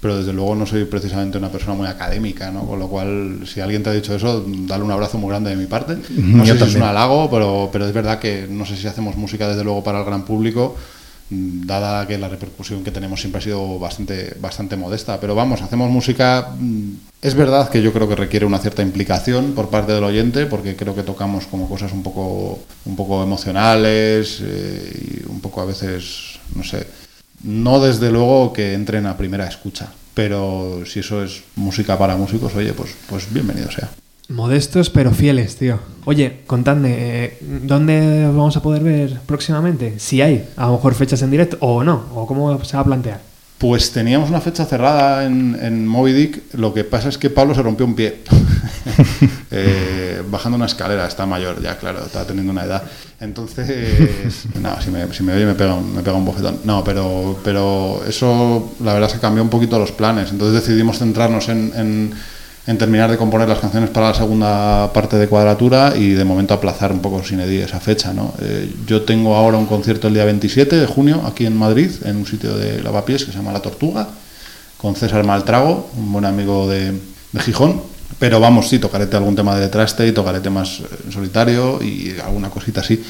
pero 0.00 0.16
desde 0.16 0.32
luego 0.32 0.54
no 0.54 0.66
soy 0.66 0.84
precisamente 0.84 1.38
una 1.38 1.50
persona 1.50 1.74
muy 1.74 1.86
académica, 1.86 2.50
¿no? 2.50 2.66
Con 2.66 2.78
lo 2.78 2.88
cual, 2.88 3.40
si 3.46 3.60
alguien 3.60 3.82
te 3.82 3.90
ha 3.90 3.92
dicho 3.92 4.14
eso, 4.14 4.44
dale 4.46 4.82
un 4.82 4.90
abrazo 4.90 5.18
muy 5.18 5.28
grande 5.28 5.50
de 5.50 5.56
mi 5.56 5.66
parte. 5.66 5.96
No 6.16 6.44
Yo 6.44 6.54
sé 6.54 6.60
si 6.60 6.70
es 6.70 6.74
un 6.76 6.82
halago, 6.82 7.30
pero, 7.30 7.68
pero 7.72 7.86
es 7.86 7.92
verdad 7.92 8.18
que 8.18 8.46
no 8.48 8.64
sé 8.64 8.76
si 8.76 8.86
hacemos 8.86 9.16
música 9.16 9.48
desde 9.48 9.64
luego 9.64 9.84
para 9.84 10.00
el 10.00 10.04
gran 10.04 10.24
público 10.24 10.76
dada 11.30 12.06
que 12.08 12.18
la 12.18 12.28
repercusión 12.28 12.82
que 12.82 12.90
tenemos 12.90 13.20
siempre 13.20 13.38
ha 13.38 13.42
sido 13.42 13.78
bastante, 13.78 14.34
bastante 14.40 14.76
modesta. 14.76 15.20
Pero 15.20 15.34
vamos, 15.34 15.62
hacemos 15.62 15.88
música, 15.90 16.50
mm, 16.58 16.92
es 17.22 17.34
verdad 17.34 17.70
que 17.70 17.82
yo 17.82 17.92
creo 17.92 18.08
que 18.08 18.16
requiere 18.16 18.46
una 18.46 18.58
cierta 18.58 18.82
implicación 18.82 19.52
por 19.52 19.70
parte 19.70 19.92
del 19.92 20.04
oyente, 20.04 20.46
porque 20.46 20.74
creo 20.74 20.94
que 20.94 21.02
tocamos 21.02 21.46
como 21.46 21.68
cosas 21.68 21.92
un 21.92 22.02
poco, 22.02 22.58
un 22.84 22.96
poco 22.96 23.22
emocionales 23.22 24.40
eh, 24.42 25.22
y 25.24 25.30
un 25.30 25.40
poco 25.40 25.60
a 25.60 25.66
veces, 25.66 26.40
no 26.54 26.64
sé, 26.64 26.86
no 27.42 27.80
desde 27.80 28.10
luego 28.10 28.52
que 28.52 28.74
entren 28.74 29.06
a 29.06 29.16
primera 29.16 29.46
escucha. 29.46 29.92
Pero 30.14 30.82
si 30.86 31.00
eso 31.00 31.22
es 31.22 31.42
música 31.56 31.98
para 31.98 32.16
músicos, 32.16 32.54
oye, 32.54 32.72
pues, 32.72 32.94
pues 33.08 33.32
bienvenido 33.32 33.70
sea. 33.70 33.88
Modestos 34.28 34.90
pero 34.90 35.10
fieles, 35.10 35.56
tío. 35.56 35.80
Oye, 36.04 36.42
contadme, 36.46 36.94
eh, 36.98 37.38
¿dónde 37.40 38.26
vamos 38.26 38.56
a 38.56 38.62
poder 38.62 38.82
ver 38.82 39.20
próximamente? 39.26 39.98
Si 39.98 40.22
hay, 40.22 40.48
a 40.56 40.66
lo 40.66 40.72
mejor 40.72 40.94
fechas 40.94 41.22
en 41.22 41.30
directo 41.30 41.56
o 41.60 41.82
no, 41.82 42.04
o 42.14 42.26
cómo 42.26 42.62
se 42.64 42.76
va 42.76 42.82
a 42.82 42.84
plantear. 42.84 43.20
Pues 43.58 43.90
teníamos 43.90 44.30
una 44.30 44.40
fecha 44.40 44.64
cerrada 44.64 45.24
en, 45.24 45.58
en 45.60 45.86
Moby 45.86 46.12
Dick, 46.12 46.54
lo 46.54 46.72
que 46.72 46.84
pasa 46.84 47.08
es 47.08 47.18
que 47.18 47.28
Pablo 47.28 47.54
se 47.54 47.62
rompió 47.62 47.84
un 47.84 47.94
pie. 47.94 48.20
eh, 49.50 50.22
bajando 50.28 50.56
una 50.56 50.66
escalera, 50.66 51.06
está 51.06 51.26
mayor 51.26 51.60
ya, 51.62 51.78
claro, 51.78 52.04
está 52.04 52.26
teniendo 52.26 52.52
una 52.52 52.64
edad. 52.64 52.82
Entonces, 53.20 54.46
no, 54.60 54.80
si 54.80 54.90
me, 54.90 55.06
me 55.06 55.32
oye 55.34 55.46
me 55.46 55.54
pega, 55.54 55.74
un, 55.74 55.94
me 55.94 56.02
pega 56.02 56.16
un 56.16 56.24
bofetón. 56.24 56.60
No, 56.64 56.82
pero, 56.84 57.38
pero 57.44 58.02
eso 58.06 58.74
la 58.82 58.94
verdad 58.94 59.10
que 59.10 59.18
cambió 59.18 59.42
un 59.42 59.50
poquito 59.50 59.78
los 59.78 59.92
planes. 59.92 60.30
Entonces 60.30 60.62
decidimos 60.64 60.98
centrarnos 60.98 61.48
en, 61.48 61.72
en 61.76 62.14
en 62.66 62.78
terminar 62.78 63.10
de 63.10 63.16
componer 63.16 63.48
las 63.48 63.58
canciones 63.58 63.90
para 63.90 64.08
la 64.08 64.14
segunda 64.14 64.92
parte 64.92 65.16
de 65.16 65.28
Cuadratura 65.28 65.94
y 65.96 66.10
de 66.10 66.24
momento 66.24 66.54
aplazar 66.54 66.92
un 66.92 67.00
poco 67.00 67.24
sin 67.24 67.40
edí 67.40 67.56
esa 67.56 67.80
fecha. 67.80 68.12
¿no? 68.12 68.34
Eh, 68.40 68.72
yo 68.86 69.02
tengo 69.02 69.34
ahora 69.34 69.56
un 69.58 69.66
concierto 69.66 70.08
el 70.08 70.14
día 70.14 70.24
27 70.24 70.76
de 70.76 70.86
junio 70.86 71.22
aquí 71.26 71.46
en 71.46 71.56
Madrid, 71.56 71.90
en 72.04 72.16
un 72.16 72.26
sitio 72.26 72.56
de 72.56 72.82
lavapiés 72.82 73.24
que 73.24 73.32
se 73.32 73.38
llama 73.38 73.52
La 73.52 73.60
Tortuga, 73.60 74.08
con 74.76 74.94
César 74.94 75.24
Maltrago, 75.24 75.90
un 75.96 76.12
buen 76.12 76.24
amigo 76.24 76.68
de, 76.68 76.92
de 76.92 77.40
Gijón. 77.40 77.82
Pero 78.20 78.38
vamos, 78.38 78.68
sí, 78.68 78.78
tocaré 78.78 79.08
algún 79.16 79.34
tema 79.34 79.56
de 79.56 79.68
traste 79.68 80.06
y 80.06 80.12
tocaré 80.12 80.38
temas 80.38 80.82
en 81.04 81.10
solitario 81.10 81.82
y 81.82 82.14
alguna 82.22 82.50
cosita 82.50 82.80
así 82.82 83.02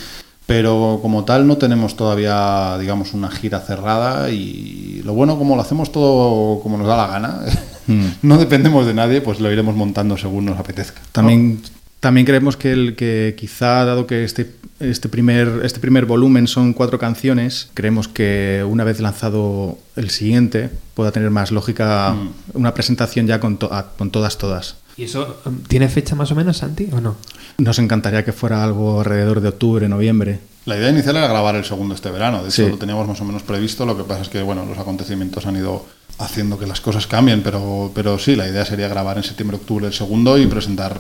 pero 0.51 0.99
como 1.01 1.25
tal 1.25 1.47
no 1.47 1.59
tenemos 1.59 1.95
todavía, 1.95 2.77
digamos, 2.81 3.15
una 3.15 3.31
gira 3.31 3.61
cerrada 3.61 4.31
y 4.31 5.01
lo 5.05 5.13
bueno 5.15 5.39
como 5.39 5.55
lo 5.55 5.63
hacemos 5.63 5.93
todo 5.93 6.61
como 6.61 6.77
nos 6.77 6.89
da 6.89 6.97
la 6.97 7.07
gana, 7.07 7.41
mm. 7.87 8.07
no 8.23 8.37
dependemos 8.37 8.85
de 8.85 8.93
nadie, 8.93 9.21
pues 9.21 9.39
lo 9.39 9.53
iremos 9.53 9.77
montando 9.77 10.17
según 10.17 10.47
nos 10.47 10.59
apetezca. 10.59 11.03
También, 11.13 11.63
también 12.01 12.27
creemos 12.27 12.57
que, 12.57 12.73
el, 12.73 12.97
que 12.97 13.37
quizá, 13.39 13.85
dado 13.85 14.09
que 14.09 14.25
este, 14.25 14.51
este, 14.81 15.09
primer, 15.09 15.61
este 15.63 15.79
primer 15.79 16.05
volumen 16.05 16.49
son 16.49 16.73
cuatro 16.73 16.99
canciones, 16.99 17.71
creemos 17.75 18.09
que 18.09 18.67
una 18.69 18.83
vez 18.83 18.99
lanzado 18.99 19.79
el 19.95 20.11
siguiente 20.11 20.69
pueda 20.95 21.13
tener 21.13 21.31
más 21.31 21.53
lógica 21.53 22.13
mm. 22.13 22.59
una 22.59 22.75
presentación 22.75 23.29
ya 23.29 23.39
con, 23.39 23.57
to 23.57 23.71
con 23.97 24.11
todas, 24.11 24.37
todas. 24.37 24.79
¿Y 25.01 25.05
eso 25.05 25.40
um, 25.46 25.62
tiene 25.62 25.88
fecha 25.88 26.14
más 26.14 26.30
o 26.30 26.34
menos, 26.34 26.59
Santi, 26.59 26.90
o 26.92 27.01
no? 27.01 27.16
Nos 27.57 27.78
encantaría 27.78 28.22
que 28.22 28.34
fuera 28.34 28.62
algo 28.62 29.01
alrededor 29.01 29.40
de 29.40 29.48
octubre, 29.48 29.88
noviembre. 29.88 30.40
La 30.66 30.76
idea 30.76 30.90
inicial 30.90 31.16
era 31.16 31.26
grabar 31.26 31.55
el 31.55 31.64
segundo 31.64 31.94
este 31.94 32.11
verano, 32.11 32.42
de 32.42 32.51
hecho 32.51 32.66
sí. 32.66 32.70
lo 32.70 32.76
teníamos 32.76 33.09
más 33.09 33.18
o 33.18 33.24
menos 33.24 33.42
previsto, 33.42 33.86
lo 33.86 33.96
que 33.96 34.05
pasa 34.05 34.20
es 34.20 34.28
que 34.28 34.42
bueno, 34.42 34.66
los 34.66 34.76
acontecimientos 34.76 35.46
han 35.46 35.57
ido 35.57 35.86
haciendo 36.18 36.59
que 36.59 36.66
las 36.66 36.82
cosas 36.82 37.07
cambien, 37.07 37.42
pero, 37.42 37.90
pero 37.94 38.18
sí, 38.18 38.36
la 38.36 38.46
idea 38.46 38.66
sería 38.66 38.88
grabar 38.88 39.16
en 39.16 39.22
septiembre-octubre 39.22 39.86
el 39.86 39.94
segundo 39.94 40.36
y 40.36 40.46
presentar 40.46 40.98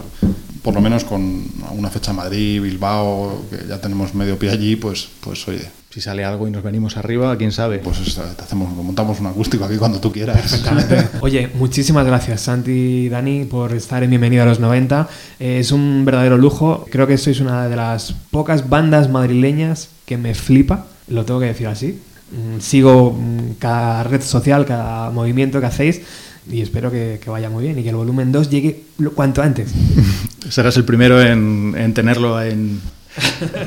por 0.62 0.72
lo 0.72 0.80
menos 0.80 1.04
con 1.04 1.44
una 1.72 1.90
fecha 1.90 2.14
Madrid, 2.14 2.62
Bilbao, 2.62 3.44
que 3.50 3.68
ya 3.68 3.82
tenemos 3.82 4.14
medio 4.14 4.38
pie 4.38 4.48
allí, 4.48 4.76
pues, 4.76 5.10
pues 5.20 5.46
oye, 5.46 5.68
si 5.90 6.00
sale 6.00 6.24
algo 6.24 6.46
y 6.46 6.52
nos 6.52 6.62
venimos 6.62 6.96
arriba, 6.96 7.36
quién 7.36 7.50
sabe. 7.50 7.80
Pues 7.80 8.14
te 8.14 8.42
hacemos, 8.42 8.72
montamos 8.72 9.18
un 9.18 9.26
acústico 9.26 9.64
aquí 9.64 9.76
cuando 9.76 10.00
tú 10.00 10.12
quieras. 10.12 10.40
Perfectamente. 10.40 11.08
Oye, 11.20 11.50
muchísimas 11.54 12.06
gracias 12.06 12.42
Santi 12.42 12.70
y 12.70 13.08
Dani 13.08 13.44
por 13.44 13.72
estar 13.72 14.04
en 14.04 14.10
Bienvenido 14.10 14.44
a 14.44 14.46
los 14.46 14.60
90. 14.60 15.08
Eh, 15.40 15.58
es 15.58 15.72
un 15.72 16.04
verdadero 16.04 16.38
lujo. 16.38 16.86
Creo 16.90 17.08
que 17.08 17.18
sois 17.18 17.40
una 17.40 17.66
de 17.66 17.74
las 17.74 18.12
pocas 18.30 18.68
bandas 18.68 19.10
madrileñas 19.10 19.88
que 20.06 20.16
me 20.16 20.34
flipa, 20.34 20.86
lo 21.08 21.24
tengo 21.24 21.40
que 21.40 21.46
decir 21.46 21.66
así. 21.66 22.00
Mm, 22.30 22.60
sigo 22.60 23.10
mm, 23.10 23.54
cada 23.58 24.04
red 24.04 24.22
social, 24.22 24.64
cada 24.66 25.10
movimiento 25.10 25.58
que 25.58 25.66
hacéis 25.66 26.02
y 26.48 26.62
espero 26.62 26.92
que, 26.92 27.18
que, 27.22 27.30
vaya 27.30 27.50
muy 27.50 27.64
bien 27.64 27.78
y 27.78 27.82
que 27.82 27.90
el 27.90 27.96
volumen 27.96 28.30
2 28.30 28.48
llegue 28.48 28.84
cuanto 29.16 29.42
antes. 29.42 29.72
Serás 30.48 30.76
el 30.76 30.84
primero 30.84 31.20
en, 31.20 31.74
en 31.76 31.94
tenerlo 31.94 32.40
en, 32.40 32.80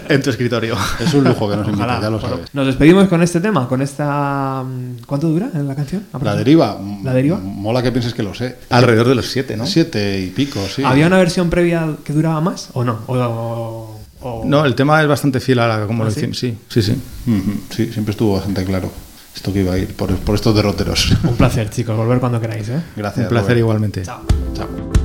en 0.09 0.21
tu 0.21 0.29
escritorio. 0.29 0.75
Es 0.99 1.13
un 1.13 1.23
lujo 1.23 1.49
que 1.49 1.55
nos 1.57 1.67
invita, 1.67 2.01
ya 2.01 2.09
lo 2.09 2.19
sabes. 2.19 2.53
Nos 2.53 2.65
despedimos 2.67 3.07
con 3.07 3.21
este 3.21 3.39
tema, 3.39 3.67
con 3.67 3.81
esta... 3.81 4.63
¿Cuánto 5.05 5.27
dura 5.29 5.49
en 5.53 5.67
la 5.67 5.75
canción? 5.75 6.05
La 6.21 6.35
deriva. 6.35 6.77
¿La 7.03 7.13
deriva? 7.13 7.37
Mola 7.37 7.81
que 7.81 7.91
pienses 7.91 8.13
que 8.13 8.23
lo 8.23 8.33
sé. 8.33 8.57
Alrededor 8.69 9.07
de 9.07 9.15
los 9.15 9.27
siete, 9.29 9.57
¿no? 9.57 9.65
Siete 9.65 10.19
y 10.19 10.29
pico, 10.29 10.59
sí. 10.73 10.83
¿Había 10.83 11.07
una 11.07 11.17
versión 11.17 11.49
previa 11.49 11.95
que 12.03 12.13
duraba 12.13 12.41
más 12.41 12.69
o 12.73 12.83
no? 12.83 12.99
O, 13.07 13.15
o, 13.15 14.01
o... 14.21 14.43
No, 14.45 14.65
el 14.65 14.75
tema 14.75 15.01
es 15.01 15.07
bastante 15.07 15.39
fiel 15.39 15.59
a 15.59 15.67
la, 15.67 15.87
como 15.87 16.03
¿Ah, 16.03 16.07
lo 16.07 16.13
decimos. 16.13 16.37
Sí, 16.37 16.57
sí, 16.69 16.81
sí. 16.81 16.95
Uh 17.27 17.31
-huh. 17.31 17.59
Sí, 17.69 17.91
siempre 17.91 18.11
estuvo 18.11 18.33
bastante 18.35 18.63
claro 18.63 18.91
esto 19.35 19.51
que 19.51 19.61
iba 19.61 19.73
a 19.73 19.77
ir 19.77 19.95
por, 19.95 20.15
por 20.17 20.35
estos 20.35 20.55
derroteros. 20.55 21.11
Un 21.23 21.35
placer, 21.35 21.69
chicos. 21.69 21.97
Volver 21.97 22.19
cuando 22.19 22.39
queráis, 22.39 22.69
¿eh? 22.69 22.81
Gracias. 22.95 23.25
Un 23.25 23.29
placer 23.29 23.47
Robert. 23.49 23.59
igualmente. 23.59 24.01
Chao. 24.03 24.21
Chao. 24.55 25.02